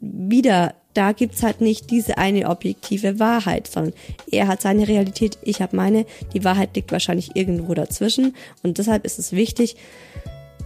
wieder, 0.00 0.74
da 0.94 1.12
gibt's 1.12 1.42
halt 1.42 1.60
nicht 1.60 1.90
diese 1.90 2.18
eine 2.18 2.48
objektive 2.48 3.18
Wahrheit, 3.18 3.66
sondern 3.66 3.92
er 4.30 4.48
hat 4.48 4.62
seine 4.62 4.88
Realität, 4.88 5.38
ich 5.42 5.60
habe 5.60 5.76
meine. 5.76 6.06
Die 6.32 6.44
Wahrheit 6.44 6.74
liegt 6.74 6.90
wahrscheinlich 6.92 7.36
irgendwo 7.36 7.74
dazwischen 7.74 8.34
und 8.62 8.78
deshalb 8.78 9.04
ist 9.04 9.18
es 9.18 9.32
wichtig, 9.32 9.76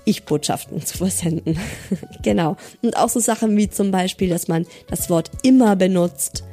Ich-Botschaften 0.04 0.80
zu 0.86 0.98
versenden. 0.98 1.58
genau. 2.22 2.56
Und 2.82 2.96
auch 2.96 3.08
so 3.08 3.20
Sachen 3.20 3.56
wie 3.56 3.68
zum 3.68 3.90
Beispiel, 3.90 4.28
dass 4.28 4.48
man 4.48 4.66
das 4.88 5.10
Wort 5.10 5.30
immer 5.42 5.76
benutzt. 5.76 6.44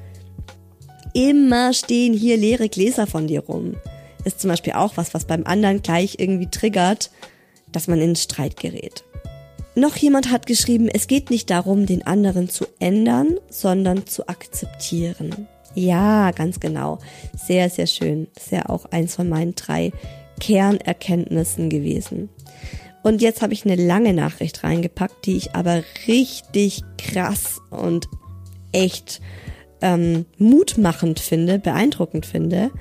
Immer 1.13 1.74
stehen 1.74 2.13
hier 2.13 2.38
leere 2.38 2.70
Gläser 2.70 3.07
von 3.07 3.28
dir 3.28 3.41
rum. 3.41 3.76
Ist 4.26 4.41
zum 4.41 4.49
Beispiel 4.49 4.74
auch 4.74 4.97
was, 4.97 5.13
was 5.13 5.26
beim 5.26 5.45
anderen 5.45 5.82
gleich 5.82 6.15
irgendwie 6.20 6.49
triggert, 6.49 7.11
dass 7.72 7.88
man 7.88 8.01
in 8.01 8.15
Streit 8.15 8.57
gerät. 8.57 9.03
Noch 9.78 9.96
jemand 9.96 10.32
hat 10.32 10.48
geschrieben, 10.48 10.90
es 10.92 11.06
geht 11.06 11.30
nicht 11.30 11.52
darum, 11.52 11.86
den 11.86 12.08
anderen 12.08 12.50
zu 12.50 12.66
ändern, 12.80 13.36
sondern 13.48 14.08
zu 14.08 14.28
akzeptieren. 14.28 15.48
Ja, 15.76 16.32
ganz 16.32 16.60
genau. 16.60 16.98
Sehr, 17.38 17.70
sehr 17.70 17.86
schön. 17.86 18.26
ist 18.36 18.52
ja 18.52 18.70
auch 18.70 18.86
eins 18.86 19.14
von 19.14 19.30
meinen 19.30 19.54
drei 19.54 19.92
Kernerkenntnissen 20.40 21.70
gewesen. 21.70 22.30
Und 23.04 23.22
jetzt 23.22 23.44
habe 23.44 23.54
ich 23.54 23.66
eine 23.66 23.76
lange 23.76 24.16
Nachricht 24.16 24.64
reingepackt, 24.64 25.28
die 25.28 25.38
ich 25.38 25.54
aber 25.54 25.84
richtig 26.08 26.82
krass 26.98 27.62
und 27.70 28.08
echt 28.72 29.22
ähm, 29.82 30.26
mutmachend 30.40 31.20
finde, 31.20 31.60
beeindruckend 31.60 32.26
finde. 32.26 32.72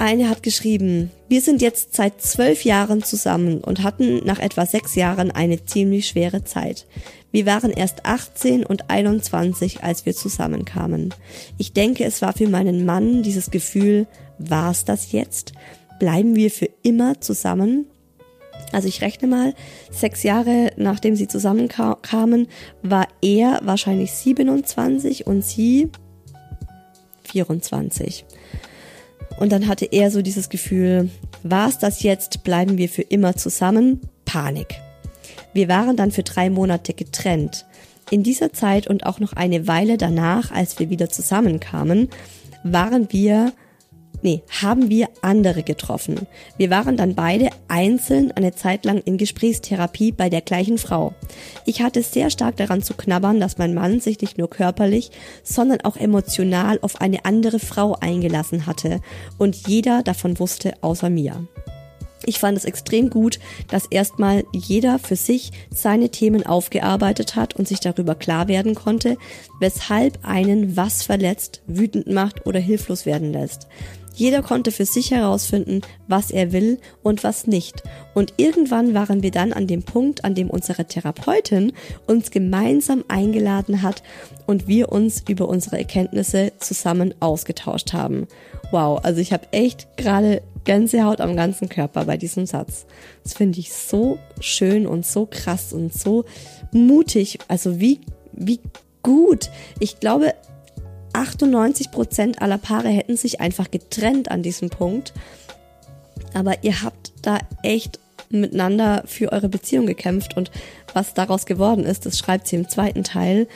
Eine 0.00 0.30
hat 0.30 0.42
geschrieben, 0.42 1.10
wir 1.28 1.42
sind 1.42 1.60
jetzt 1.60 1.94
seit 1.94 2.22
zwölf 2.22 2.64
Jahren 2.64 3.02
zusammen 3.02 3.60
und 3.60 3.82
hatten 3.82 4.24
nach 4.24 4.38
etwa 4.38 4.64
sechs 4.64 4.94
Jahren 4.94 5.30
eine 5.30 5.66
ziemlich 5.66 6.08
schwere 6.08 6.42
Zeit. 6.42 6.86
Wir 7.32 7.44
waren 7.44 7.70
erst 7.70 8.06
18 8.06 8.64
und 8.64 8.88
21, 8.88 9.84
als 9.84 10.06
wir 10.06 10.14
zusammenkamen. 10.14 11.12
Ich 11.58 11.74
denke, 11.74 12.06
es 12.06 12.22
war 12.22 12.32
für 12.32 12.48
meinen 12.48 12.86
Mann 12.86 13.22
dieses 13.22 13.50
Gefühl, 13.50 14.06
war's 14.38 14.86
das 14.86 15.12
jetzt? 15.12 15.52
Bleiben 15.98 16.34
wir 16.34 16.50
für 16.50 16.70
immer 16.82 17.20
zusammen? 17.20 17.84
Also 18.72 18.88
ich 18.88 19.02
rechne 19.02 19.28
mal, 19.28 19.54
sechs 19.90 20.22
Jahre 20.22 20.72
nachdem 20.78 21.14
sie 21.14 21.28
zusammenkamen, 21.28 22.48
war 22.82 23.06
er 23.20 23.60
wahrscheinlich 23.64 24.12
27 24.12 25.26
und 25.26 25.44
sie 25.44 25.90
24. 27.24 28.24
Und 29.40 29.50
dann 29.52 29.66
hatte 29.66 29.86
er 29.86 30.10
so 30.10 30.20
dieses 30.20 30.50
Gefühl, 30.50 31.08
war's 31.42 31.78
das 31.78 32.02
jetzt, 32.02 32.44
bleiben 32.44 32.76
wir 32.76 32.90
für 32.90 33.02
immer 33.02 33.36
zusammen? 33.36 34.02
Panik. 34.26 34.76
Wir 35.54 35.66
waren 35.66 35.96
dann 35.96 36.12
für 36.12 36.22
drei 36.22 36.50
Monate 36.50 36.92
getrennt. 36.92 37.64
In 38.10 38.22
dieser 38.22 38.52
Zeit 38.52 38.86
und 38.86 39.06
auch 39.06 39.18
noch 39.18 39.32
eine 39.32 39.66
Weile 39.66 39.96
danach, 39.96 40.52
als 40.52 40.78
wir 40.78 40.90
wieder 40.90 41.08
zusammenkamen, 41.08 42.10
waren 42.64 43.08
wir 43.12 43.52
nee, 44.22 44.42
haben 44.60 44.88
wir 44.88 45.08
andere 45.22 45.62
getroffen. 45.62 46.26
Wir 46.56 46.70
waren 46.70 46.96
dann 46.96 47.14
beide 47.14 47.50
einzeln 47.68 48.32
eine 48.32 48.54
Zeit 48.54 48.84
lang 48.84 48.98
in 49.04 49.18
Gesprächstherapie 49.18 50.12
bei 50.12 50.28
der 50.28 50.40
gleichen 50.40 50.78
Frau. 50.78 51.14
Ich 51.66 51.82
hatte 51.82 52.02
sehr 52.02 52.30
stark 52.30 52.56
daran 52.56 52.82
zu 52.82 52.94
knabbern, 52.94 53.40
dass 53.40 53.58
mein 53.58 53.74
Mann 53.74 54.00
sich 54.00 54.20
nicht 54.20 54.38
nur 54.38 54.50
körperlich, 54.50 55.10
sondern 55.42 55.80
auch 55.82 55.96
emotional 55.96 56.78
auf 56.82 57.00
eine 57.00 57.24
andere 57.24 57.58
Frau 57.58 57.96
eingelassen 58.00 58.66
hatte 58.66 59.00
und 59.38 59.68
jeder 59.68 60.02
davon 60.02 60.38
wusste 60.38 60.74
außer 60.82 61.10
mir. 61.10 61.46
Ich 62.26 62.38
fand 62.38 62.56
es 62.56 62.64
extrem 62.64 63.08
gut, 63.08 63.38
dass 63.68 63.86
erstmal 63.86 64.44
jeder 64.52 64.98
für 64.98 65.16
sich 65.16 65.52
seine 65.74 66.10
Themen 66.10 66.44
aufgearbeitet 66.44 67.34
hat 67.34 67.56
und 67.56 67.66
sich 67.66 67.80
darüber 67.80 68.14
klar 68.14 68.48
werden 68.48 68.74
konnte, 68.74 69.16
weshalb 69.58 70.18
einen 70.22 70.76
was 70.76 71.02
verletzt, 71.02 71.62
wütend 71.66 72.08
macht 72.08 72.46
oder 72.46 72.60
hilflos 72.60 73.06
werden 73.06 73.32
lässt. 73.32 73.68
Jeder 74.14 74.42
konnte 74.42 74.70
für 74.70 74.84
sich 74.84 75.12
herausfinden, 75.12 75.80
was 76.08 76.30
er 76.30 76.52
will 76.52 76.78
und 77.02 77.24
was 77.24 77.46
nicht. 77.46 77.82
Und 78.12 78.34
irgendwann 78.36 78.92
waren 78.92 79.22
wir 79.22 79.30
dann 79.30 79.52
an 79.52 79.66
dem 79.66 79.82
Punkt, 79.82 80.24
an 80.24 80.34
dem 80.34 80.50
unsere 80.50 80.84
Therapeutin 80.84 81.72
uns 82.06 82.30
gemeinsam 82.30 83.04
eingeladen 83.08 83.82
hat 83.82 84.02
und 84.46 84.68
wir 84.68 84.92
uns 84.92 85.22
über 85.26 85.48
unsere 85.48 85.78
Erkenntnisse 85.78 86.52
zusammen 86.58 87.14
ausgetauscht 87.20 87.92
haben. 87.92 88.26
Wow, 88.72 89.00
also 89.02 89.20
ich 89.20 89.32
habe 89.32 89.46
echt 89.52 89.88
gerade 89.96 90.42
Gänsehaut 90.64 91.20
am 91.20 91.36
ganzen 91.36 91.68
Körper 91.68 92.04
bei 92.04 92.16
diesem 92.16 92.46
Satz. 92.46 92.86
Das 93.22 93.34
finde 93.34 93.60
ich 93.60 93.72
so 93.72 94.18
schön 94.40 94.86
und 94.86 95.06
so 95.06 95.26
krass 95.26 95.72
und 95.72 95.92
so 95.92 96.24
mutig. 96.72 97.38
Also 97.48 97.80
wie, 97.80 98.00
wie 98.32 98.60
gut. 99.02 99.50
Ich 99.78 100.00
glaube, 100.00 100.34
98 101.12 101.90
Prozent 101.90 102.42
aller 102.42 102.58
Paare 102.58 102.88
hätten 102.88 103.16
sich 103.16 103.40
einfach 103.40 103.70
getrennt 103.70 104.30
an 104.30 104.42
diesem 104.42 104.70
Punkt. 104.70 105.12
Aber 106.34 106.62
ihr 106.62 106.82
habt 106.82 107.12
da 107.22 107.38
echt 107.62 107.98
miteinander 108.30 109.02
für 109.06 109.32
eure 109.32 109.48
Beziehung 109.48 109.86
gekämpft 109.86 110.36
und 110.36 110.50
was 110.94 111.14
daraus 111.14 111.46
geworden 111.46 111.84
ist, 111.84 112.06
das 112.06 112.18
schreibt 112.18 112.46
sie 112.46 112.56
im 112.56 112.68
zweiten 112.68 113.02
Teil. 113.02 113.48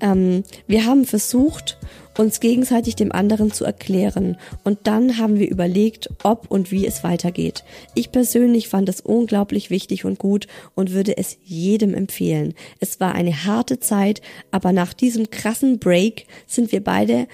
Ähm, 0.00 0.44
wir 0.66 0.86
haben 0.86 1.04
versucht, 1.04 1.78
uns 2.18 2.40
gegenseitig 2.40 2.96
dem 2.96 3.12
anderen 3.12 3.52
zu 3.52 3.64
erklären 3.64 4.36
und 4.64 4.80
dann 4.84 5.18
haben 5.18 5.38
wir 5.38 5.48
überlegt, 5.48 6.10
ob 6.22 6.50
und 6.50 6.70
wie 6.70 6.86
es 6.86 7.04
weitergeht. 7.04 7.64
Ich 7.94 8.12
persönlich 8.12 8.68
fand 8.68 8.88
es 8.88 9.00
unglaublich 9.00 9.70
wichtig 9.70 10.04
und 10.04 10.18
gut 10.18 10.46
und 10.74 10.92
würde 10.92 11.16
es 11.16 11.38
jedem 11.44 11.94
empfehlen. 11.94 12.54
Es 12.80 13.00
war 13.00 13.14
eine 13.14 13.44
harte 13.44 13.80
Zeit, 13.80 14.20
aber 14.50 14.72
nach 14.72 14.92
diesem 14.92 15.30
krassen 15.30 15.78
Break 15.78 16.26
sind 16.46 16.72
wir 16.72 16.82
beide 16.82 17.26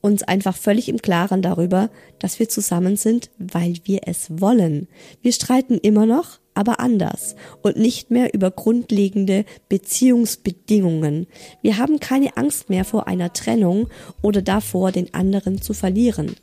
uns 0.00 0.22
einfach 0.22 0.56
völlig 0.56 0.88
im 0.88 1.02
Klaren 1.02 1.42
darüber, 1.42 1.90
dass 2.18 2.38
wir 2.38 2.48
zusammen 2.48 2.96
sind, 2.96 3.30
weil 3.38 3.74
wir 3.84 4.00
es 4.06 4.40
wollen. 4.40 4.88
Wir 5.22 5.32
streiten 5.32 5.78
immer 5.78 6.06
noch, 6.06 6.40
aber 6.54 6.80
anders 6.80 7.36
und 7.62 7.76
nicht 7.76 8.10
mehr 8.10 8.34
über 8.34 8.50
grundlegende 8.50 9.44
Beziehungsbedingungen. 9.68 11.26
Wir 11.62 11.78
haben 11.78 12.00
keine 12.00 12.36
Angst 12.36 12.70
mehr 12.70 12.84
vor 12.84 13.06
einer 13.06 13.32
Trennung 13.32 13.88
oder 14.22 14.42
davor, 14.42 14.92
den 14.92 15.14
anderen 15.14 15.62
zu 15.62 15.72
verlieren, 15.72 16.34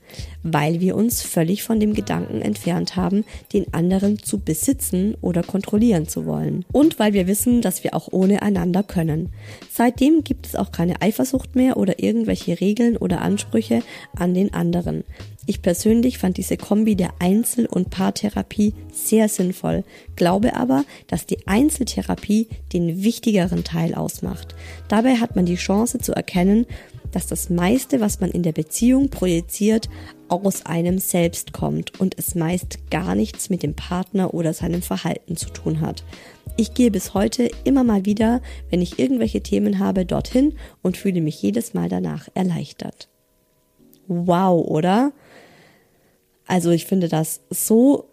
weil 0.44 0.80
wir 0.80 0.96
uns 0.96 1.22
völlig 1.22 1.64
von 1.64 1.80
dem 1.80 1.94
Gedanken 1.94 2.42
entfernt 2.42 2.96
haben, 2.96 3.26
den 3.54 3.74
anderen 3.74 4.20
zu 4.20 4.40
besitzen 4.40 5.16
oder 5.22 5.44
kontrollieren 5.44 6.08
zu 6.08 6.26
wollen. 6.26 6.66
Und 6.72 7.00
weil 7.00 7.14
wir 7.14 7.28
wissen, 7.28 7.62
dass 7.62 7.84
wir 7.84 7.94
auch 7.94 8.08
ohne 8.12 8.42
einander 8.42 8.84
können. 8.84 9.30
Seitdem 9.72 10.24
gibt 10.24 10.48
es 10.48 10.56
auch 10.56 10.72
keine 10.72 11.02
Eifersucht 11.02 11.56
mehr 11.56 11.78
oder 11.78 12.02
irgendwelche 12.02 12.60
Regeln 12.60 12.98
oder 12.98 13.22
Ansprüche 13.22 13.84
an 14.16 14.34
den 14.34 14.54
anderen. 14.54 15.04
Ich 15.50 15.62
persönlich 15.62 16.18
fand 16.18 16.36
diese 16.36 16.58
Kombi 16.58 16.98
der 16.98 17.14
Einzel- 17.20 17.68
und 17.68 17.90
Paartherapie 17.90 18.74
sehr 18.92 19.30
sinnvoll, 19.30 19.86
glaube 20.18 20.58
aber, 20.58 20.84
dass 21.08 21.26
die 21.26 21.48
Einzeltherapie 21.48 22.50
den 22.74 23.02
wichtigeren 23.02 23.64
Teil 23.64 23.96
ausmacht. 23.96 24.56
Dabei 24.90 25.16
hat 25.16 25.38
man 25.38 25.46
die 25.46 25.56
Chance 25.56 26.00
zu 26.00 26.12
erkennen, 26.12 26.66
dass 27.14 27.28
das 27.28 27.50
meiste, 27.50 28.02
was 28.02 28.20
man 28.20 28.30
in 28.30 28.44
der 28.44 28.52
Beziehung 28.52 29.10
projiziert, 29.10 29.90
aus 30.28 30.66
einem 30.66 31.00
selbst 31.00 31.54
kommt 31.54 31.98
und 31.98 32.20
es 32.20 32.36
meist 32.36 32.92
gar 32.92 33.16
nichts 33.16 33.50
mit 33.50 33.64
dem 33.64 33.74
Partner 33.74 34.34
oder 34.34 34.54
seinem 34.54 34.82
Verhalten 34.82 35.38
zu 35.38 35.50
tun 35.50 35.80
hat. 35.80 36.04
Ich 36.58 36.74
gehe 36.74 36.92
bis 36.92 37.14
heute 37.14 37.50
immer 37.64 37.86
mal 37.86 38.04
wieder, 38.04 38.42
wenn 38.70 38.82
ich 38.82 39.00
irgendwelche 39.00 39.42
Themen 39.42 39.80
habe, 39.80 40.06
dorthin 40.06 40.56
und 40.82 40.98
fühle 40.98 41.22
mich 41.22 41.42
jedes 41.42 41.74
Mal 41.74 41.88
danach 41.88 42.28
erleichtert. 42.34 43.08
Wow, 44.08 44.68
oder? 44.68 45.14
Also 46.48 46.72
ich 46.72 46.86
finde 46.86 47.10
das 47.10 47.42
so, 47.50 48.10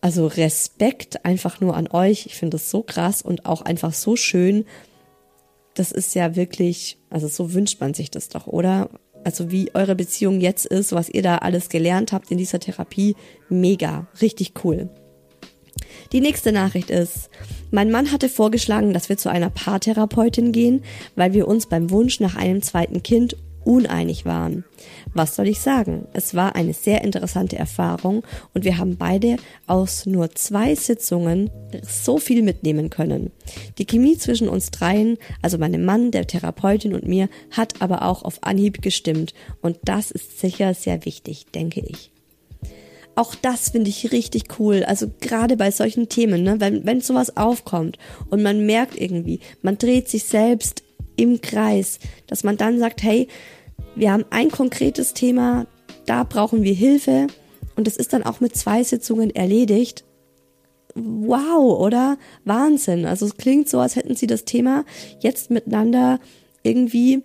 also 0.00 0.26
Respekt 0.26 1.24
einfach 1.24 1.60
nur 1.60 1.76
an 1.76 1.88
euch. 1.88 2.26
Ich 2.26 2.34
finde 2.34 2.56
das 2.56 2.70
so 2.70 2.82
krass 2.82 3.22
und 3.22 3.46
auch 3.46 3.62
einfach 3.62 3.94
so 3.94 4.16
schön. 4.16 4.64
Das 5.74 5.92
ist 5.92 6.14
ja 6.14 6.36
wirklich, 6.36 6.98
also 7.10 7.28
so 7.28 7.54
wünscht 7.54 7.80
man 7.80 7.94
sich 7.94 8.10
das 8.10 8.28
doch, 8.28 8.46
oder? 8.46 8.90
Also 9.24 9.50
wie 9.50 9.74
eure 9.74 9.94
Beziehung 9.94 10.40
jetzt 10.40 10.66
ist, 10.66 10.92
was 10.92 11.08
ihr 11.08 11.22
da 11.22 11.38
alles 11.38 11.68
gelernt 11.68 12.12
habt 12.12 12.30
in 12.30 12.38
dieser 12.38 12.60
Therapie, 12.60 13.16
mega, 13.48 14.06
richtig 14.20 14.52
cool. 14.64 14.88
Die 16.12 16.20
nächste 16.20 16.52
Nachricht 16.52 16.90
ist, 16.90 17.28
mein 17.70 17.90
Mann 17.90 18.12
hatte 18.12 18.28
vorgeschlagen, 18.28 18.92
dass 18.92 19.08
wir 19.08 19.16
zu 19.16 19.28
einer 19.28 19.50
Paartherapeutin 19.50 20.52
gehen, 20.52 20.84
weil 21.16 21.32
wir 21.32 21.48
uns 21.48 21.66
beim 21.66 21.90
Wunsch 21.90 22.20
nach 22.20 22.36
einem 22.36 22.62
zweiten 22.62 23.02
Kind 23.02 23.36
uneinig 23.66 24.24
waren. 24.24 24.64
Was 25.12 25.34
soll 25.34 25.48
ich 25.48 25.60
sagen? 25.60 26.06
Es 26.12 26.34
war 26.34 26.54
eine 26.54 26.72
sehr 26.72 27.02
interessante 27.02 27.56
Erfahrung 27.56 28.22
und 28.54 28.64
wir 28.64 28.78
haben 28.78 28.96
beide 28.96 29.36
aus 29.66 30.06
nur 30.06 30.30
zwei 30.34 30.74
Sitzungen 30.74 31.50
so 31.82 32.18
viel 32.18 32.42
mitnehmen 32.42 32.90
können. 32.90 33.32
Die 33.78 33.86
Chemie 33.86 34.16
zwischen 34.16 34.48
uns 34.48 34.70
dreien, 34.70 35.18
also 35.42 35.58
meinem 35.58 35.84
Mann, 35.84 36.10
der 36.10 36.26
Therapeutin 36.26 36.94
und 36.94 37.08
mir, 37.08 37.28
hat 37.50 37.82
aber 37.82 38.02
auch 38.02 38.22
auf 38.22 38.38
Anhieb 38.42 38.82
gestimmt 38.82 39.34
und 39.60 39.78
das 39.84 40.10
ist 40.10 40.38
sicher 40.38 40.72
sehr 40.74 41.04
wichtig, 41.04 41.46
denke 41.52 41.80
ich 41.80 42.12
auch 43.18 43.34
das 43.34 43.70
finde 43.70 43.88
ich 43.88 44.12
richtig 44.12 44.58
cool. 44.58 44.84
Also 44.84 45.06
gerade 45.22 45.56
bei 45.56 45.70
solchen 45.70 46.10
Themen, 46.10 46.42
ne, 46.42 46.60
wenn, 46.60 46.84
wenn 46.84 47.00
sowas 47.00 47.36
aufkommt 47.38 47.98
und 48.28 48.42
man 48.42 48.66
merkt 48.66 49.00
irgendwie, 49.00 49.40
man 49.62 49.78
dreht 49.78 50.10
sich 50.10 50.24
selbst 50.24 50.82
im 51.16 51.40
Kreis, 51.40 51.98
dass 52.26 52.44
man 52.44 52.56
dann 52.56 52.78
sagt, 52.78 53.02
hey, 53.02 53.28
wir 53.94 54.12
haben 54.12 54.24
ein 54.30 54.50
konkretes 54.50 55.14
Thema, 55.14 55.66
da 56.06 56.24
brauchen 56.24 56.62
wir 56.62 56.74
Hilfe 56.74 57.26
und 57.76 57.88
es 57.88 57.96
ist 57.96 58.12
dann 58.12 58.22
auch 58.22 58.40
mit 58.40 58.56
zwei 58.56 58.82
Sitzungen 58.82 59.34
erledigt. 59.34 60.04
Wow, 60.94 61.78
oder? 61.80 62.16
Wahnsinn. 62.44 63.04
Also 63.04 63.26
es 63.26 63.36
klingt 63.36 63.68
so, 63.68 63.80
als 63.80 63.96
hätten 63.96 64.14
sie 64.14 64.26
das 64.26 64.44
Thema 64.44 64.84
jetzt 65.20 65.50
miteinander 65.50 66.20
irgendwie, 66.62 67.22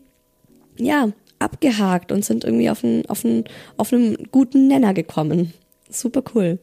ja, 0.78 1.10
abgehakt 1.40 2.12
und 2.12 2.24
sind 2.24 2.44
irgendwie 2.44 2.70
auf 2.70 2.84
einen, 2.84 3.06
auf 3.08 3.26
einen, 3.26 3.46
auf 3.78 3.94
einen 3.94 4.30
guten 4.32 4.68
Nenner 4.68 4.94
gekommen. 4.94 5.54
Super 5.90 6.24
cool. 6.36 6.60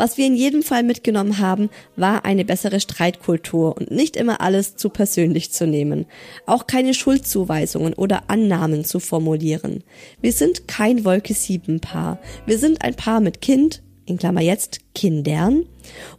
Was 0.00 0.16
wir 0.16 0.24
in 0.24 0.34
jedem 0.34 0.62
Fall 0.62 0.82
mitgenommen 0.82 1.40
haben, 1.40 1.68
war 1.94 2.24
eine 2.24 2.46
bessere 2.46 2.80
Streitkultur 2.80 3.76
und 3.76 3.90
nicht 3.90 4.16
immer 4.16 4.40
alles 4.40 4.76
zu 4.76 4.88
persönlich 4.88 5.52
zu 5.52 5.66
nehmen. 5.66 6.06
Auch 6.46 6.66
keine 6.66 6.94
Schuldzuweisungen 6.94 7.92
oder 7.92 8.22
Annahmen 8.28 8.86
zu 8.86 8.98
formulieren. 8.98 9.84
Wir 10.22 10.32
sind 10.32 10.66
kein 10.66 11.04
Wolke 11.04 11.34
sieben 11.34 11.80
Paar. 11.80 12.18
Wir 12.46 12.56
sind 12.56 12.80
ein 12.80 12.94
Paar 12.94 13.20
mit 13.20 13.42
Kind, 13.42 13.82
in 14.06 14.16
Klammer 14.16 14.40
jetzt 14.40 14.80
Kindern. 14.94 15.66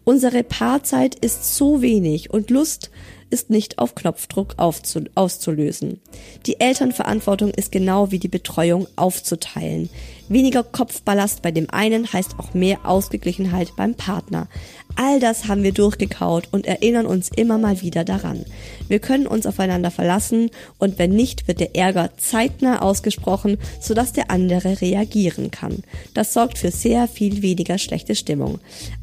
Unsere 0.03 0.43
Paarzeit 0.43 1.15
ist 1.15 1.55
so 1.55 1.81
wenig 1.81 2.29
und 2.29 2.51
Lust 2.51 2.91
ist 3.31 3.49
nicht 3.49 3.79
auf 3.79 3.95
Knopfdruck 3.95 4.55
auszulösen. 4.57 6.01
Die 6.45 6.59
Elternverantwortung 6.59 7.49
ist 7.49 7.71
genau 7.71 8.11
wie 8.11 8.19
die 8.19 8.27
Betreuung 8.27 8.87
aufzuteilen. 8.95 9.89
Weniger 10.31 10.63
Kopfballast 10.63 11.41
bei 11.41 11.51
dem 11.51 11.69
einen 11.71 12.13
heißt 12.13 12.39
auch 12.39 12.53
mehr 12.53 12.85
Ausgeglichenheit 12.85 13.73
beim 13.75 13.95
Partner. 13.95 14.47
All 14.95 15.19
das 15.19 15.49
haben 15.49 15.61
wir 15.61 15.73
durchgekaut 15.73 16.47
und 16.53 16.65
erinnern 16.65 17.05
uns 17.05 17.27
immer 17.35 17.57
mal 17.57 17.81
wieder 17.81 18.05
daran. 18.05 18.45
Wir 18.87 18.99
können 18.99 19.27
uns 19.27 19.45
aufeinander 19.45 19.91
verlassen 19.91 20.49
und 20.77 20.97
wenn 20.99 21.11
nicht, 21.11 21.49
wird 21.49 21.59
der 21.59 21.75
Ärger 21.75 22.11
zeitnah 22.15 22.81
ausgesprochen, 22.81 23.57
sodass 23.81 24.13
der 24.13 24.31
andere 24.31 24.79
reagieren 24.79 25.51
kann. 25.51 25.83
Das 26.13 26.31
sorgt 26.31 26.57
für 26.57 26.71
sehr 26.71 27.09
viel 27.09 27.41
weniger 27.41 27.77
schlechte 27.77 28.15
Stimmung. 28.15 28.59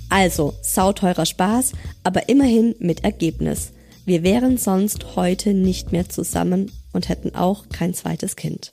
Also, 0.08 0.54
sauteurer 0.62 1.26
Spaß, 1.26 1.72
aber 2.04 2.30
immerhin 2.30 2.74
mit 2.78 3.04
Ergebnis. 3.04 3.72
Wir 4.06 4.22
wären 4.22 4.56
sonst 4.56 5.14
heute 5.14 5.52
nicht 5.52 5.92
mehr 5.92 6.08
zusammen 6.08 6.72
und 6.94 7.10
hätten 7.10 7.34
auch 7.34 7.68
kein 7.68 7.92
zweites 7.92 8.34
Kind. 8.34 8.72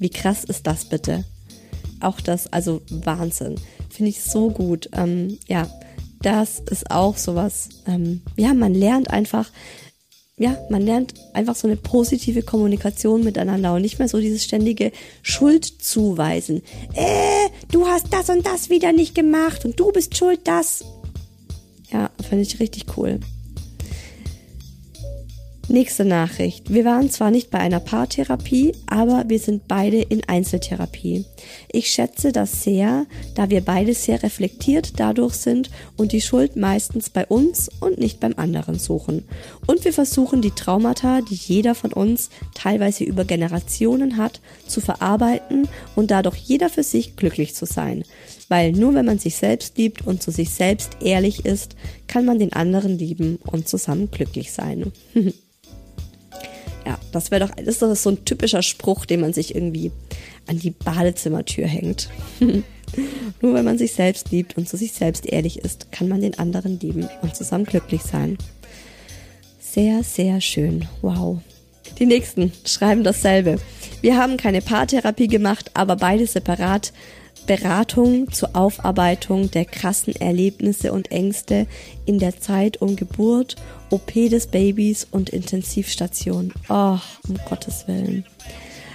Wie 0.00 0.10
krass 0.10 0.42
ist 0.42 0.66
das 0.66 0.86
bitte? 0.86 1.24
Auch 2.02 2.20
das, 2.20 2.52
also 2.52 2.82
Wahnsinn. 2.90 3.56
Finde 3.90 4.10
ich 4.10 4.22
so 4.22 4.50
gut. 4.50 4.88
Ähm, 4.92 5.38
ja, 5.48 5.68
das 6.22 6.60
ist 6.60 6.90
auch 6.90 7.16
sowas. 7.16 7.68
Ähm, 7.86 8.22
ja, 8.36 8.54
man 8.54 8.74
lernt 8.74 9.10
einfach, 9.10 9.50
ja, 10.38 10.56
man 10.70 10.82
lernt 10.82 11.14
einfach 11.34 11.54
so 11.54 11.68
eine 11.68 11.76
positive 11.76 12.42
Kommunikation 12.42 13.22
miteinander 13.24 13.74
und 13.74 13.82
nicht 13.82 13.98
mehr 13.98 14.08
so 14.08 14.18
dieses 14.18 14.44
ständige 14.44 14.92
Schuldzuweisen. 15.22 16.62
Äh, 16.94 17.48
du 17.70 17.86
hast 17.86 18.12
das 18.12 18.30
und 18.30 18.46
das 18.46 18.70
wieder 18.70 18.92
nicht 18.92 19.14
gemacht 19.14 19.64
und 19.64 19.78
du 19.78 19.92
bist 19.92 20.16
schuld, 20.16 20.40
das. 20.44 20.84
Ja, 21.92 22.10
finde 22.28 22.42
ich 22.42 22.58
richtig 22.58 22.86
cool. 22.96 23.20
Nächste 25.68 26.04
Nachricht. 26.04 26.74
Wir 26.74 26.84
waren 26.84 27.08
zwar 27.08 27.30
nicht 27.30 27.50
bei 27.50 27.58
einer 27.58 27.78
Paartherapie, 27.78 28.72
aber 28.86 29.24
wir 29.28 29.38
sind 29.38 29.68
beide 29.68 30.02
in 30.02 30.22
Einzeltherapie. 30.26 31.24
Ich 31.70 31.88
schätze 31.88 32.32
das 32.32 32.64
sehr, 32.64 33.06
da 33.36 33.48
wir 33.48 33.60
beide 33.60 33.94
sehr 33.94 34.22
reflektiert 34.24 34.98
dadurch 34.98 35.34
sind 35.34 35.70
und 35.96 36.10
die 36.10 36.20
Schuld 36.20 36.56
meistens 36.56 37.10
bei 37.10 37.24
uns 37.26 37.70
und 37.80 37.98
nicht 37.98 38.18
beim 38.18 38.34
anderen 38.36 38.80
suchen. 38.80 39.24
Und 39.66 39.84
wir 39.84 39.92
versuchen 39.92 40.42
die 40.42 40.50
Traumata, 40.50 41.20
die 41.20 41.36
jeder 41.36 41.76
von 41.76 41.92
uns 41.92 42.30
teilweise 42.54 43.04
über 43.04 43.24
Generationen 43.24 44.16
hat, 44.16 44.40
zu 44.66 44.80
verarbeiten 44.80 45.68
und 45.94 46.10
dadurch 46.10 46.38
jeder 46.38 46.70
für 46.70 46.82
sich 46.82 47.14
glücklich 47.14 47.54
zu 47.54 47.66
sein. 47.66 48.02
Weil 48.52 48.72
nur 48.72 48.94
wenn 48.94 49.06
man 49.06 49.18
sich 49.18 49.36
selbst 49.36 49.78
liebt 49.78 50.06
und 50.06 50.22
zu 50.22 50.30
sich 50.30 50.50
selbst 50.50 50.98
ehrlich 51.00 51.46
ist, 51.46 51.74
kann 52.06 52.26
man 52.26 52.38
den 52.38 52.52
anderen 52.52 52.98
lieben 52.98 53.38
und 53.46 53.66
zusammen 53.66 54.10
glücklich 54.10 54.52
sein. 54.52 54.92
Ja, 56.84 56.98
das 57.12 57.30
wäre 57.30 57.46
doch, 57.46 57.56
ist 57.56 57.80
doch 57.80 57.94
so 57.94 58.10
ein 58.10 58.24
typischer 58.24 58.60
Spruch, 58.60 59.06
den 59.06 59.20
man 59.20 59.32
sich 59.32 59.54
irgendwie 59.54 59.92
an 60.48 60.58
die 60.58 60.72
Badezimmertür 60.72 61.64
hängt. 61.64 62.10
Nur 63.40 63.54
wenn 63.54 63.64
man 63.64 63.78
sich 63.78 63.92
selbst 63.92 64.32
liebt 64.32 64.56
und 64.56 64.68
zu 64.68 64.76
sich 64.76 64.90
selbst 64.90 65.24
ehrlich 65.24 65.60
ist, 65.60 65.92
kann 65.92 66.08
man 66.08 66.20
den 66.20 66.36
anderen 66.40 66.80
lieben 66.80 67.08
und 67.22 67.36
zusammen 67.36 67.66
glücklich 67.66 68.02
sein. 68.02 68.36
Sehr, 69.60 70.02
sehr 70.02 70.40
schön. 70.40 70.88
Wow. 71.02 71.38
Die 72.00 72.06
nächsten 72.06 72.50
schreiben 72.64 73.04
dasselbe. 73.04 73.60
Wir 74.00 74.16
haben 74.16 74.36
keine 74.36 74.60
Paartherapie 74.60 75.28
gemacht, 75.28 75.70
aber 75.74 75.94
beide 75.94 76.26
separat 76.26 76.92
Beratung 77.46 78.30
zur 78.30 78.54
Aufarbeitung 78.54 79.50
der 79.50 79.64
krassen 79.64 80.14
Erlebnisse 80.14 80.92
und 80.92 81.10
Ängste 81.10 81.66
in 82.06 82.18
der 82.18 82.38
Zeit 82.38 82.80
um 82.80 82.96
Geburt, 82.96 83.56
OP 83.90 84.12
des 84.12 84.46
Babys 84.46 85.06
und 85.10 85.30
Intensivstation. 85.30 86.52
Oh, 86.68 86.98
um 87.28 87.38
Gottes 87.48 87.88
Willen. 87.88 88.24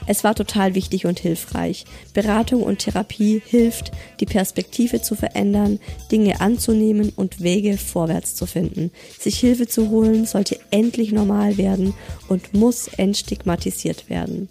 Es 0.10 0.24
war 0.24 0.34
total 0.36 0.74
wichtig 0.74 1.06
und 1.06 1.20
hilfreich. 1.20 1.84
Beratung 2.14 2.64
und 2.64 2.80
Therapie 2.80 3.42
hilft, 3.46 3.92
die 4.22 4.26
Perspektive 4.26 5.02
zu 5.02 5.16
verändern, 5.16 5.80
Dinge 6.10 6.40
anzunehmen 6.40 7.12
und 7.16 7.42
Wege 7.42 7.78
vorwärts 7.78 8.34
zu 8.34 8.46
finden. 8.46 8.92
Sich 9.20 9.38
Hilfe 9.38 9.68
zu 9.68 9.90
holen 9.90 10.26
sollte 10.26 10.58
endlich 10.72 11.12
normal 11.12 11.58
werden 11.58 11.94
und 12.30 12.54
muss 12.54 12.88
entstigmatisiert 12.88 14.10
werden. 14.10 14.48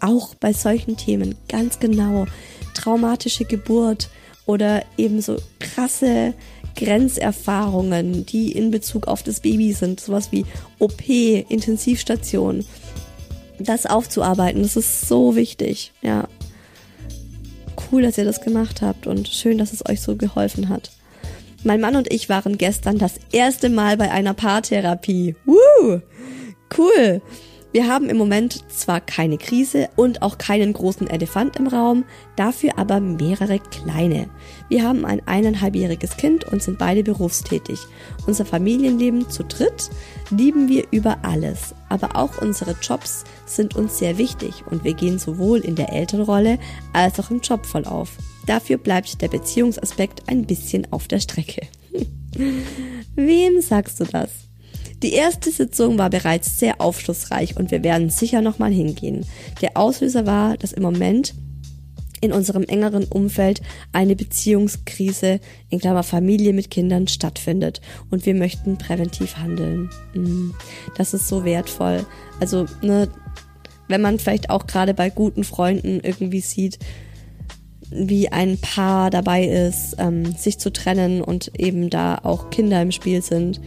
Auch 0.00 0.36
bei 0.36 0.52
solchen 0.52 0.96
Themen 0.96 1.34
ganz 1.48 1.80
genau 1.80 2.26
traumatische 2.74 3.44
Geburt 3.44 4.08
oder 4.46 4.84
ebenso 4.96 5.36
krasse 5.58 6.34
Grenzerfahrungen, 6.76 8.26
die 8.26 8.52
in 8.52 8.70
Bezug 8.70 9.06
auf 9.06 9.22
das 9.22 9.40
Baby 9.40 9.72
sind, 9.72 10.00
sowas 10.00 10.32
wie 10.32 10.44
OP, 10.78 11.08
Intensivstation 11.08 12.64
das 13.58 13.86
aufzuarbeiten. 13.86 14.62
Das 14.62 14.76
ist 14.76 15.08
so 15.08 15.36
wichtig. 15.36 15.92
Ja. 16.02 16.28
Cool, 17.90 18.02
dass 18.02 18.18
ihr 18.18 18.24
das 18.24 18.40
gemacht 18.40 18.82
habt 18.82 19.06
und 19.06 19.28
schön, 19.28 19.58
dass 19.58 19.72
es 19.72 19.86
euch 19.88 20.00
so 20.00 20.16
geholfen 20.16 20.68
hat. 20.68 20.90
Mein 21.64 21.80
Mann 21.80 21.96
und 21.96 22.12
ich 22.12 22.28
waren 22.28 22.58
gestern 22.58 22.98
das 22.98 23.14
erste 23.30 23.68
Mal 23.68 23.96
bei 23.96 24.10
einer 24.10 24.34
Paartherapie. 24.34 25.36
Woo! 25.44 26.00
Cool. 26.76 27.22
Wir 27.72 27.88
haben 27.88 28.10
im 28.10 28.18
Moment 28.18 28.70
zwar 28.70 29.00
keine 29.00 29.38
Krise 29.38 29.88
und 29.96 30.20
auch 30.20 30.36
keinen 30.36 30.74
großen 30.74 31.08
Elefant 31.08 31.56
im 31.56 31.68
Raum, 31.68 32.04
dafür 32.36 32.76
aber 32.76 33.00
mehrere 33.00 33.58
kleine. 33.58 34.28
Wir 34.68 34.82
haben 34.82 35.06
ein 35.06 35.26
eineinhalbjähriges 35.26 36.18
Kind 36.18 36.44
und 36.44 36.62
sind 36.62 36.78
beide 36.78 37.02
berufstätig. 37.02 37.80
Unser 38.26 38.44
Familienleben 38.44 39.30
zu 39.30 39.42
dritt 39.42 39.88
lieben 40.30 40.68
wir 40.68 40.84
über 40.90 41.24
alles, 41.24 41.74
aber 41.88 42.14
auch 42.14 42.42
unsere 42.42 42.76
Jobs 42.82 43.24
sind 43.46 43.74
uns 43.74 43.98
sehr 43.98 44.18
wichtig 44.18 44.64
und 44.70 44.84
wir 44.84 44.92
gehen 44.92 45.18
sowohl 45.18 45.60
in 45.60 45.74
der 45.74 45.94
Elternrolle 45.94 46.58
als 46.92 47.18
auch 47.20 47.30
im 47.30 47.40
Job 47.40 47.64
voll 47.64 47.86
auf. 47.86 48.18
Dafür 48.46 48.76
bleibt 48.76 49.22
der 49.22 49.28
Beziehungsaspekt 49.28 50.28
ein 50.28 50.44
bisschen 50.44 50.92
auf 50.92 51.08
der 51.08 51.20
Strecke. 51.20 51.66
Wem 53.14 53.62
sagst 53.62 53.98
du 54.00 54.04
das? 54.04 54.41
Die 55.02 55.14
erste 55.14 55.50
Sitzung 55.50 55.98
war 55.98 56.10
bereits 56.10 56.58
sehr 56.58 56.80
aufschlussreich 56.80 57.56
und 57.56 57.70
wir 57.72 57.82
werden 57.82 58.08
sicher 58.08 58.40
nochmal 58.40 58.70
hingehen. 58.70 59.26
Der 59.60 59.76
Auslöser 59.76 60.26
war, 60.26 60.56
dass 60.56 60.72
im 60.72 60.82
Moment 60.82 61.34
in 62.20 62.32
unserem 62.32 62.62
engeren 62.62 63.04
Umfeld 63.04 63.62
eine 63.90 64.14
Beziehungskrise 64.14 65.40
in 65.70 65.80
Klammer 65.80 66.04
Familie 66.04 66.52
mit 66.52 66.70
Kindern 66.70 67.08
stattfindet 67.08 67.80
und 68.10 68.24
wir 68.26 68.34
möchten 68.34 68.78
präventiv 68.78 69.38
handeln. 69.38 69.90
Mm, 70.14 70.50
das 70.96 71.14
ist 71.14 71.26
so 71.26 71.44
wertvoll. 71.44 72.06
Also, 72.38 72.66
ne, 72.80 73.08
wenn 73.88 74.02
man 74.02 74.20
vielleicht 74.20 74.50
auch 74.50 74.68
gerade 74.68 74.94
bei 74.94 75.10
guten 75.10 75.42
Freunden 75.42 75.98
irgendwie 76.00 76.40
sieht, 76.40 76.78
wie 77.90 78.28
ein 78.28 78.56
Paar 78.58 79.10
dabei 79.10 79.44
ist, 79.44 79.96
ähm, 79.98 80.32
sich 80.36 80.58
zu 80.58 80.72
trennen 80.72 81.22
und 81.22 81.50
eben 81.58 81.90
da 81.90 82.20
auch 82.22 82.50
Kinder 82.50 82.80
im 82.80 82.92
Spiel 82.92 83.20
sind, 83.20 83.60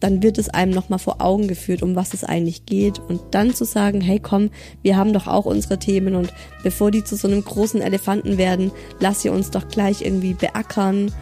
dann 0.00 0.22
wird 0.22 0.38
es 0.38 0.48
einem 0.48 0.72
nochmal 0.72 0.98
vor 0.98 1.20
Augen 1.20 1.48
geführt, 1.48 1.82
um 1.82 1.96
was 1.96 2.14
es 2.14 2.24
eigentlich 2.24 2.66
geht. 2.66 2.98
Und 2.98 3.20
dann 3.32 3.54
zu 3.54 3.64
sagen, 3.64 4.00
hey 4.00 4.20
komm, 4.20 4.50
wir 4.82 4.96
haben 4.96 5.12
doch 5.12 5.26
auch 5.26 5.46
unsere 5.46 5.78
Themen 5.78 6.14
und 6.14 6.32
bevor 6.62 6.90
die 6.90 7.04
zu 7.04 7.16
so 7.16 7.28
einem 7.28 7.44
großen 7.44 7.80
Elefanten 7.80 8.38
werden, 8.38 8.70
lass 9.00 9.22
sie 9.22 9.28
uns 9.28 9.50
doch 9.50 9.68
gleich 9.68 10.02
irgendwie 10.02 10.34
beackern. 10.34 11.12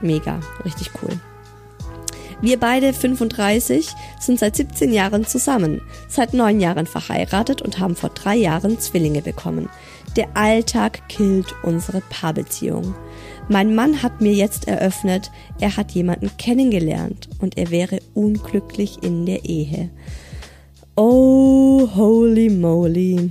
Mega, 0.00 0.40
richtig 0.64 0.90
cool. 1.02 1.18
Wir 2.40 2.60
beide 2.60 2.92
35 2.92 3.88
sind 4.20 4.38
seit 4.38 4.56
17 4.56 4.92
Jahren 4.92 5.24
zusammen, 5.26 5.80
seit 6.08 6.34
neun 6.34 6.60
Jahren 6.60 6.86
verheiratet 6.86 7.62
und 7.62 7.78
haben 7.78 7.96
vor 7.96 8.10
drei 8.10 8.34
Jahren 8.34 8.78
Zwillinge 8.78 9.22
bekommen. 9.22 9.70
Der 10.16 10.28
Alltag 10.34 11.08
killt 11.08 11.54
unsere 11.62 12.02
Paarbeziehung. 12.02 12.94
Mein 13.48 13.74
Mann 13.74 14.02
hat 14.02 14.20
mir 14.22 14.32
jetzt 14.32 14.68
eröffnet, 14.68 15.30
er 15.60 15.76
hat 15.76 15.92
jemanden 15.92 16.30
kennengelernt 16.38 17.28
und 17.40 17.58
er 17.58 17.70
wäre 17.70 17.98
unglücklich 18.14 19.02
in 19.02 19.26
der 19.26 19.44
Ehe. 19.44 19.90
Oh, 20.96 21.88
holy 21.94 22.48
moly. 22.48 23.30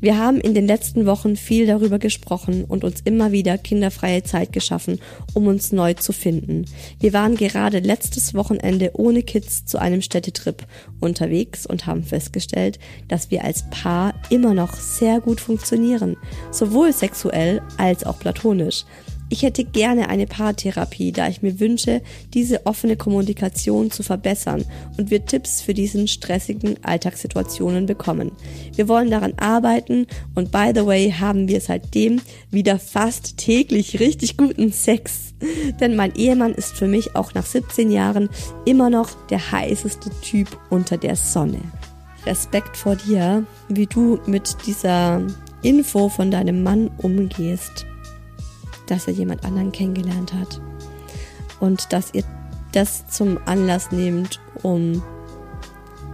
Wir 0.00 0.18
haben 0.18 0.38
in 0.38 0.54
den 0.54 0.66
letzten 0.66 1.06
Wochen 1.06 1.34
viel 1.34 1.66
darüber 1.66 1.98
gesprochen 1.98 2.64
und 2.64 2.84
uns 2.84 3.00
immer 3.04 3.32
wieder 3.32 3.56
kinderfreie 3.56 4.22
Zeit 4.22 4.52
geschaffen, 4.52 5.00
um 5.32 5.46
uns 5.46 5.72
neu 5.72 5.94
zu 5.94 6.12
finden. 6.12 6.66
Wir 7.00 7.12
waren 7.14 7.36
gerade 7.36 7.78
letztes 7.78 8.34
Wochenende 8.34 8.90
ohne 8.94 9.22
Kids 9.22 9.64
zu 9.64 9.78
einem 9.78 10.02
Städtetrip 10.02 10.66
unterwegs 11.00 11.64
und 11.64 11.86
haben 11.86 12.04
festgestellt, 12.04 12.78
dass 13.08 13.30
wir 13.30 13.44
als 13.44 13.64
Paar 13.70 14.14
immer 14.28 14.52
noch 14.52 14.74
sehr 14.74 15.20
gut 15.20 15.40
funktionieren, 15.40 16.16
sowohl 16.50 16.92
sexuell 16.92 17.62
als 17.78 18.04
auch 18.04 18.18
platonisch. 18.18 18.84
Ich 19.30 19.42
hätte 19.42 19.64
gerne 19.64 20.10
eine 20.10 20.26
Paartherapie, 20.26 21.10
da 21.10 21.28
ich 21.28 21.40
mir 21.40 21.58
wünsche, 21.58 22.02
diese 22.34 22.66
offene 22.66 22.96
Kommunikation 22.96 23.90
zu 23.90 24.02
verbessern 24.02 24.64
und 24.98 25.10
wir 25.10 25.24
Tipps 25.24 25.62
für 25.62 25.72
diesen 25.72 26.08
stressigen 26.08 26.76
Alltagssituationen 26.84 27.86
bekommen. 27.86 28.32
Wir 28.76 28.86
wollen 28.86 29.10
daran 29.10 29.32
arbeiten 29.38 30.06
und 30.34 30.52
by 30.52 30.72
the 30.74 30.84
way 30.84 31.10
haben 31.10 31.48
wir 31.48 31.60
seitdem 31.60 32.20
wieder 32.50 32.78
fast 32.78 33.38
täglich 33.38 33.98
richtig 33.98 34.36
guten 34.36 34.72
Sex. 34.72 35.34
Denn 35.80 35.96
mein 35.96 36.14
Ehemann 36.14 36.54
ist 36.54 36.76
für 36.76 36.86
mich 36.86 37.16
auch 37.16 37.34
nach 37.34 37.46
17 37.46 37.90
Jahren 37.90 38.28
immer 38.66 38.90
noch 38.90 39.26
der 39.28 39.52
heißeste 39.52 40.10
Typ 40.20 40.48
unter 40.70 40.98
der 40.98 41.16
Sonne. 41.16 41.60
Respekt 42.26 42.76
vor 42.76 42.96
dir, 42.96 43.44
wie 43.68 43.86
du 43.86 44.18
mit 44.26 44.56
dieser 44.66 45.26
Info 45.62 46.08
von 46.08 46.30
deinem 46.30 46.62
Mann 46.62 46.90
umgehst 46.98 47.86
dass 48.86 49.06
er 49.06 49.12
jemand 49.12 49.44
anderen 49.44 49.72
kennengelernt 49.72 50.32
hat. 50.32 50.60
Und 51.60 51.92
dass 51.92 52.12
ihr 52.12 52.24
das 52.72 53.06
zum 53.08 53.38
Anlass 53.46 53.92
nehmt, 53.92 54.40
um 54.62 55.02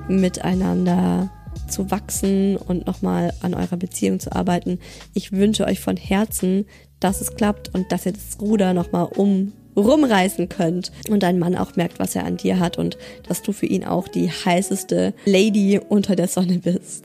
miteinander 0.09 1.31
zu 1.68 1.91
wachsen 1.91 2.57
und 2.57 2.87
nochmal 2.87 3.33
an 3.41 3.55
eurer 3.55 3.77
Beziehung 3.77 4.21
zu 4.21 4.33
arbeiten. 4.35 4.79
Ich 5.14 5.33
wünsche 5.33 5.66
euch 5.66 5.81
von 5.81 5.97
Herzen, 5.97 6.66
dass 6.99 7.21
es 7.21 7.35
klappt 7.35 7.75
und 7.75 7.93
dass 7.93 8.07
ihr 8.07 8.12
das 8.12 8.39
Ruder 8.41 8.75
nochmal 8.75 9.09
um 9.16 9.53
rumreißen 9.77 10.49
könnt 10.49 10.91
und 11.09 11.23
dein 11.23 11.39
Mann 11.39 11.57
auch 11.57 11.77
merkt, 11.77 11.99
was 11.99 12.16
er 12.16 12.25
an 12.25 12.37
dir 12.37 12.59
hat 12.59 12.77
und 12.77 12.99
dass 13.29 13.43
du 13.43 13.53
für 13.53 13.66
ihn 13.66 13.85
auch 13.85 14.09
die 14.09 14.29
heißeste 14.29 15.14
Lady 15.25 15.79
unter 15.89 16.16
der 16.16 16.29
Sonne 16.29 16.59
bist. 16.59 17.05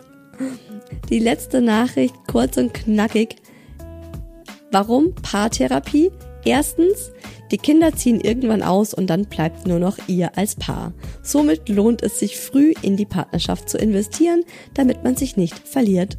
Die 1.10 1.20
letzte 1.20 1.62
Nachricht, 1.62 2.16
kurz 2.28 2.58
und 2.58 2.74
knackig. 2.74 3.36
Warum 4.78 5.16
Paartherapie? 5.16 6.12
Erstens, 6.44 7.14
die 7.50 7.58
Kinder 7.58 7.96
ziehen 7.96 8.20
irgendwann 8.20 8.62
aus 8.62 8.94
und 8.94 9.10
dann 9.10 9.24
bleibt 9.24 9.66
nur 9.66 9.80
noch 9.80 9.98
ihr 10.08 10.38
als 10.38 10.56
Paar. 10.56 10.92
Somit 11.24 11.70
lohnt 11.70 12.04
es 12.04 12.20
sich 12.20 12.38
früh 12.38 12.74
in 12.82 12.98
die 12.98 13.06
Partnerschaft 13.06 13.70
zu 13.70 13.78
investieren, 13.78 14.44
damit 14.74 15.02
man 15.02 15.16
sich 15.16 15.38
nicht 15.38 15.58
verliert. 15.66 16.18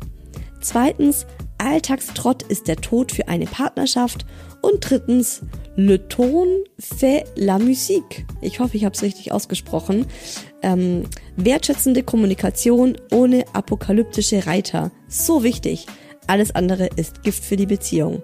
Zweitens, 0.62 1.26
Alltagstrott 1.58 2.44
ist 2.44 2.66
der 2.66 2.76
Tod 2.76 3.12
für 3.12 3.28
eine 3.28 3.44
Partnerschaft. 3.44 4.24
Und 4.62 4.88
drittens, 4.88 5.42
Le 5.76 6.08
ton 6.08 6.48
fait 6.78 7.26
la 7.34 7.58
musique. 7.58 8.24
Ich 8.40 8.58
hoffe, 8.58 8.78
ich 8.78 8.86
habe 8.86 8.94
es 8.94 9.02
richtig 9.02 9.32
ausgesprochen. 9.32 10.06
Ähm, 10.62 11.02
wertschätzende 11.36 12.02
Kommunikation 12.02 12.96
ohne 13.12 13.44
apokalyptische 13.52 14.46
Reiter. 14.46 14.92
So 15.08 15.42
wichtig. 15.42 15.84
Alles 16.26 16.54
andere 16.54 16.88
ist 16.96 17.22
Gift 17.22 17.44
für 17.44 17.56
die 17.56 17.66
Beziehung. 17.66 18.22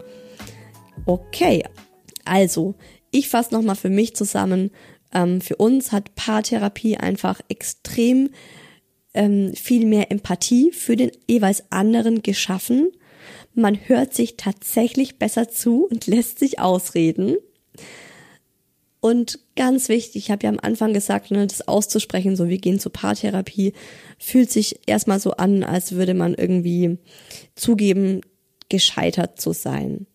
Okay, 1.05 1.65
also 2.25 2.75
ich 3.11 3.29
fasse 3.29 3.53
nochmal 3.55 3.77
für 3.77 3.91
mich 3.91 4.15
zusammen. 4.15 4.71
Ähm, 5.13 5.41
für 5.41 5.57
uns 5.57 5.93
hat 5.93 6.15
Paartherapie 6.15 6.97
einfach 6.97 7.41
extrem 7.49 8.31
ähm, 9.15 9.53
viel 9.55 9.87
mehr 9.87 10.11
Empathie 10.11 10.71
für 10.73 10.97
den 10.97 11.11
jeweils 11.29 11.65
anderen 11.71 12.23
geschaffen. 12.23 12.91
Man 13.55 13.77
hört 13.89 14.15
sich 14.15 14.37
tatsächlich 14.37 15.19
besser 15.19 15.49
zu 15.49 15.87
und 15.87 16.07
lässt 16.09 16.39
sich 16.39 16.61
ausreden. 16.61 17.37
Und 19.01 19.41
ganz 19.57 19.89
wichtig, 19.89 20.25
ich 20.25 20.31
habe 20.31 20.45
ja 20.45 20.51
am 20.51 20.61
Anfang 20.63 20.95
gesagt, 20.95 21.33
ne, 21.33 21.45
das 21.45 21.67
auszusprechen, 21.67 22.37
so 22.37 22.49
wir 22.49 22.59
gehen 22.59 22.79
zur 22.79 22.93
Paartherapie, 22.93 23.73
fühlt 24.17 24.53
sich 24.53 24.79
erstmal 24.87 25.19
so 25.19 25.33
an, 25.33 25.65
als 25.65 25.93
würde 25.93 26.15
man 26.15 26.35
irgendwie 26.35 26.99
zugeben, 27.57 28.21
gescheitert 28.69 29.41
zu 29.41 29.53
sein. 29.53 30.07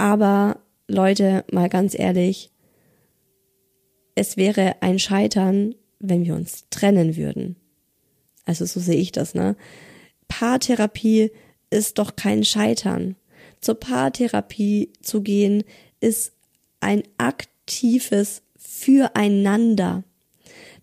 Aber 0.00 0.60
Leute, 0.88 1.44
mal 1.52 1.68
ganz 1.68 1.94
ehrlich, 1.94 2.48
es 4.14 4.38
wäre 4.38 4.76
ein 4.80 4.98
Scheitern, 4.98 5.74
wenn 5.98 6.24
wir 6.24 6.34
uns 6.34 6.64
trennen 6.70 7.18
würden. 7.18 7.56
Also 8.46 8.64
so 8.64 8.80
sehe 8.80 8.96
ich 8.96 9.12
das, 9.12 9.34
ne? 9.34 9.56
Paartherapie 10.26 11.32
ist 11.68 11.98
doch 11.98 12.16
kein 12.16 12.44
Scheitern. 12.44 13.14
Zur 13.60 13.74
Paartherapie 13.74 14.90
zu 15.02 15.20
gehen 15.20 15.64
ist 16.00 16.32
ein 16.80 17.02
aktives 17.18 18.40
Füreinander. 18.56 20.02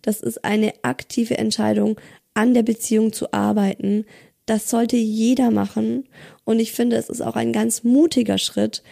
Das 0.00 0.20
ist 0.20 0.44
eine 0.44 0.72
aktive 0.82 1.38
Entscheidung, 1.38 2.00
an 2.34 2.54
der 2.54 2.62
Beziehung 2.62 3.12
zu 3.12 3.32
arbeiten. 3.32 4.04
Das 4.46 4.70
sollte 4.70 4.96
jeder 4.96 5.50
machen. 5.50 6.08
Und 6.44 6.60
ich 6.60 6.70
finde, 6.70 6.94
es 6.94 7.08
ist 7.08 7.20
auch 7.20 7.34
ein 7.34 7.52
ganz 7.52 7.82
mutiger 7.82 8.38
Schritt, 8.38 8.84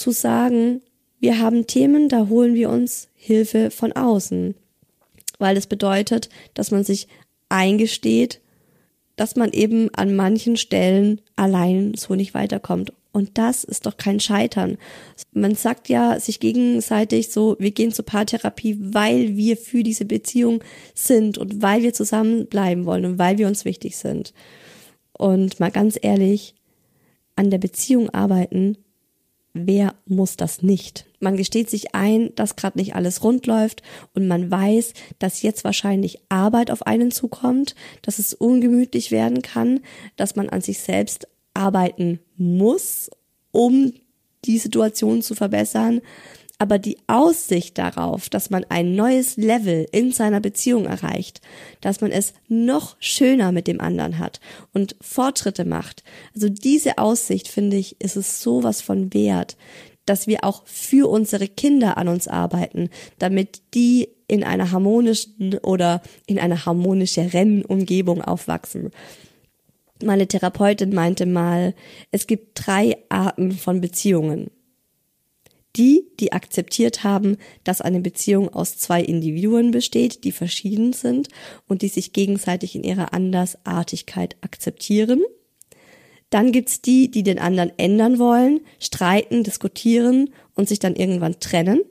zu 0.00 0.10
sagen, 0.10 0.80
wir 1.20 1.38
haben 1.38 1.66
Themen, 1.66 2.08
da 2.08 2.28
holen 2.28 2.54
wir 2.54 2.70
uns 2.70 3.08
Hilfe 3.14 3.70
von 3.70 3.92
außen. 3.92 4.54
Weil 5.38 5.56
es 5.56 5.66
bedeutet, 5.66 6.30
dass 6.54 6.70
man 6.70 6.82
sich 6.82 7.06
eingesteht, 7.48 8.40
dass 9.16 9.36
man 9.36 9.52
eben 9.52 9.94
an 9.94 10.16
manchen 10.16 10.56
Stellen 10.56 11.20
allein 11.36 11.92
so 11.94 12.14
nicht 12.14 12.32
weiterkommt. 12.32 12.92
Und 13.12 13.36
das 13.38 13.64
ist 13.64 13.86
doch 13.86 13.96
kein 13.96 14.20
Scheitern. 14.20 14.78
Man 15.32 15.54
sagt 15.56 15.88
ja 15.88 16.18
sich 16.20 16.40
gegenseitig 16.40 17.30
so, 17.30 17.56
wir 17.58 17.72
gehen 17.72 17.92
zur 17.92 18.06
Paartherapie, 18.06 18.78
weil 18.80 19.36
wir 19.36 19.56
für 19.56 19.82
diese 19.82 20.04
Beziehung 20.04 20.62
sind 20.94 21.36
und 21.36 21.60
weil 21.60 21.82
wir 21.82 21.92
zusammenbleiben 21.92 22.86
wollen 22.86 23.04
und 23.04 23.18
weil 23.18 23.36
wir 23.36 23.48
uns 23.48 23.64
wichtig 23.64 23.96
sind. 23.96 24.32
Und 25.12 25.60
mal 25.60 25.70
ganz 25.70 25.98
ehrlich, 26.00 26.54
an 27.34 27.50
der 27.50 27.58
Beziehung 27.58 28.10
arbeiten, 28.10 28.78
wer 29.52 29.94
muss 30.06 30.36
das 30.36 30.62
nicht? 30.62 31.06
Man 31.18 31.36
gesteht 31.36 31.68
sich 31.68 31.94
ein, 31.94 32.34
dass 32.34 32.56
gerade 32.56 32.78
nicht 32.78 32.94
alles 32.94 33.22
rund 33.22 33.46
läuft 33.46 33.82
und 34.14 34.26
man 34.26 34.50
weiß, 34.50 34.94
dass 35.18 35.42
jetzt 35.42 35.64
wahrscheinlich 35.64 36.20
Arbeit 36.28 36.70
auf 36.70 36.86
einen 36.86 37.10
zukommt, 37.10 37.74
dass 38.02 38.18
es 38.18 38.32
ungemütlich 38.34 39.10
werden 39.10 39.42
kann, 39.42 39.80
dass 40.16 40.36
man 40.36 40.48
an 40.48 40.60
sich 40.60 40.78
selbst 40.78 41.28
arbeiten 41.54 42.20
muss, 42.36 43.10
um 43.50 43.92
die 44.44 44.58
Situation 44.58 45.22
zu 45.22 45.34
verbessern. 45.34 46.00
Aber 46.60 46.78
die 46.78 46.98
Aussicht 47.06 47.78
darauf, 47.78 48.28
dass 48.28 48.50
man 48.50 48.66
ein 48.68 48.94
neues 48.94 49.38
Level 49.38 49.86
in 49.92 50.12
seiner 50.12 50.40
Beziehung 50.40 50.84
erreicht, 50.84 51.40
dass 51.80 52.02
man 52.02 52.12
es 52.12 52.34
noch 52.48 52.96
schöner 53.00 53.50
mit 53.50 53.66
dem 53.66 53.80
anderen 53.80 54.18
hat 54.18 54.40
und 54.74 54.94
Fortschritte 55.00 55.64
macht, 55.64 56.04
also 56.34 56.50
diese 56.50 56.98
Aussicht, 56.98 57.48
finde 57.48 57.78
ich, 57.78 57.98
ist 57.98 58.16
es 58.16 58.42
sowas 58.42 58.82
von 58.82 59.14
wert, 59.14 59.56
dass 60.04 60.26
wir 60.26 60.44
auch 60.44 60.66
für 60.66 61.08
unsere 61.08 61.48
Kinder 61.48 61.96
an 61.96 62.08
uns 62.08 62.28
arbeiten, 62.28 62.90
damit 63.18 63.62
die 63.72 64.10
in 64.28 64.44
einer 64.44 64.70
harmonischen 64.70 65.54
oder 65.62 66.02
in 66.26 66.38
einer 66.38 66.66
harmonischeren 66.66 67.64
Umgebung 67.64 68.20
aufwachsen. 68.20 68.90
Meine 70.04 70.26
Therapeutin 70.26 70.94
meinte 70.94 71.24
mal, 71.24 71.74
es 72.10 72.26
gibt 72.26 72.66
drei 72.66 72.98
Arten 73.08 73.52
von 73.52 73.80
Beziehungen. 73.80 74.50
Die, 75.76 76.04
die 76.18 76.32
akzeptiert 76.32 77.04
haben, 77.04 77.36
dass 77.62 77.80
eine 77.80 78.00
Beziehung 78.00 78.48
aus 78.48 78.76
zwei 78.76 79.00
Individuen 79.02 79.70
besteht, 79.70 80.24
die 80.24 80.32
verschieden 80.32 80.92
sind 80.92 81.28
und 81.68 81.82
die 81.82 81.88
sich 81.88 82.12
gegenseitig 82.12 82.74
in 82.74 82.82
ihrer 82.82 83.14
Andersartigkeit 83.14 84.36
akzeptieren. 84.40 85.22
Dann 86.30 86.52
gibt's 86.52 86.80
die, 86.80 87.10
die 87.10 87.22
den 87.22 87.38
anderen 87.38 87.72
ändern 87.76 88.18
wollen, 88.18 88.60
streiten, 88.78 89.44
diskutieren 89.44 90.30
und 90.54 90.68
sich 90.68 90.78
dann 90.78 90.96
irgendwann 90.96 91.38
trennen. 91.40 91.82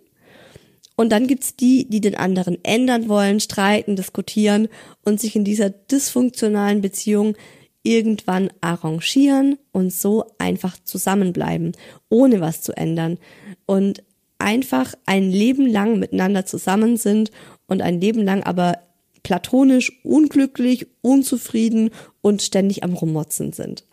Und 0.95 1.13
dann 1.13 1.27
gibt's 1.27 1.55
die, 1.55 1.87
die 1.89 2.01
den 2.01 2.15
anderen 2.15 2.57
ändern 2.63 3.07
wollen, 3.07 3.39
streiten, 3.39 3.95
diskutieren 3.95 4.67
und 5.05 5.21
sich 5.21 5.35
in 5.37 5.45
dieser 5.45 5.69
dysfunktionalen 5.69 6.81
Beziehung 6.81 7.37
irgendwann 7.83 8.49
arrangieren 8.61 9.57
und 9.71 9.93
so 9.93 10.25
einfach 10.37 10.77
zusammenbleiben, 10.83 11.73
ohne 12.09 12.41
was 12.41 12.61
zu 12.61 12.75
ändern 12.75 13.17
und 13.65 14.03
einfach 14.37 14.93
ein 15.05 15.29
Leben 15.29 15.65
lang 15.67 15.99
miteinander 15.99 16.45
zusammen 16.45 16.97
sind 16.97 17.31
und 17.67 17.81
ein 17.81 17.99
Leben 18.01 18.23
lang 18.23 18.43
aber 18.43 18.79
platonisch 19.23 20.03
unglücklich, 20.03 20.87
unzufrieden 21.01 21.91
und 22.21 22.41
ständig 22.41 22.83
am 22.83 22.93
Rummotzen 22.93 23.51
sind. 23.53 23.85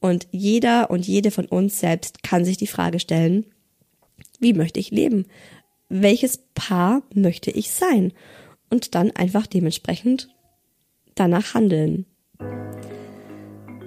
Und 0.00 0.28
jeder 0.30 0.90
und 0.90 1.06
jede 1.06 1.30
von 1.30 1.46
uns 1.46 1.80
selbst 1.80 2.22
kann 2.22 2.44
sich 2.44 2.56
die 2.56 2.68
Frage 2.68 3.00
stellen, 3.00 3.46
wie 4.38 4.52
möchte 4.52 4.78
ich 4.78 4.90
leben? 4.90 5.26
Welches 5.88 6.38
Paar 6.54 7.02
möchte 7.12 7.50
ich 7.50 7.70
sein? 7.70 8.12
Und 8.70 8.94
dann 8.94 9.10
einfach 9.10 9.46
dementsprechend 9.46 10.28
danach 11.14 11.54
handeln. 11.54 12.06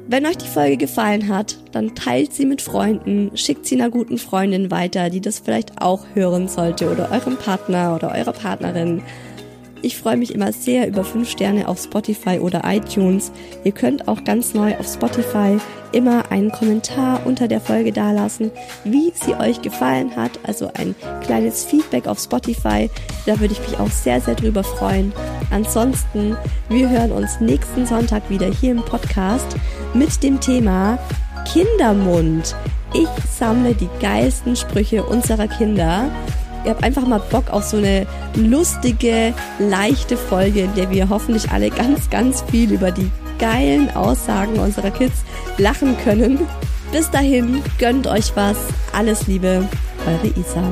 Wenn 0.08 0.26
euch 0.26 0.38
die 0.38 0.48
Folge 0.48 0.78
gefallen 0.78 1.28
hat, 1.28 1.58
dann 1.72 1.96
teilt 1.96 2.34
sie 2.34 2.46
mit 2.46 2.62
Freunden, 2.62 3.32
schickt 3.36 3.66
sie 3.66 3.76
einer 3.76 3.90
guten 3.90 4.18
Freundin 4.18 4.70
weiter, 4.72 5.10
die 5.10 5.22
das 5.22 5.40
vielleicht 5.40 5.82
auch 5.82 6.06
hören 6.14 6.48
sollte 6.48 6.92
oder 6.92 7.12
eurem 7.12 7.38
Partner 7.38 7.96
oder 7.96 8.12
eurer 8.12 8.34
Partnerin. 8.34 9.04
Ich 9.84 9.98
freue 9.98 10.18
mich 10.18 10.34
immer 10.34 10.54
sehr 10.54 10.88
über 10.88 11.04
5 11.04 11.30
Sterne 11.30 11.68
auf 11.68 11.82
Spotify 11.82 12.40
oder 12.40 12.62
iTunes. 12.66 13.32
Ihr 13.64 13.72
könnt 13.72 14.08
auch 14.08 14.24
ganz 14.24 14.54
neu 14.54 14.76
auf 14.78 14.88
Spotify 14.88 15.58
immer 15.92 16.32
einen 16.32 16.52
Kommentar 16.52 17.22
unter 17.26 17.48
der 17.48 17.60
Folge 17.60 17.92
dalassen, 17.92 18.52
wie 18.84 19.12
sie 19.14 19.34
euch 19.34 19.62
gefallen 19.62 20.16
hat. 20.16 20.40
Also 20.44 20.70
ein 20.76 20.96
kleines 21.24 21.66
Feedback 21.66 22.08
auf 22.08 22.20
Spotify. 22.20 22.90
Da 23.26 23.40
würde 23.40 23.54
ich 23.54 23.68
mich 23.68 23.80
auch 23.80 23.90
sehr, 23.90 24.22
sehr 24.22 24.36
drüber 24.36 24.64
freuen. 24.64 25.12
Ansonsten, 25.50 26.38
wir 26.70 26.90
hören 26.90 27.12
uns 27.12 27.40
nächsten 27.40 27.86
Sonntag 27.86 28.30
wieder 28.30 28.48
hier 28.52 28.72
im 28.72 28.84
Podcast 28.84 29.48
mit 29.94 30.22
dem 30.24 30.40
Thema 30.40 31.00
Kindermund. 31.52 32.56
Ich 32.94 33.08
sammle 33.30 33.74
die 33.74 33.90
geilsten 34.00 34.56
Sprüche 34.56 35.04
unserer 35.04 35.48
Kinder 35.48 36.10
ihr 36.64 36.72
habt 36.72 36.84
einfach 36.84 37.06
mal 37.06 37.22
Bock 37.32 37.50
auf 37.50 37.64
so 37.64 37.78
eine 37.78 38.06
lustige, 38.36 39.34
leichte 39.60 40.18
Folge, 40.18 40.62
in 40.62 40.76
der 40.76 40.90
wir 40.90 41.10
hoffentlich 41.10 41.52
alle 41.52 41.70
ganz, 41.70 42.10
ganz 42.10 42.44
viel 42.50 42.72
über 42.72 42.92
die 42.92 43.12
geilen 43.40 43.90
Aussagen 43.96 44.60
unserer 44.60 44.92
Kids 44.92 45.24
lachen 45.58 45.98
können. 46.04 46.40
Bis 46.92 47.10
dahin, 47.10 47.64
gönnt 47.80 48.06
euch 48.08 48.36
was. 48.36 48.58
Alles 48.94 49.28
Liebe, 49.28 49.68
eure 50.06 50.28
Isa. 50.40 50.64